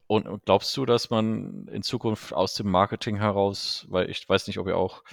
und 0.07 0.43
glaubst 0.43 0.75
du, 0.75 0.85
dass 0.85 1.09
man 1.09 1.69
in 1.71 1.83
Zukunft 1.83 2.33
aus 2.33 2.55
dem 2.55 2.69
Marketing 2.69 3.15
heraus, 3.15 3.85
weil 3.89 4.09
ich 4.09 4.27
weiß 4.27 4.47
nicht, 4.47 4.59
ob 4.59 4.67
ihr 4.67 4.75
auch 4.75 5.03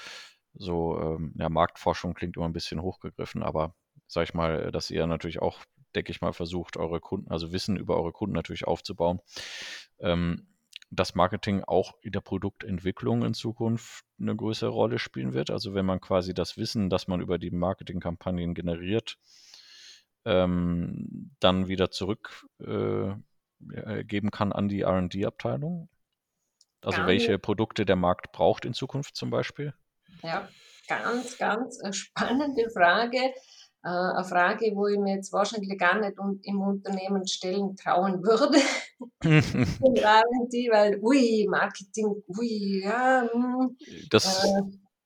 so, 0.54 0.98
ähm, 1.00 1.34
ja, 1.38 1.48
Marktforschung 1.48 2.14
klingt 2.14 2.36
immer 2.36 2.48
ein 2.48 2.52
bisschen 2.52 2.82
hochgegriffen, 2.82 3.44
aber 3.44 3.76
sag 4.08 4.24
ich 4.24 4.34
mal, 4.34 4.72
dass 4.72 4.90
ihr 4.90 5.06
natürlich 5.06 5.40
auch, 5.40 5.60
denke 5.94 6.10
ich 6.10 6.20
mal, 6.20 6.32
versucht, 6.32 6.76
eure 6.76 7.00
Kunden, 7.00 7.30
also 7.30 7.52
Wissen 7.52 7.76
über 7.76 7.96
eure 7.96 8.12
Kunden 8.12 8.34
natürlich 8.34 8.66
aufzubauen. 8.66 9.20
Ähm, 10.00 10.48
dass 10.90 11.14
Marketing 11.14 11.62
auch 11.64 11.98
in 12.00 12.12
der 12.12 12.20
Produktentwicklung 12.20 13.22
in 13.22 13.34
Zukunft 13.34 14.04
eine 14.18 14.34
größere 14.34 14.70
Rolle 14.70 14.98
spielen 14.98 15.34
wird. 15.34 15.50
Also 15.50 15.74
wenn 15.74 15.84
man 15.84 16.00
quasi 16.00 16.32
das 16.32 16.56
Wissen, 16.56 16.88
das 16.88 17.08
man 17.08 17.20
über 17.20 17.38
die 17.38 17.50
Marketingkampagnen 17.50 18.54
generiert, 18.54 19.18
ähm, 20.24 21.30
dann 21.40 21.68
wieder 21.68 21.90
zurückgeben 21.90 23.24
äh, 23.70 24.30
kann 24.30 24.52
an 24.52 24.68
die 24.68 24.82
RD-Abteilung. 24.82 25.90
Also 26.80 26.98
Gar 26.98 27.06
welche. 27.08 27.38
Produkte 27.38 27.84
der 27.84 27.96
Markt 27.96 28.32
braucht 28.32 28.64
in 28.64 28.72
Zukunft 28.72 29.16
zum 29.16 29.30
Beispiel? 29.30 29.74
Ja, 30.22 30.48
ganz, 30.86 31.36
ganz 31.36 31.80
spannende 31.94 32.70
Frage. 32.70 33.18
Äh, 33.84 33.88
eine 33.88 34.24
Frage, 34.24 34.72
wo 34.74 34.88
ich 34.88 34.98
mir 34.98 35.14
jetzt 35.14 35.32
wahrscheinlich 35.32 35.78
gar 35.78 36.00
nicht 36.00 36.16
im 36.42 36.60
Unternehmen 36.60 37.26
stellen 37.26 37.76
trauen 37.76 38.24
würde. 38.24 38.58
weil, 40.70 40.98
ui, 41.00 41.46
Marketing, 41.48 42.22
ui, 42.36 42.82
ja, 42.82 43.28
hm, 43.32 43.76
das, 44.10 44.44
äh, 44.44 44.62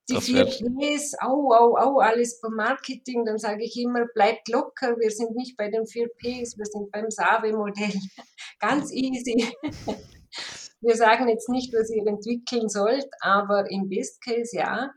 die 0.08 0.14
das 0.14 0.24
vier 0.24 0.46
Ps, 0.46 1.14
au, 1.20 1.52
au, 1.52 1.76
au, 1.76 1.98
alles 1.98 2.40
beim 2.40 2.54
Marketing, 2.54 3.24
dann 3.26 3.38
sage 3.38 3.62
ich 3.62 3.78
immer, 3.78 4.06
bleibt 4.14 4.48
locker, 4.48 4.96
wir 4.98 5.10
sind 5.10 5.36
nicht 5.36 5.56
bei 5.56 5.70
den 5.70 5.86
vier 5.86 6.08
Ps, 6.08 6.56
wir 6.56 6.66
sind 6.66 6.90
beim 6.90 7.10
Save-Modell. 7.10 7.92
Ganz 8.58 8.90
easy. 8.90 9.54
wir 10.80 10.96
sagen 10.96 11.28
jetzt 11.28 11.50
nicht, 11.50 11.74
was 11.74 11.90
ihr 11.90 12.06
entwickeln 12.06 12.70
sollt, 12.70 13.08
aber 13.20 13.70
im 13.70 13.90
Best 13.90 14.22
Case 14.24 14.56
ja 14.56 14.90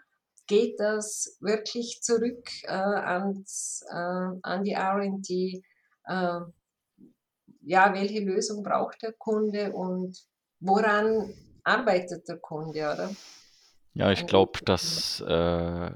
geht 0.48 0.80
das 0.80 1.38
wirklich 1.42 2.02
zurück 2.02 2.50
äh, 2.64 2.72
ans, 2.72 3.84
äh, 3.90 4.40
an 4.42 4.64
die 4.64 4.76
RD. 4.76 5.64
Äh, 6.08 6.42
ja, 7.62 7.94
welche 7.94 8.20
Lösung 8.20 8.64
braucht 8.64 9.02
der 9.02 9.14
Kunde 9.14 9.74
und 9.74 10.18
woran 10.60 11.34
arbeitet 11.64 12.28
der 12.28 12.38
Kunde, 12.38 12.80
oder? 12.80 13.10
Ja, 13.94 14.12
ich 14.12 14.28
glaube, 14.28 14.60
dass 14.66 15.24
äh, 15.26 15.92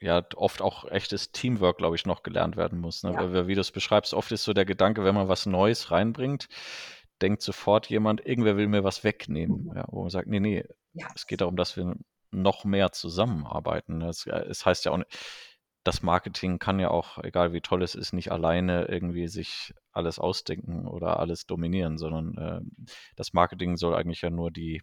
ja 0.00 0.22
oft 0.36 0.62
auch 0.62 0.84
echtes 0.90 1.32
Teamwork, 1.32 1.78
glaube 1.78 1.96
ich, 1.96 2.06
noch 2.06 2.22
gelernt 2.22 2.56
werden 2.56 2.80
muss. 2.80 3.02
Ne? 3.02 3.12
Ja. 3.12 3.32
Weil, 3.32 3.48
wie 3.48 3.54
du 3.54 3.60
es 3.60 3.72
beschreibst, 3.72 4.14
oft 4.14 4.32
ist 4.32 4.44
so 4.44 4.52
der 4.52 4.64
Gedanke, 4.64 5.04
wenn 5.04 5.14
man 5.14 5.28
was 5.28 5.46
Neues 5.46 5.90
reinbringt, 5.90 6.48
denkt 7.20 7.42
sofort 7.42 7.88
jemand, 7.88 8.24
irgendwer 8.24 8.56
will 8.56 8.68
mir 8.68 8.84
was 8.84 9.04
wegnehmen. 9.04 9.64
Mhm. 9.64 9.76
Ja, 9.76 9.84
wo 9.88 10.02
man 10.02 10.10
sagt, 10.10 10.28
nee, 10.28 10.40
nee, 10.40 10.64
ja. 10.92 11.08
es 11.14 11.26
geht 11.26 11.40
darum, 11.40 11.56
dass 11.56 11.76
wir 11.76 11.94
noch 12.36 12.64
mehr 12.64 12.92
zusammenarbeiten. 12.92 14.02
Es, 14.02 14.26
äh, 14.26 14.44
es 14.48 14.64
heißt 14.64 14.84
ja 14.84 14.92
auch, 14.92 15.00
das 15.84 16.02
Marketing 16.02 16.58
kann 16.58 16.80
ja 16.80 16.90
auch, 16.90 17.18
egal 17.22 17.52
wie 17.52 17.60
toll 17.60 17.82
es 17.82 17.94
ist, 17.94 18.12
nicht 18.12 18.32
alleine 18.32 18.86
irgendwie 18.86 19.28
sich 19.28 19.72
alles 19.92 20.18
ausdenken 20.18 20.86
oder 20.86 21.20
alles 21.20 21.46
dominieren, 21.46 21.96
sondern 21.96 22.36
äh, 22.36 22.86
das 23.14 23.32
Marketing 23.32 23.76
soll 23.76 23.94
eigentlich 23.94 24.22
ja 24.22 24.30
nur 24.30 24.50
die, 24.50 24.82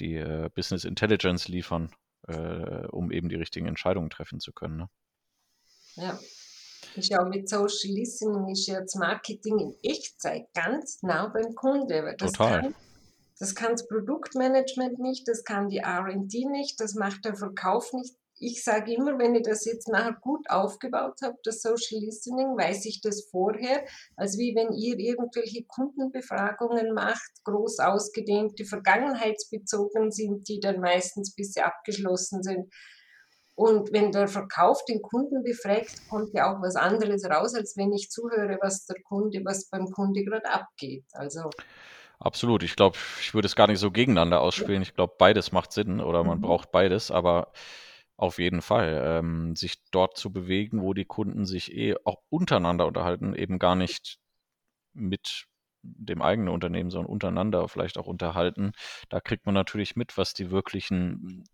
die 0.00 0.16
äh, 0.16 0.50
Business 0.52 0.84
Intelligence 0.84 1.46
liefern, 1.46 1.94
äh, 2.26 2.86
um 2.88 3.12
eben 3.12 3.28
die 3.28 3.36
richtigen 3.36 3.66
Entscheidungen 3.66 4.10
treffen 4.10 4.40
zu 4.40 4.52
können. 4.52 4.78
Ne? 4.78 4.90
Ja. 5.94 6.18
Ist 6.96 7.10
ja 7.10 7.22
auch 7.22 7.28
mit 7.28 7.48
Social 7.48 7.92
Listening 7.92 8.48
ist 8.50 8.66
ja 8.66 8.80
das 8.80 8.96
Marketing 8.96 9.58
in 9.58 9.74
Echtzeit 9.82 10.52
ganz 10.54 11.02
nah 11.02 11.28
beim 11.28 11.54
Kunde. 11.54 12.16
Total. 12.18 12.62
Kann, 12.62 12.74
das 13.40 13.54
kann 13.54 13.72
das 13.72 13.88
Produktmanagement 13.88 14.98
nicht, 14.98 15.26
das 15.26 15.44
kann 15.44 15.70
die 15.70 15.80
RD 15.80 16.50
nicht, 16.50 16.78
das 16.78 16.94
macht 16.94 17.24
der 17.24 17.34
Verkauf 17.34 17.90
nicht. 17.94 18.14
Ich 18.38 18.62
sage 18.62 18.94
immer, 18.94 19.18
wenn 19.18 19.34
ich 19.34 19.42
das 19.42 19.64
jetzt 19.64 19.88
nachher 19.88 20.16
gut 20.20 20.48
aufgebaut 20.48 21.18
habe, 21.22 21.36
das 21.42 21.62
Social 21.62 22.00
Listening, 22.00 22.56
weiß 22.56 22.84
ich 22.84 23.00
das 23.02 23.28
vorher, 23.30 23.84
als 24.16 24.38
wie 24.38 24.54
wenn 24.54 24.72
ihr 24.72 24.98
irgendwelche 24.98 25.64
Kundenbefragungen 25.64 26.92
macht, 26.92 27.30
groß 27.44 27.80
ausgedehnte, 27.80 28.64
vergangenheitsbezogen 28.64 30.10
sind, 30.10 30.46
die 30.48 30.60
dann 30.60 30.80
meistens 30.80 31.34
bis 31.34 31.52
sie 31.52 31.62
abgeschlossen 31.62 32.42
sind. 32.42 32.70
Und 33.54 33.92
wenn 33.92 34.10
der 34.12 34.28
Verkauf 34.28 34.84
den 34.86 35.02
Kunden 35.02 35.42
befragt, 35.42 36.08
kommt 36.08 36.32
ja 36.34 36.50
auch 36.50 36.62
was 36.62 36.76
anderes 36.76 37.24
raus, 37.24 37.54
als 37.54 37.76
wenn 37.76 37.92
ich 37.92 38.10
zuhöre, 38.10 38.58
was 38.60 38.86
der 38.86 38.96
Kunde, 39.02 39.42
was 39.44 39.68
beim 39.68 39.86
Kunde 39.90 40.24
gerade 40.24 40.50
abgeht. 40.50 41.04
Also 41.12 41.50
Absolut. 42.20 42.62
Ich 42.62 42.76
glaube, 42.76 42.98
ich 43.20 43.32
würde 43.32 43.46
es 43.46 43.56
gar 43.56 43.66
nicht 43.66 43.78
so 43.78 43.90
gegeneinander 43.90 44.40
ausspielen. 44.40 44.82
Ich 44.82 44.94
glaube, 44.94 45.14
beides 45.18 45.52
macht 45.52 45.72
Sinn 45.72 46.00
oder 46.00 46.22
man 46.22 46.38
mhm. 46.38 46.42
braucht 46.42 46.70
beides, 46.70 47.10
aber 47.10 47.52
auf 48.18 48.38
jeden 48.38 48.60
Fall, 48.60 49.02
ähm, 49.02 49.56
sich 49.56 49.82
dort 49.90 50.18
zu 50.18 50.30
bewegen, 50.30 50.82
wo 50.82 50.92
die 50.92 51.06
Kunden 51.06 51.46
sich 51.46 51.74
eh 51.74 51.96
auch 52.04 52.18
untereinander 52.28 52.86
unterhalten, 52.86 53.34
eben 53.34 53.58
gar 53.58 53.74
nicht 53.74 54.18
mit 54.92 55.46
dem 55.82 56.20
eigenen 56.20 56.50
Unternehmen, 56.50 56.90
sondern 56.90 57.10
untereinander 57.10 57.66
vielleicht 57.68 57.96
auch 57.96 58.06
unterhalten. 58.06 58.72
Da 59.08 59.20
kriegt 59.20 59.46
man 59.46 59.54
natürlich 59.54 59.96
mit, 59.96 60.18
was 60.18 60.34
die 60.34 60.50
wirklichen 60.50 61.44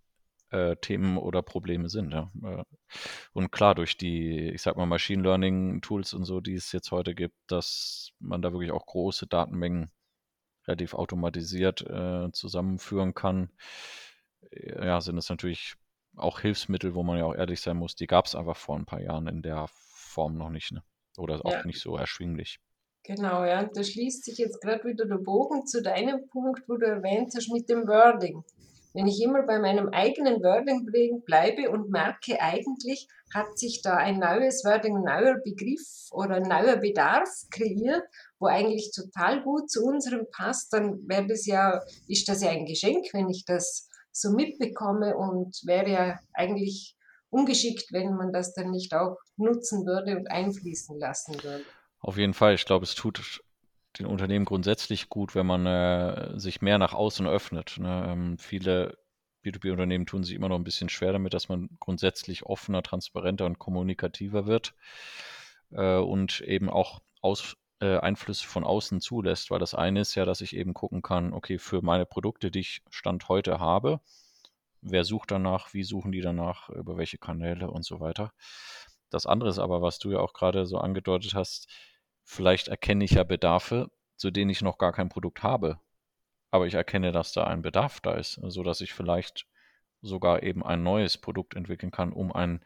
äh, 0.50 0.76
Themen 0.76 1.18
oder 1.18 1.42
Probleme 1.42 1.88
sind. 1.88 2.12
Ja. 2.12 2.32
Äh, 2.42 2.64
und 3.32 3.52
klar, 3.52 3.76
durch 3.76 3.96
die, 3.96 4.50
ich 4.50 4.62
sag 4.62 4.76
mal, 4.76 4.86
Machine 4.86 5.22
Learning 5.22 5.80
Tools 5.80 6.14
und 6.14 6.24
so, 6.24 6.40
die 6.40 6.54
es 6.54 6.72
jetzt 6.72 6.90
heute 6.90 7.14
gibt, 7.14 7.36
dass 7.46 8.10
man 8.18 8.42
da 8.42 8.52
wirklich 8.52 8.72
auch 8.72 8.86
große 8.86 9.28
Datenmengen 9.28 9.90
relativ 10.66 10.94
automatisiert 10.94 11.82
äh, 11.82 12.30
zusammenführen 12.32 13.14
kann, 13.14 13.50
äh, 14.50 14.86
ja, 14.86 15.00
sind 15.00 15.18
es 15.18 15.28
natürlich 15.28 15.74
auch 16.16 16.40
Hilfsmittel, 16.40 16.94
wo 16.94 17.02
man 17.02 17.18
ja 17.18 17.24
auch 17.24 17.34
ehrlich 17.34 17.60
sein 17.60 17.76
muss, 17.76 17.94
die 17.94 18.06
gab 18.06 18.26
es 18.26 18.34
einfach 18.34 18.56
vor 18.56 18.76
ein 18.76 18.86
paar 18.86 19.00
Jahren 19.00 19.26
in 19.26 19.42
der 19.42 19.66
Form 19.68 20.36
noch 20.36 20.50
nicht, 20.50 20.72
ne? 20.72 20.82
Oder 21.18 21.44
auch 21.44 21.52
ja. 21.52 21.66
nicht 21.66 21.80
so 21.80 21.96
erschwinglich. 21.96 22.58
Genau, 23.04 23.44
ja. 23.44 23.60
Und 23.60 23.76
da 23.76 23.84
schließt 23.84 24.24
sich 24.24 24.38
jetzt 24.38 24.60
gerade 24.60 24.84
wieder 24.84 25.06
der 25.06 25.18
Bogen 25.18 25.66
zu 25.66 25.80
deinem 25.82 26.26
Punkt, 26.28 26.68
wo 26.68 26.76
du 26.76 26.86
erwähnt 26.86 27.32
hast 27.36 27.50
mit 27.52 27.68
dem 27.68 27.86
Wording. 27.86 28.42
Wenn 28.92 29.06
ich 29.06 29.22
immer 29.22 29.42
bei 29.42 29.58
meinem 29.58 29.90
eigenen 29.90 30.42
Wording 30.42 31.22
bleibe 31.24 31.70
und 31.70 31.90
merke, 31.90 32.40
eigentlich 32.40 33.08
hat 33.32 33.58
sich 33.58 33.82
da 33.82 33.96
ein 33.96 34.18
neues 34.18 34.64
Wording, 34.64 34.96
ein 34.96 35.02
neuer 35.02 35.34
Begriff 35.44 36.08
oder 36.10 36.36
ein 36.36 36.48
neuer 36.48 36.76
Bedarf 36.76 37.28
kreiert, 37.50 38.04
wo 38.38 38.46
eigentlich 38.46 38.92
total 38.94 39.42
gut 39.42 39.70
zu 39.70 39.84
unserem 39.84 40.26
passt, 40.30 40.72
dann 40.72 41.08
wäre 41.08 41.26
das 41.26 41.46
ja, 41.46 41.80
ist 42.06 42.28
das 42.28 42.42
ja 42.42 42.50
ein 42.50 42.66
Geschenk, 42.66 43.06
wenn 43.12 43.28
ich 43.28 43.44
das 43.44 43.88
so 44.12 44.30
mitbekomme 44.30 45.16
und 45.16 45.60
wäre 45.64 45.90
ja 45.90 46.20
eigentlich 46.32 46.96
ungeschickt, 47.30 47.92
wenn 47.92 48.14
man 48.14 48.32
das 48.32 48.54
dann 48.54 48.70
nicht 48.70 48.94
auch 48.94 49.16
nutzen 49.36 49.86
würde 49.86 50.16
und 50.16 50.30
einfließen 50.30 50.98
lassen 50.98 51.42
würde. 51.42 51.64
Auf 52.00 52.16
jeden 52.16 52.34
Fall. 52.34 52.54
Ich 52.54 52.64
glaube, 52.64 52.84
es 52.84 52.94
tut 52.94 53.42
den 53.98 54.06
Unternehmen 54.06 54.44
grundsätzlich 54.44 55.08
gut, 55.08 55.34
wenn 55.34 55.46
man 55.46 55.66
äh, 55.66 56.38
sich 56.38 56.60
mehr 56.60 56.78
nach 56.78 56.92
außen 56.92 57.26
öffnet. 57.26 57.76
Ne? 57.78 58.06
Ähm, 58.08 58.38
viele 58.38 58.98
B2B-Unternehmen 59.44 60.06
tun 60.06 60.24
sich 60.24 60.34
immer 60.34 60.48
noch 60.48 60.56
ein 60.56 60.64
bisschen 60.64 60.88
schwer 60.88 61.12
damit, 61.12 61.34
dass 61.34 61.48
man 61.48 61.68
grundsätzlich 61.80 62.44
offener, 62.44 62.82
transparenter 62.82 63.46
und 63.46 63.58
kommunikativer 63.58 64.46
wird 64.46 64.74
äh, 65.70 65.96
und 65.96 66.40
eben 66.40 66.68
auch 66.68 67.00
aus, 67.20 67.56
äh, 67.80 67.98
Einflüsse 67.98 68.46
von 68.46 68.64
außen 68.64 69.00
zulässt, 69.00 69.50
weil 69.50 69.58
das 69.58 69.74
eine 69.74 70.00
ist 70.00 70.14
ja, 70.14 70.24
dass 70.24 70.40
ich 70.40 70.56
eben 70.56 70.74
gucken 70.74 71.02
kann, 71.02 71.32
okay, 71.32 71.58
für 71.58 71.82
meine 71.82 72.06
Produkte, 72.06 72.50
die 72.50 72.60
ich 72.60 72.82
Stand 72.90 73.28
heute 73.28 73.60
habe, 73.60 74.00
wer 74.80 75.04
sucht 75.04 75.30
danach, 75.30 75.74
wie 75.74 75.84
suchen 75.84 76.12
die 76.12 76.20
danach, 76.20 76.68
über 76.70 76.96
welche 76.96 77.18
Kanäle 77.18 77.70
und 77.70 77.84
so 77.84 78.00
weiter. 78.00 78.32
Das 79.10 79.26
andere 79.26 79.50
ist 79.50 79.58
aber, 79.58 79.82
was 79.82 79.98
du 79.98 80.10
ja 80.10 80.18
auch 80.18 80.32
gerade 80.32 80.66
so 80.66 80.78
angedeutet 80.78 81.34
hast, 81.34 81.68
vielleicht 82.24 82.68
erkenne 82.68 83.04
ich 83.04 83.12
ja 83.12 83.24
Bedarfe, 83.24 83.90
zu 84.16 84.30
denen 84.30 84.50
ich 84.50 84.62
noch 84.62 84.78
gar 84.78 84.92
kein 84.92 85.08
Produkt 85.08 85.42
habe. 85.42 85.78
Aber 86.50 86.66
ich 86.66 86.74
erkenne, 86.74 87.12
dass 87.12 87.32
da 87.32 87.44
ein 87.44 87.62
Bedarf 87.62 88.00
da 88.00 88.14
ist, 88.14 88.40
sodass 88.42 88.80
ich 88.80 88.94
vielleicht 88.94 89.46
sogar 90.02 90.42
eben 90.42 90.64
ein 90.64 90.82
neues 90.82 91.18
Produkt 91.18 91.54
entwickeln 91.54 91.90
kann, 91.90 92.12
um 92.12 92.32
einen 92.32 92.60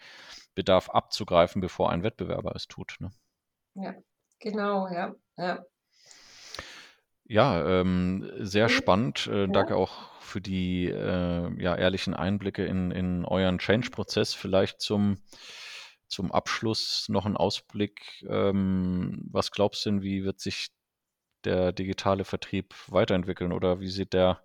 Bedarf 0.55 0.91
abzugreifen, 0.91 1.61
bevor 1.61 1.91
ein 1.91 2.03
Wettbewerber 2.03 2.55
es 2.55 2.69
tut. 2.69 2.97
Ne? 3.01 3.11
Ja, 3.75 3.95
genau, 4.41 4.89
ja. 4.89 5.15
Ja, 5.37 5.65
ja 7.25 7.81
ähm, 7.81 8.31
sehr 8.39 8.65
mhm. 8.65 8.73
spannend. 8.73 9.27
Äh, 9.27 9.49
danke 9.49 9.77
auch 9.77 10.11
für 10.21 10.41
die 10.41 10.87
äh, 10.87 11.63
ja, 11.63 11.77
ehrlichen 11.77 12.15
Einblicke 12.15 12.65
in, 12.65 12.91
in 12.91 13.25
euren 13.25 13.59
Change-Prozess. 13.59 14.35
Vielleicht 14.35 14.81
zum, 14.81 15.19
zum 16.09 16.33
Abschluss 16.33 17.09
noch 17.09 17.27
ein 17.27 17.37
Ausblick. 17.37 18.25
Ähm, 18.29 19.29
was 19.31 19.51
glaubst 19.51 19.85
du 19.85 19.91
denn, 19.91 20.03
wie 20.03 20.25
wird 20.25 20.41
sich 20.41 20.69
der 21.45 21.73
digitale 21.73 22.25
Vertrieb 22.25 22.75
weiterentwickeln 22.89 23.53
oder 23.53 23.81
wie 23.81 23.89
sieht 23.89 24.13
der 24.13 24.43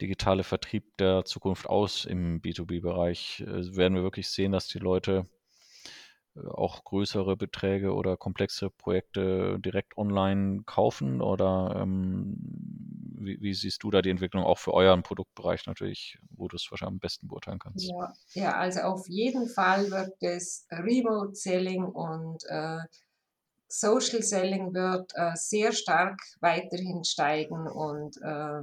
digitale 0.00 0.44
Vertrieb 0.44 0.96
der 0.98 1.24
Zukunft 1.24 1.66
aus 1.66 2.04
im 2.04 2.40
B2B-Bereich? 2.40 3.40
Äh, 3.40 3.76
werden 3.76 3.94
wir 3.94 4.02
wirklich 4.02 4.28
sehen, 4.28 4.52
dass 4.52 4.68
die 4.68 4.78
Leute 4.78 5.26
auch 6.50 6.84
größere 6.84 7.36
Beträge 7.36 7.94
oder 7.94 8.16
komplexe 8.16 8.70
Projekte 8.70 9.58
direkt 9.60 9.96
online 9.96 10.62
kaufen? 10.64 11.20
Oder 11.20 11.80
ähm, 11.80 12.36
wie, 13.18 13.40
wie, 13.40 13.54
siehst 13.54 13.82
du 13.82 13.90
da 13.90 14.02
die 14.02 14.10
Entwicklung 14.10 14.44
auch 14.44 14.58
für 14.58 14.74
euren 14.74 15.02
Produktbereich 15.02 15.66
natürlich, 15.66 16.18
wo 16.30 16.48
du 16.48 16.56
es 16.56 16.70
wahrscheinlich 16.70 16.94
am 16.94 16.98
besten 17.00 17.28
beurteilen 17.28 17.58
kannst? 17.58 17.88
Ja, 17.88 18.12
ja 18.34 18.56
also 18.56 18.80
auf 18.80 19.08
jeden 19.08 19.48
Fall 19.48 19.90
wird 19.90 20.14
es 20.20 20.66
Remote 20.70 21.34
Selling 21.34 21.84
und 21.84 22.44
äh, 22.48 22.78
Social 23.68 24.22
Selling 24.22 24.72
wird 24.74 25.12
äh, 25.16 25.32
sehr 25.34 25.72
stark 25.72 26.20
weiterhin 26.40 27.04
steigen 27.04 27.66
und 27.66 28.16
äh, 28.22 28.62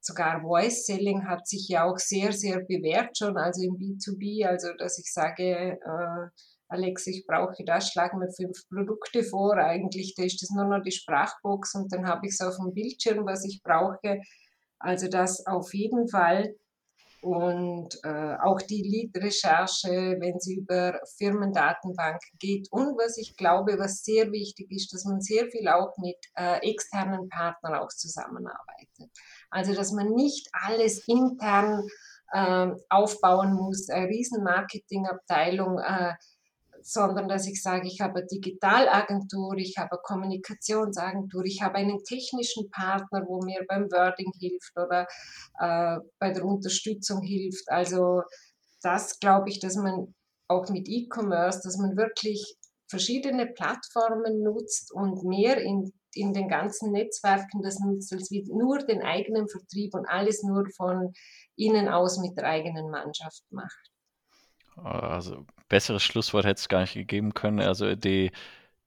sogar 0.00 0.40
Voice 0.40 0.86
Selling 0.86 1.26
hat 1.26 1.48
sich 1.48 1.68
ja 1.68 1.84
auch 1.84 1.98
sehr, 1.98 2.32
sehr 2.32 2.60
bewährt 2.60 3.18
schon, 3.18 3.36
also 3.36 3.62
im 3.62 3.76
B2B, 3.76 4.46
also 4.46 4.68
dass 4.78 4.98
ich 4.98 5.12
sage, 5.12 5.78
äh, 5.82 6.28
Alex, 6.68 7.06
ich 7.06 7.26
brauche 7.26 7.64
das, 7.64 7.90
schlag 7.90 8.14
mir 8.14 8.30
fünf 8.30 8.68
Produkte 8.68 9.22
vor. 9.22 9.56
Eigentlich 9.56 10.14
da 10.16 10.24
ist 10.24 10.42
das 10.42 10.50
nur 10.50 10.64
noch 10.64 10.82
die 10.82 10.92
Sprachbox 10.92 11.74
und 11.74 11.92
dann 11.92 12.06
habe 12.06 12.26
ich 12.26 12.32
es 12.32 12.40
auf 12.40 12.56
dem 12.56 12.74
Bildschirm, 12.74 13.24
was 13.24 13.44
ich 13.44 13.62
brauche. 13.62 14.20
Also 14.78 15.08
das 15.08 15.46
auf 15.46 15.72
jeden 15.74 16.08
Fall. 16.08 16.54
Und 17.22 17.98
äh, 18.04 18.36
auch 18.42 18.60
die 18.62 18.82
Lead-Recherche, 18.82 20.16
wenn 20.20 20.38
sie 20.38 20.56
über 20.56 21.00
Firmendatenbank 21.16 22.20
geht. 22.38 22.68
Und 22.70 22.96
was 22.98 23.16
ich 23.16 23.36
glaube, 23.36 23.78
was 23.78 24.04
sehr 24.04 24.30
wichtig 24.30 24.70
ist, 24.70 24.92
dass 24.92 25.04
man 25.04 25.20
sehr 25.20 25.46
viel 25.50 25.66
auch 25.68 25.96
mit 25.98 26.18
äh, 26.34 26.58
externen 26.68 27.28
Partnern 27.28 27.74
auch 27.76 27.88
zusammenarbeitet. 27.88 29.10
Also 29.50 29.74
dass 29.74 29.92
man 29.92 30.10
nicht 30.10 30.48
alles 30.52 31.06
intern 31.08 31.88
äh, 32.32 32.68
aufbauen 32.90 33.54
muss, 33.54 33.88
eine 33.88 34.08
riesen 34.08 34.44
Marketingabteilung. 34.44 35.78
Äh, 35.78 36.14
sondern 36.86 37.26
dass 37.26 37.48
ich 37.48 37.60
sage, 37.60 37.88
ich 37.88 38.00
habe 38.00 38.20
eine 38.20 38.26
Digitalagentur, 38.26 39.56
ich 39.56 39.76
habe 39.76 39.92
eine 39.92 40.00
Kommunikationsagentur, 40.04 41.44
ich 41.44 41.60
habe 41.60 41.78
einen 41.78 41.98
technischen 42.04 42.70
Partner, 42.70 43.24
wo 43.26 43.40
mir 43.42 43.64
beim 43.66 43.90
Wording 43.90 44.30
hilft 44.38 44.72
oder 44.76 45.06
äh, 45.58 45.98
bei 46.20 46.30
der 46.30 46.44
Unterstützung 46.44 47.22
hilft. 47.22 47.68
Also 47.68 48.22
das 48.82 49.18
glaube 49.18 49.48
ich, 49.48 49.58
dass 49.58 49.74
man 49.74 50.14
auch 50.46 50.68
mit 50.68 50.88
E-Commerce, 50.88 51.60
dass 51.64 51.76
man 51.76 51.96
wirklich 51.96 52.56
verschiedene 52.88 53.46
Plattformen 53.46 54.44
nutzt 54.44 54.92
und 54.92 55.24
mehr 55.24 55.58
in, 55.60 55.92
in 56.14 56.32
den 56.32 56.46
ganzen 56.46 56.92
Netzwerken 56.92 57.62
das 57.62 57.80
nutzt, 57.80 58.12
als 58.12 58.30
wie 58.30 58.44
nur 58.48 58.78
den 58.78 59.02
eigenen 59.02 59.48
Vertrieb 59.48 59.92
und 59.94 60.06
alles 60.08 60.44
nur 60.44 60.64
von 60.76 61.12
innen 61.56 61.88
aus 61.88 62.18
mit 62.18 62.36
der 62.36 62.44
eigenen 62.44 62.90
Mannschaft 62.90 63.42
macht. 63.50 63.90
Also 64.76 65.46
besseres 65.68 66.02
Schlusswort 66.02 66.44
hätte 66.44 66.60
es 66.60 66.68
gar 66.68 66.80
nicht 66.80 66.94
gegeben 66.94 67.34
können. 67.34 67.60
Also 67.60 67.94
die, 67.94 68.30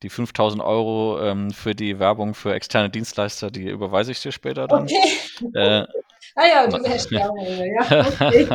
die 0.04 0.10
5000 0.10 0.64
Euro 0.64 1.20
ähm, 1.22 1.52
für 1.52 1.76
die 1.76 2.00
Werbung 2.00 2.34
für 2.34 2.54
externe 2.54 2.90
Dienstleister, 2.90 3.52
die 3.52 3.70
überweise 3.70 4.12
ich 4.12 4.22
dir 4.22 4.32
später 4.32 4.68
dann. 4.68 4.84
Okay. 4.84 5.50
Äh, 5.54 5.86
ah 6.36 6.48
ja, 6.48 6.68
du 6.68 6.84
wärst 6.84 7.12
ja. 7.12 7.30
Okay. 7.30 8.48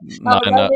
Nein, 0.00 0.54
aber, 0.54 0.70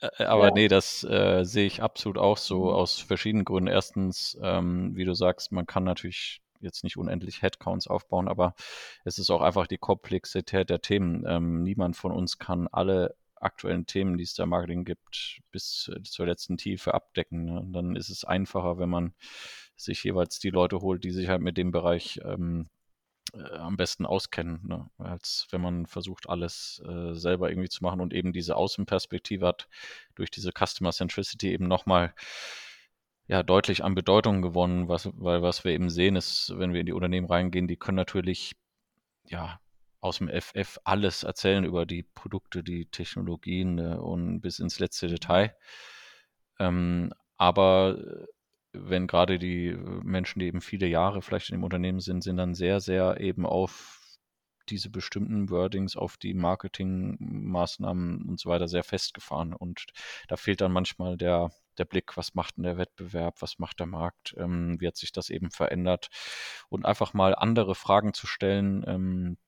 äh, 0.00 0.24
aber 0.24 0.48
ja. 0.48 0.54
nee, 0.54 0.68
das 0.68 1.04
äh, 1.04 1.44
sehe 1.44 1.66
ich 1.66 1.82
absolut 1.82 2.18
auch 2.18 2.38
so 2.38 2.64
mhm. 2.64 2.70
aus 2.70 2.98
verschiedenen 3.00 3.44
Gründen. 3.44 3.68
Erstens, 3.68 4.38
ähm, 4.42 4.94
wie 4.94 5.04
du 5.04 5.14
sagst, 5.14 5.52
man 5.52 5.66
kann 5.66 5.84
natürlich 5.84 6.40
jetzt 6.60 6.82
nicht 6.82 6.96
unendlich 6.96 7.42
Headcounts 7.42 7.86
aufbauen, 7.86 8.28
aber 8.28 8.54
es 9.04 9.18
ist 9.18 9.30
auch 9.30 9.42
einfach 9.42 9.66
die 9.66 9.78
Komplexität 9.78 10.70
der 10.70 10.80
Themen. 10.80 11.24
Ähm, 11.26 11.62
niemand 11.62 11.96
von 11.96 12.12
uns 12.12 12.38
kann 12.38 12.68
alle 12.70 13.14
aktuellen 13.40 13.86
Themen, 13.86 14.18
die 14.18 14.24
es 14.24 14.34
da 14.34 14.46
Marketing 14.46 14.84
gibt, 14.84 15.40
bis 15.50 15.90
zur 16.04 16.26
letzten 16.26 16.56
Tiefe 16.56 16.94
abdecken. 16.94 17.44
Ne? 17.44 17.60
Und 17.60 17.72
dann 17.72 17.96
ist 17.96 18.10
es 18.10 18.24
einfacher, 18.24 18.78
wenn 18.78 18.88
man 18.88 19.14
sich 19.76 20.02
jeweils 20.04 20.38
die 20.38 20.50
Leute 20.50 20.80
holt, 20.80 21.04
die 21.04 21.10
sich 21.10 21.28
halt 21.28 21.40
mit 21.40 21.56
dem 21.56 21.70
Bereich 21.70 22.20
ähm, 22.24 22.68
äh, 23.32 23.56
am 23.56 23.76
besten 23.76 24.06
auskennen, 24.06 24.60
ne? 24.66 24.90
als 24.98 25.46
wenn 25.50 25.60
man 25.60 25.86
versucht, 25.86 26.28
alles 26.28 26.82
äh, 26.86 27.14
selber 27.14 27.50
irgendwie 27.50 27.68
zu 27.68 27.84
machen 27.84 28.00
und 28.00 28.12
eben 28.12 28.32
diese 28.32 28.56
Außenperspektive 28.56 29.46
hat 29.46 29.68
durch 30.14 30.30
diese 30.30 30.50
Customer 30.52 30.92
Centricity 30.92 31.52
eben 31.52 31.68
nochmal 31.68 32.14
ja, 33.28 33.42
deutlich 33.42 33.84
an 33.84 33.94
Bedeutung 33.94 34.40
gewonnen, 34.40 34.88
was, 34.88 35.10
weil 35.14 35.42
was 35.42 35.62
wir 35.62 35.72
eben 35.72 35.90
sehen 35.90 36.16
ist, 36.16 36.52
wenn 36.56 36.72
wir 36.72 36.80
in 36.80 36.86
die 36.86 36.92
Unternehmen 36.92 37.26
reingehen, 37.26 37.68
die 37.68 37.76
können 37.76 37.96
natürlich 37.96 38.56
ja 39.26 39.60
aus 40.00 40.18
dem 40.18 40.28
FF 40.28 40.78
alles 40.84 41.22
erzählen 41.24 41.64
über 41.64 41.86
die 41.86 42.02
Produkte, 42.02 42.62
die 42.62 42.86
Technologien 42.86 43.78
äh, 43.78 43.96
und 43.96 44.40
bis 44.40 44.58
ins 44.58 44.78
letzte. 44.78 45.08
Detail. 45.08 45.56
Ähm, 46.58 47.12
aber 47.36 47.98
äh, 47.98 48.26
wenn 48.72 49.06
gerade 49.06 49.38
die 49.38 49.68
äh, 49.68 49.76
Menschen, 49.76 50.40
die 50.40 50.46
eben 50.46 50.60
viele 50.60 50.86
Jahre 50.86 51.22
vielleicht 51.22 51.50
in 51.50 51.56
dem 51.56 51.64
Unternehmen 51.64 52.00
sind, 52.00 52.22
sind 52.22 52.36
dann 52.36 52.54
sehr, 52.54 52.80
sehr 52.80 53.20
eben 53.20 53.46
auf 53.46 53.98
diese 54.68 54.90
bestimmten 54.90 55.50
Wordings, 55.50 55.96
auf 55.96 56.16
die 56.18 56.34
Marketingmaßnahmen 56.34 58.22
und 58.22 58.38
so 58.38 58.50
weiter 58.50 58.68
sehr 58.68 58.84
festgefahren. 58.84 59.54
Und 59.54 59.86
da 60.28 60.36
fehlt 60.36 60.60
dann 60.60 60.72
manchmal 60.72 61.16
der, 61.16 61.50
der 61.78 61.86
Blick, 61.86 62.16
was 62.16 62.34
macht 62.34 62.56
denn 62.56 62.64
der 62.64 62.76
Wettbewerb, 62.76 63.40
was 63.40 63.58
macht 63.58 63.80
der 63.80 63.86
Markt, 63.86 64.34
ähm, 64.36 64.80
wie 64.80 64.86
hat 64.86 64.96
sich 64.96 65.12
das 65.12 65.30
eben 65.30 65.50
verändert 65.50 66.08
und 66.68 66.84
einfach 66.84 67.14
mal 67.14 67.34
andere 67.34 67.74
Fragen 67.74 68.12
zu 68.12 68.26
stellen, 68.26 68.84
ähm, 68.86 69.38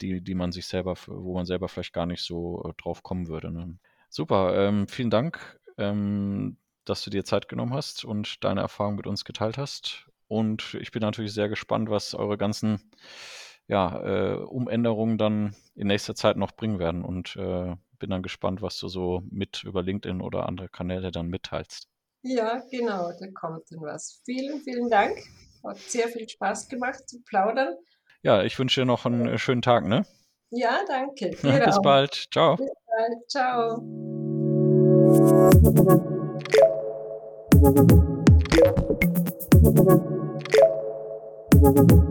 die, 0.00 0.20
die 0.20 0.34
man 0.34 0.52
sich 0.52 0.66
selber, 0.66 0.94
wo 1.06 1.34
man 1.34 1.46
selber 1.46 1.68
vielleicht 1.68 1.92
gar 1.92 2.06
nicht 2.06 2.22
so 2.22 2.64
äh, 2.64 2.72
drauf 2.80 3.02
kommen 3.02 3.28
würde. 3.28 3.50
Ne? 3.50 3.78
Super, 4.08 4.54
ähm, 4.56 4.88
vielen 4.88 5.10
Dank, 5.10 5.60
ähm, 5.76 6.56
dass 6.84 7.04
du 7.04 7.10
dir 7.10 7.24
Zeit 7.24 7.48
genommen 7.48 7.74
hast 7.74 8.04
und 8.04 8.42
deine 8.44 8.60
Erfahrung 8.60 8.96
mit 8.96 9.06
uns 9.06 9.24
geteilt 9.24 9.58
hast. 9.58 10.06
Und 10.28 10.74
ich 10.80 10.90
bin 10.90 11.00
natürlich 11.00 11.32
sehr 11.32 11.48
gespannt, 11.48 11.90
was 11.90 12.14
eure 12.14 12.38
ganzen 12.38 12.90
ja, 13.66 14.02
äh, 14.02 14.36
Umänderungen 14.36 15.18
dann 15.18 15.54
in 15.74 15.86
nächster 15.88 16.14
Zeit 16.14 16.36
noch 16.36 16.52
bringen 16.52 16.78
werden 16.78 17.04
und 17.04 17.36
äh, 17.36 17.76
bin 17.98 18.10
dann 18.10 18.22
gespannt, 18.22 18.62
was 18.62 18.78
du 18.78 18.88
so 18.88 19.22
mit 19.30 19.64
über 19.64 19.82
LinkedIn 19.82 20.20
oder 20.20 20.46
andere 20.46 20.68
Kanäle 20.68 21.10
dann 21.10 21.28
mitteilst. 21.28 21.88
Ja, 22.22 22.62
genau, 22.70 23.12
da 23.18 23.26
kommt 23.34 23.70
dann 23.70 23.80
was. 23.80 24.22
Vielen, 24.24 24.60
vielen 24.60 24.90
Dank. 24.90 25.18
Hat 25.64 25.78
sehr 25.78 26.08
viel 26.08 26.28
Spaß 26.28 26.68
gemacht 26.68 27.08
zu 27.08 27.20
plaudern 27.22 27.76
ja, 28.28 28.42
ich 28.42 28.58
wünsche 28.58 28.82
dir 28.82 28.84
noch 28.84 29.06
einen 29.06 29.26
äh, 29.26 29.38
schönen 29.38 29.62
Tag, 29.62 29.86
ne? 29.86 30.04
Ja, 30.50 30.80
danke. 30.86 31.30
Bis 31.42 31.78
auch. 31.78 31.82
bald. 31.82 32.28
Ciao. 32.30 32.56
Bis 32.56 32.68
bald. 32.86 33.30
Ciao. 41.96 42.08